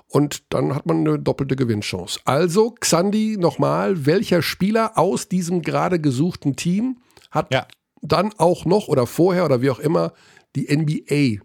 [0.10, 2.20] und dann hat man eine doppelte Gewinnchance.
[2.26, 6.98] Also, Xandi, nochmal, welcher Spieler aus diesem gerade gesuchten Team
[7.30, 7.68] hat ja.
[8.02, 10.14] dann auch noch oder vorher oder wie auch immer
[10.56, 11.44] die NBA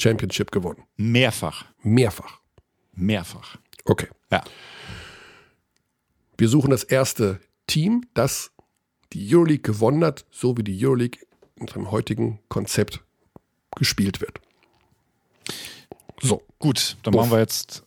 [0.00, 0.82] Championship gewonnen?
[0.96, 1.66] Mehrfach.
[1.82, 2.40] Mehrfach.
[2.92, 3.58] Mehrfach.
[3.84, 4.08] Okay.
[4.32, 4.42] Ja.
[6.38, 8.50] Wir suchen das erste Team, das
[9.12, 11.20] die Euroleague gewonnen hat, so wie die Euroleague
[11.56, 13.04] in seinem heutigen Konzept
[13.76, 14.40] gespielt wird.
[16.22, 16.42] So.
[16.58, 17.20] Gut, dann Uff.
[17.20, 17.84] machen wir jetzt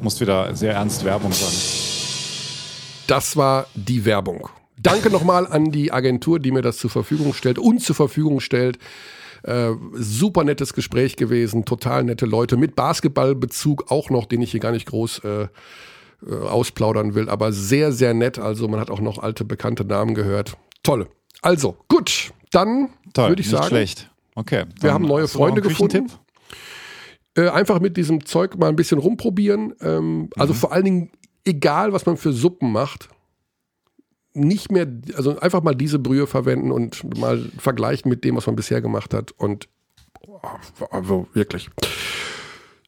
[0.00, 1.54] muss wieder sehr ernst Werbung sagen.
[3.06, 4.48] Das war die Werbung.
[4.78, 8.78] Danke nochmal an die Agentur, die mir das zur Verfügung stellt, uns zur Verfügung stellt.
[9.42, 14.60] Äh, super nettes Gespräch gewesen, total nette Leute mit Basketballbezug auch noch, den ich hier
[14.60, 15.42] gar nicht groß äh,
[16.26, 18.38] äh, ausplaudern will, aber sehr, sehr nett.
[18.38, 20.56] Also man hat auch noch alte bekannte Namen gehört.
[20.82, 21.06] Toll.
[21.42, 23.66] Also, gut, dann würde ich sagen.
[23.66, 24.10] Schlecht.
[24.34, 24.64] Okay.
[24.80, 26.10] Wir haben neue Freunde gefunden.
[27.36, 29.74] Äh, einfach mit diesem Zeug mal ein bisschen rumprobieren.
[29.80, 30.58] Ähm, also mhm.
[30.58, 31.10] vor allen Dingen,
[31.44, 33.10] egal was man für Suppen macht,
[34.32, 38.56] nicht mehr, also einfach mal diese Brühe verwenden und mal vergleichen mit dem, was man
[38.56, 39.32] bisher gemacht hat.
[39.32, 39.68] Und
[40.90, 41.68] also wirklich.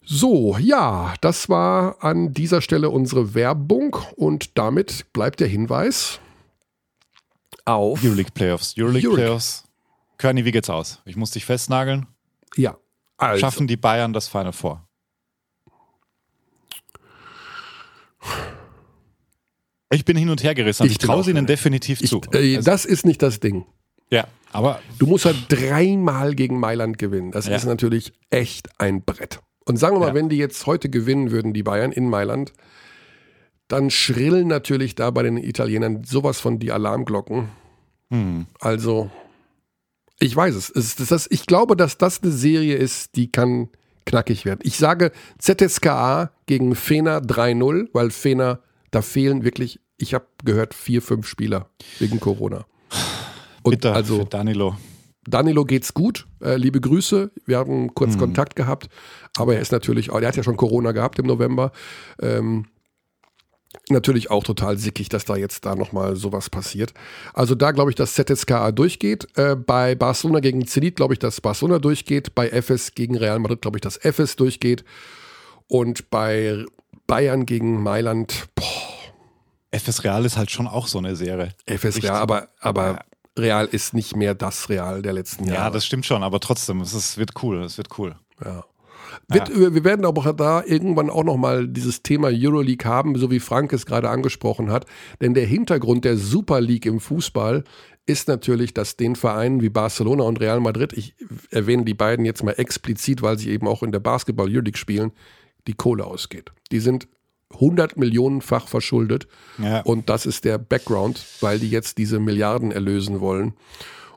[0.04, 6.20] So, ja, das war an dieser Stelle unsere Werbung und damit bleibt der Hinweis
[7.66, 8.74] auf Euroleague Playoffs.
[8.78, 9.26] Euroleague Euroleague.
[9.26, 9.64] Playoffs.
[10.16, 11.02] Körny, wie geht's aus?
[11.04, 12.06] Ich muss dich festnageln.
[12.56, 12.78] Ja,
[13.18, 13.40] also.
[13.40, 14.84] Schaffen die Bayern das Final Four?
[19.90, 20.86] Ich bin hin und her gerissen.
[20.86, 22.20] Ich, ich traue sie ihnen definitiv ich, zu.
[22.32, 23.66] Äh, also, das ist nicht das Ding.
[24.10, 24.80] Ja, aber.
[24.98, 27.30] Du musst halt dreimal gegen Mailand gewinnen.
[27.30, 27.56] Das ja.
[27.56, 29.40] ist natürlich echt ein Brett.
[29.64, 30.14] Und sagen wir mal, ja.
[30.14, 32.52] wenn die jetzt heute gewinnen würden, die Bayern in Mailand,
[33.68, 37.48] dann schrillen natürlich da bei den Italienern sowas von die Alarmglocken.
[38.10, 38.46] Hm.
[38.60, 39.10] Also,
[40.20, 40.70] ich weiß es.
[40.70, 43.68] es ist das, ich glaube, dass das eine Serie ist, die kann
[44.04, 44.60] knackig werden.
[44.62, 51.02] Ich sage ZSKA gegen Fener 3-0, weil Fener, da fehlen wirklich, ich habe gehört, vier,
[51.02, 51.68] fünf Spieler
[51.98, 52.64] wegen Corona.
[53.62, 54.76] Und Bitte also Danilo.
[55.26, 56.26] Danilo geht's gut.
[56.40, 57.30] Äh, liebe Grüße.
[57.44, 58.20] Wir haben kurz hm.
[58.20, 58.88] Kontakt gehabt,
[59.36, 61.72] aber er ist natürlich, er hat ja schon Corona gehabt im November.
[62.20, 62.66] Ähm,
[63.90, 66.94] natürlich auch total sickig, dass da jetzt da nochmal sowas passiert.
[67.34, 69.28] Also da glaube ich, dass ZSKA durchgeht.
[69.36, 72.34] Äh, bei Barcelona gegen Zenit glaube ich, dass Barcelona durchgeht.
[72.34, 74.84] Bei FS gegen Real Madrid glaube ich, dass FS durchgeht.
[75.68, 76.64] Und bei
[77.06, 78.64] Bayern gegen Mailand, boah.
[79.70, 81.54] FS Real ist halt schon auch so eine Serie.
[81.66, 83.00] FS Real, aber, aber
[83.36, 85.58] Real ist nicht mehr das Real der letzten Jahre.
[85.58, 88.16] Ja, das stimmt schon, aber trotzdem, es ist, wird cool, es wird cool.
[88.44, 88.64] Ja.
[89.28, 89.74] Wird, ja.
[89.74, 93.86] Wir werden aber da irgendwann auch nochmal dieses Thema Euroleague haben, so wie Frank es
[93.86, 94.86] gerade angesprochen hat.
[95.20, 97.64] Denn der Hintergrund der Super League im Fußball
[98.06, 101.14] ist natürlich, dass den Vereinen wie Barcelona und Real Madrid, ich
[101.50, 105.12] erwähne die beiden jetzt mal explizit, weil sie eben auch in der Basketball Euroleague spielen,
[105.66, 106.50] die Kohle ausgeht.
[106.72, 107.06] Die sind
[107.54, 109.26] 100 Millionenfach verschuldet.
[109.58, 109.80] Ja.
[109.82, 113.54] Und das ist der Background, weil die jetzt diese Milliarden erlösen wollen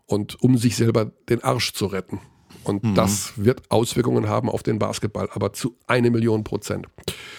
[0.05, 2.19] und um sich selber den Arsch zu retten.
[2.63, 2.95] Und mhm.
[2.95, 6.87] das wird Auswirkungen haben auf den Basketball, aber zu eine Million Prozent.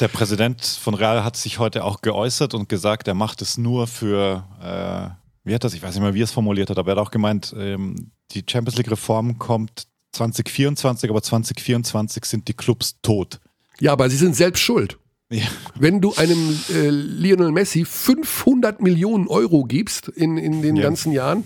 [0.01, 3.87] Der Präsident von Real hat sich heute auch geäußert und gesagt, er macht es nur
[3.87, 6.93] für, äh, wie hat das, ich weiß nicht mehr, wie er es formuliert hat, aber
[6.93, 12.97] er hat auch gemeint, ähm, die Champions League-Reform kommt 2024, aber 2024 sind die Clubs
[13.03, 13.41] tot.
[13.81, 14.99] Ja, aber sie sind selbst schuld.
[15.31, 15.45] Ja.
[15.79, 20.83] Wenn du einem äh, Lionel Messi 500 Millionen Euro gibst in, in den ja.
[20.83, 21.45] ganzen Jahren,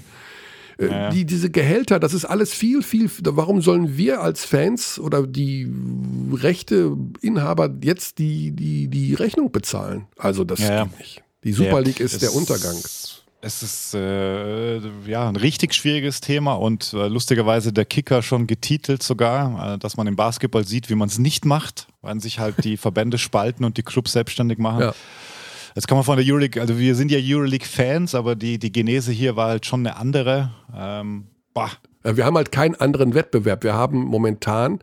[0.79, 1.11] äh, ja.
[1.11, 3.11] Die, diese Gehälter, das ist alles viel, viel.
[3.23, 5.73] Warum sollen wir als Fans oder die
[6.33, 10.07] Rechteinhaber jetzt die, die, die Rechnung bezahlen?
[10.19, 11.23] Also das ja, geht nicht.
[11.45, 12.77] Die Super League ist es der Untergang.
[13.43, 14.79] Es ist äh,
[15.09, 19.97] ja ein richtig schwieriges Thema und äh, lustigerweise der Kicker schon getitelt sogar, äh, dass
[19.97, 23.65] man im Basketball sieht, wie man es nicht macht, weil sich halt die Verbände spalten
[23.65, 24.81] und die Clubs selbstständig machen.
[24.81, 24.95] Ja.
[25.77, 29.13] Jetzt kann man von der Euroleague, also wir sind ja Euroleague-Fans, aber die, die Genese
[29.13, 30.51] hier war halt schon eine andere.
[30.75, 31.71] Ähm, bah.
[32.03, 33.63] Wir haben halt keinen anderen Wettbewerb.
[33.63, 34.79] Wir haben momentan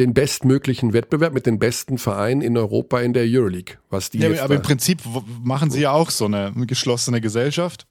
[0.00, 3.76] den bestmöglichen Wettbewerb mit den besten Vereinen in Europa in der Euroleague.
[3.88, 5.00] Was die ja, aber im Prinzip
[5.44, 7.86] machen sie ja auch so eine geschlossene Gesellschaft.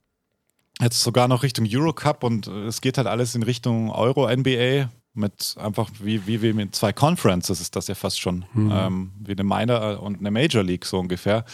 [0.81, 5.89] Jetzt sogar noch Richtung Eurocup und es geht halt alles in Richtung Euro-NBA mit einfach
[6.01, 8.43] wie, wie, wie mit zwei Conferences ist das ja fast schon.
[8.53, 8.71] Mhm.
[8.73, 11.45] Ähm, wie eine Minor und eine Major League so ungefähr.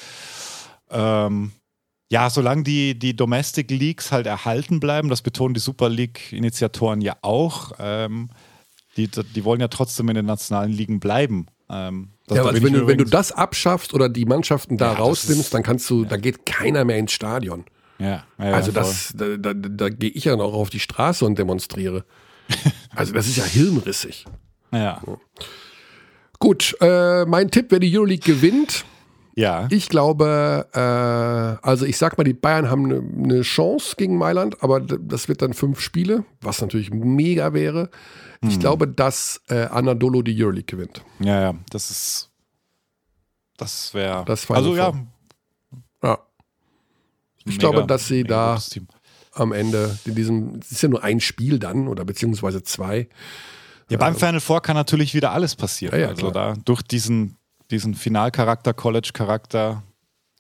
[0.96, 1.52] Ähm,
[2.12, 7.18] ja, solange die, die Domestic Leagues halt erhalten bleiben, das betonen die Super League-Initiatoren ja
[7.22, 8.30] auch, ähm,
[8.96, 11.48] die, die wollen ja trotzdem in den nationalen Ligen bleiben.
[11.70, 15.54] Ähm, ja, also wenn, du, wenn du das abschaffst oder die Mannschaften da ja, rausnimmst,
[15.54, 16.10] dann kannst du, ja.
[16.10, 17.66] da geht keiner mehr ins Stadion.
[18.00, 21.38] Ja, ja also das, da, da, da gehe ich ja noch auf die Straße und
[21.38, 22.06] demonstriere.
[22.96, 24.26] also das ist ja hirnrissig.
[24.72, 25.02] Ja.
[26.40, 28.86] Gut, äh, mein Tipp, wer die Euroleague gewinnt,
[29.36, 29.68] ja.
[29.70, 30.80] Ich glaube, äh,
[31.68, 35.42] also ich sag mal, die Bayern haben eine ne Chance gegen Mailand, aber das wird
[35.42, 37.90] dann fünf Spiele, was natürlich mega wäre.
[38.42, 38.60] Ich hm.
[38.60, 41.04] glaube, dass äh, Anadolu die Euroleague gewinnt.
[41.20, 42.30] Ja, ja, das ist.
[43.58, 44.24] Das wäre.
[44.26, 44.94] Das also ja.
[46.02, 46.20] Ja.
[47.40, 48.58] Ich mega, glaube, dass sie da
[49.34, 53.10] am Ende in diesem, es ist ja nur ein Spiel dann oder beziehungsweise zwei.
[53.90, 55.94] Ja, beim Final Four kann natürlich wieder alles passieren.
[55.94, 56.54] Ja, ja, also klar.
[56.54, 57.38] da durch diesen
[57.72, 59.84] diesen Finalcharakter, College-Charakter,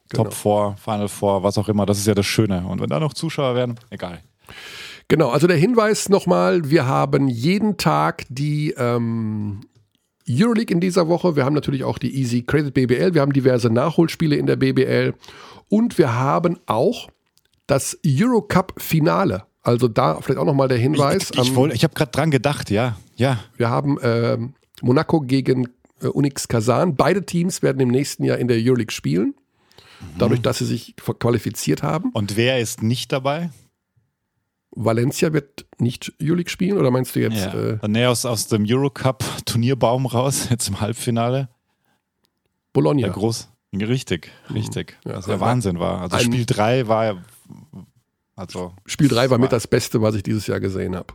[0.10, 0.23] genau.
[0.26, 2.65] Top 4, Final Four, was auch immer, das ist ja das Schöne.
[2.68, 4.22] Und wenn da noch Zuschauer werden, egal.
[5.07, 9.61] Genau, also der Hinweis nochmal, wir haben jeden Tag die ähm,
[10.27, 13.69] Euroleague in dieser Woche, wir haben natürlich auch die Easy Credit BBL, wir haben diverse
[13.69, 15.14] Nachholspiele in der BBL
[15.69, 17.10] und wir haben auch
[17.68, 19.43] das Eurocup-Finale.
[19.61, 21.31] Also da vielleicht auch nochmal der Hinweis.
[21.31, 22.97] Ich, ich, ich, ich habe gerade dran gedacht, ja.
[23.15, 23.39] ja.
[23.57, 24.38] Wir haben äh,
[24.81, 25.69] Monaco gegen
[26.11, 26.95] Unix Kazan.
[26.95, 29.36] Beide Teams werden im nächsten Jahr in der Euroleague spielen,
[30.18, 32.11] dadurch, dass sie sich qualifiziert haben.
[32.11, 33.49] Und wer ist nicht dabei?
[34.72, 37.38] Valencia wird nicht Euroleague spielen oder meinst du jetzt?
[37.38, 37.53] Ja.
[37.53, 41.49] Äh, nee, aus, aus dem Eurocup Turnierbaum raus, jetzt im Halbfinale.
[42.73, 43.07] Bologna.
[43.07, 43.49] Ja, groß.
[43.73, 44.56] Richtig, mhm.
[44.56, 44.98] richtig.
[45.06, 46.02] Ja, Was ja Wahnsinn war.
[46.02, 47.23] Also Spiel 3 war
[48.36, 51.14] also Spiel 3 war mit das Beste, was ich dieses Jahr gesehen habe.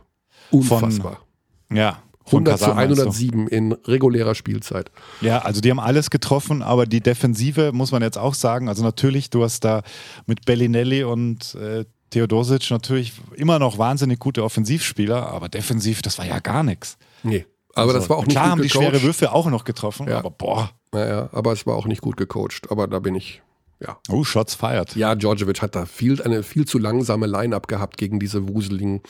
[0.49, 1.21] Unfassbar.
[1.67, 4.91] Von, ja, 100 zu 107 in regulärer Spielzeit.
[5.21, 8.69] Ja, also die haben alles getroffen, aber die Defensive muss man jetzt auch sagen.
[8.69, 9.81] Also natürlich, du hast da
[10.25, 16.25] mit Bellinelli und äh, Theodosic natürlich immer noch wahnsinnig gute Offensivspieler, aber defensiv, das war
[16.25, 16.97] ja gar nichts.
[17.23, 17.45] Nee.
[17.73, 20.07] Aber also, das war auch nicht klar gut haben die schwere Würfe auch noch getroffen,
[20.07, 20.19] ja.
[20.19, 20.71] aber boah.
[20.91, 22.69] Naja, aber es war auch nicht gut gecoacht.
[22.69, 23.41] Aber da bin ich
[23.81, 23.97] ja.
[24.09, 24.95] Oh, Shots feiert.
[24.95, 29.01] Ja, Djordjevic hat da viel, eine viel zu langsame Line-Up gehabt gegen diese wuseligen.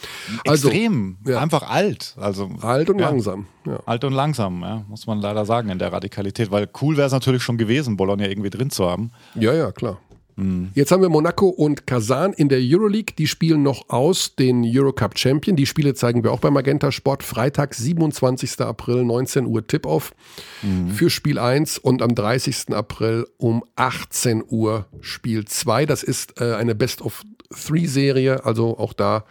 [0.48, 1.39] Also, Extrem, ja.
[1.39, 2.15] einfach alt.
[2.18, 3.10] Also, alt und ja.
[3.10, 3.48] langsam.
[3.65, 3.80] Ja.
[3.85, 7.14] Alt und langsam, ja, muss man leider sagen in der Radikalität, weil cool wäre es
[7.14, 9.11] natürlich schon gewesen, Bologna irgendwie drin zu haben.
[9.35, 9.99] Ja, ja, klar.
[10.36, 10.70] Mhm.
[10.74, 13.14] Jetzt haben wir Monaco und Kazan in der Euroleague.
[13.18, 15.56] Die spielen noch aus den Eurocup Champion.
[15.56, 17.24] Die Spiele zeigen wir auch bei Magenta Sport.
[17.24, 18.60] Freitag, 27.
[18.62, 20.14] April, 19 Uhr Tip-Off
[20.62, 20.90] mhm.
[20.91, 22.74] für Spiel 1 und am 30.
[22.74, 25.86] April um 18 Uhr Spiel 2.
[25.86, 28.45] Das ist äh, eine Best-of-Three-Serie.
[28.45, 29.26] Also auch da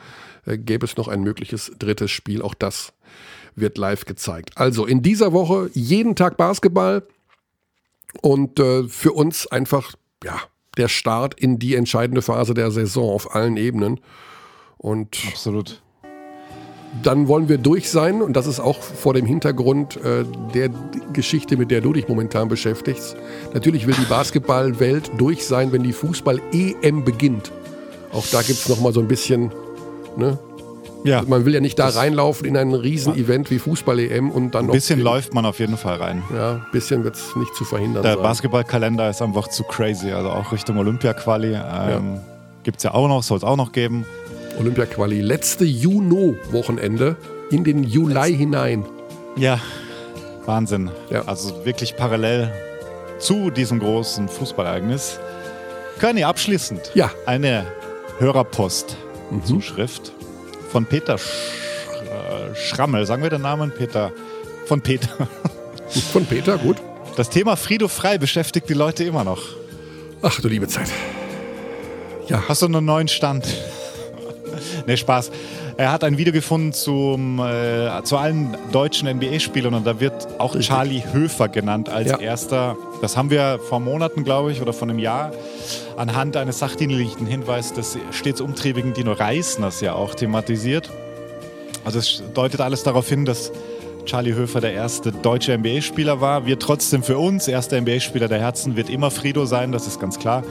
[0.46, 2.42] äh, gäbe es noch ein mögliches drittes Spiel.
[2.42, 2.92] Auch das
[3.56, 4.52] wird live gezeigt.
[4.56, 7.02] Also in dieser Woche jeden Tag Basketball
[8.22, 9.94] und äh, für uns einfach,
[10.24, 10.40] ja,
[10.80, 14.00] der Start in die entscheidende Phase der Saison auf allen Ebenen.
[14.78, 15.82] Und Absolut.
[17.04, 20.24] Dann wollen wir durch sein und das ist auch vor dem Hintergrund äh,
[20.54, 20.70] der
[21.12, 23.16] Geschichte, mit der du dich momentan beschäftigst.
[23.54, 27.52] Natürlich will die Basketballwelt durch sein, wenn die Fußball-EM beginnt.
[28.12, 29.52] Auch da gibt es nochmal so ein bisschen
[30.16, 30.36] ne,
[31.04, 31.22] ja.
[31.26, 34.72] Man will ja nicht da reinlaufen in ein Riesen-Event wie Fußball-EM und dann noch.
[34.72, 36.22] Ein bisschen läuft man auf jeden Fall rein.
[36.34, 38.02] Ja, ein bisschen wird es nicht zu verhindern.
[38.02, 40.12] Der Basketballkalender ist einfach zu crazy.
[40.12, 41.48] Also auch Richtung Olympia-Quali.
[41.48, 42.00] Ähm, ja.
[42.62, 44.04] Gibt es ja auch noch, soll es auch noch geben.
[44.58, 45.20] Olympia-Quali.
[45.20, 47.16] Letzte Juno-Wochenende
[47.50, 48.84] in den Juli Letz hinein.
[49.36, 49.58] Ja,
[50.44, 50.90] Wahnsinn.
[51.10, 51.22] Ja.
[51.26, 52.52] Also wirklich parallel
[53.18, 55.18] zu diesem großen Fußballereignis.
[55.98, 56.92] Körny, abschließend.
[56.94, 57.10] Ja.
[57.26, 57.66] Eine
[58.18, 60.12] Hörerpost-Zuschrift.
[60.14, 60.19] Mhm
[60.70, 63.06] von Peter Sch äh, Schrammel.
[63.06, 63.72] Sagen wir den Namen?
[63.72, 64.12] Peter.
[64.66, 65.08] Von Peter.
[66.12, 66.76] Von Peter, gut.
[67.16, 69.42] Das Thema Friedhof frei beschäftigt die Leute immer noch.
[70.22, 70.88] Ach du liebe Zeit.
[72.28, 72.44] Ja.
[72.48, 73.44] Hast du einen neuen Stand?
[74.90, 75.30] Ne, Spaß.
[75.76, 80.54] Er hat ein Video gefunden zum, äh, zu allen deutschen NBA-Spielern und da wird auch
[80.54, 80.68] Richtig.
[80.68, 82.18] Charlie Höfer genannt als ja.
[82.18, 82.76] erster.
[83.00, 85.32] Das haben wir vor Monaten, glaube ich, oder vor einem Jahr
[85.96, 90.90] anhand eines sachdienlichen Hinweises des stets umtriebigen Dino Reisners ja auch thematisiert.
[91.84, 93.52] Also es deutet alles darauf hin, dass
[94.04, 96.46] Charlie Höfer der erste deutsche NBA-Spieler war.
[96.46, 100.18] Wir trotzdem für uns, erster NBA-Spieler der Herzen wird immer Frido sein, das ist ganz
[100.18, 100.42] klar.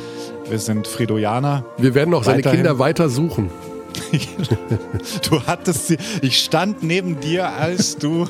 [0.50, 1.66] Wir sind Fridoianer.
[1.78, 3.52] Wir werden auch seine Kinder weiter suchen.
[5.30, 5.98] du hattest sie.
[6.22, 8.28] Ich stand neben dir, als du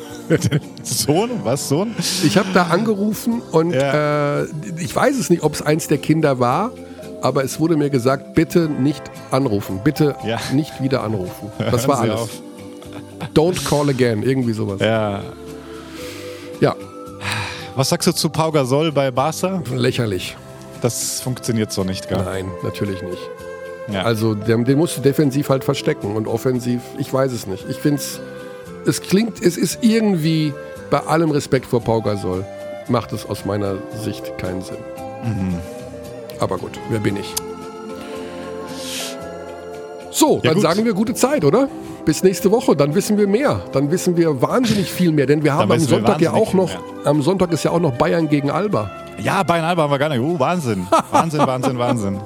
[0.84, 1.96] Sohn, was Sohn?
[2.24, 4.42] Ich habe da angerufen und ja.
[4.42, 4.48] äh,
[4.78, 6.72] ich weiß es nicht, ob es eins der Kinder war,
[7.22, 10.40] aber es wurde mir gesagt, bitte nicht anrufen, bitte ja.
[10.54, 11.52] nicht wieder anrufen.
[11.72, 12.20] Das war alles.
[12.20, 12.30] Auf.
[13.34, 14.80] Don't call again, irgendwie sowas.
[14.80, 15.22] Ja.
[16.60, 16.76] Ja.
[17.76, 19.62] Was sagst du zu Pau Gasol bei Barca?
[19.74, 20.36] Lächerlich.
[20.82, 22.22] Das funktioniert so nicht, gell?
[22.24, 23.22] Nein, natürlich nicht.
[23.92, 24.04] Ja.
[24.04, 27.66] Also den, den musst du defensiv halt verstecken und offensiv, ich weiß es nicht.
[27.70, 28.20] Ich finde es,
[28.86, 30.54] es klingt, es ist irgendwie,
[30.90, 32.46] bei allem Respekt vor Pau Gasol,
[32.88, 34.78] macht es aus meiner Sicht keinen Sinn.
[35.24, 35.56] Mhm.
[36.40, 37.34] Aber gut, wer bin ich?
[40.12, 40.64] So, ja, dann gut.
[40.64, 41.70] sagen wir gute Zeit, oder?
[42.06, 43.62] Bis nächste Woche, dann wissen wir mehr.
[43.72, 46.72] Dann wissen wir wahnsinnig viel mehr, denn wir haben am Sonntag ja auch noch,
[47.06, 48.90] am Sonntag ist ja auch noch Bayern gegen Alba.
[49.22, 50.20] Ja, Bayern Alba haben wir gar nicht.
[50.20, 50.88] Uh, Wahnsinn.
[51.12, 52.20] Wahnsinn, Wahnsinn, Wahnsinn.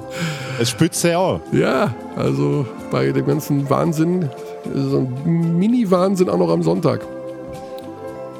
[0.60, 1.40] Es spitzt ja auch.
[1.52, 4.28] Ja, also bei dem ganzen Wahnsinn,
[4.72, 7.00] so ein Mini-Wahnsinn auch noch am Sonntag.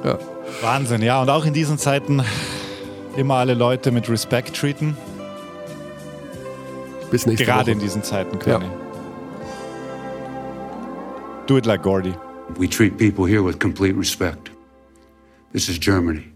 [0.05, 0.19] Ja.
[0.63, 1.21] Wahnsinn, ja.
[1.23, 2.23] Und auch in diesen Zeiten
[3.17, 4.97] immer alle Leute mit Respekt treaten.
[7.11, 7.71] Bis nächste Gerade Woche.
[7.73, 8.65] in diesen Zeiten, Conny.
[8.65, 8.71] Ja.
[11.47, 12.15] Do it like Gordy.
[12.59, 14.51] We treat people here with complete respect.
[15.53, 16.34] This is Germany.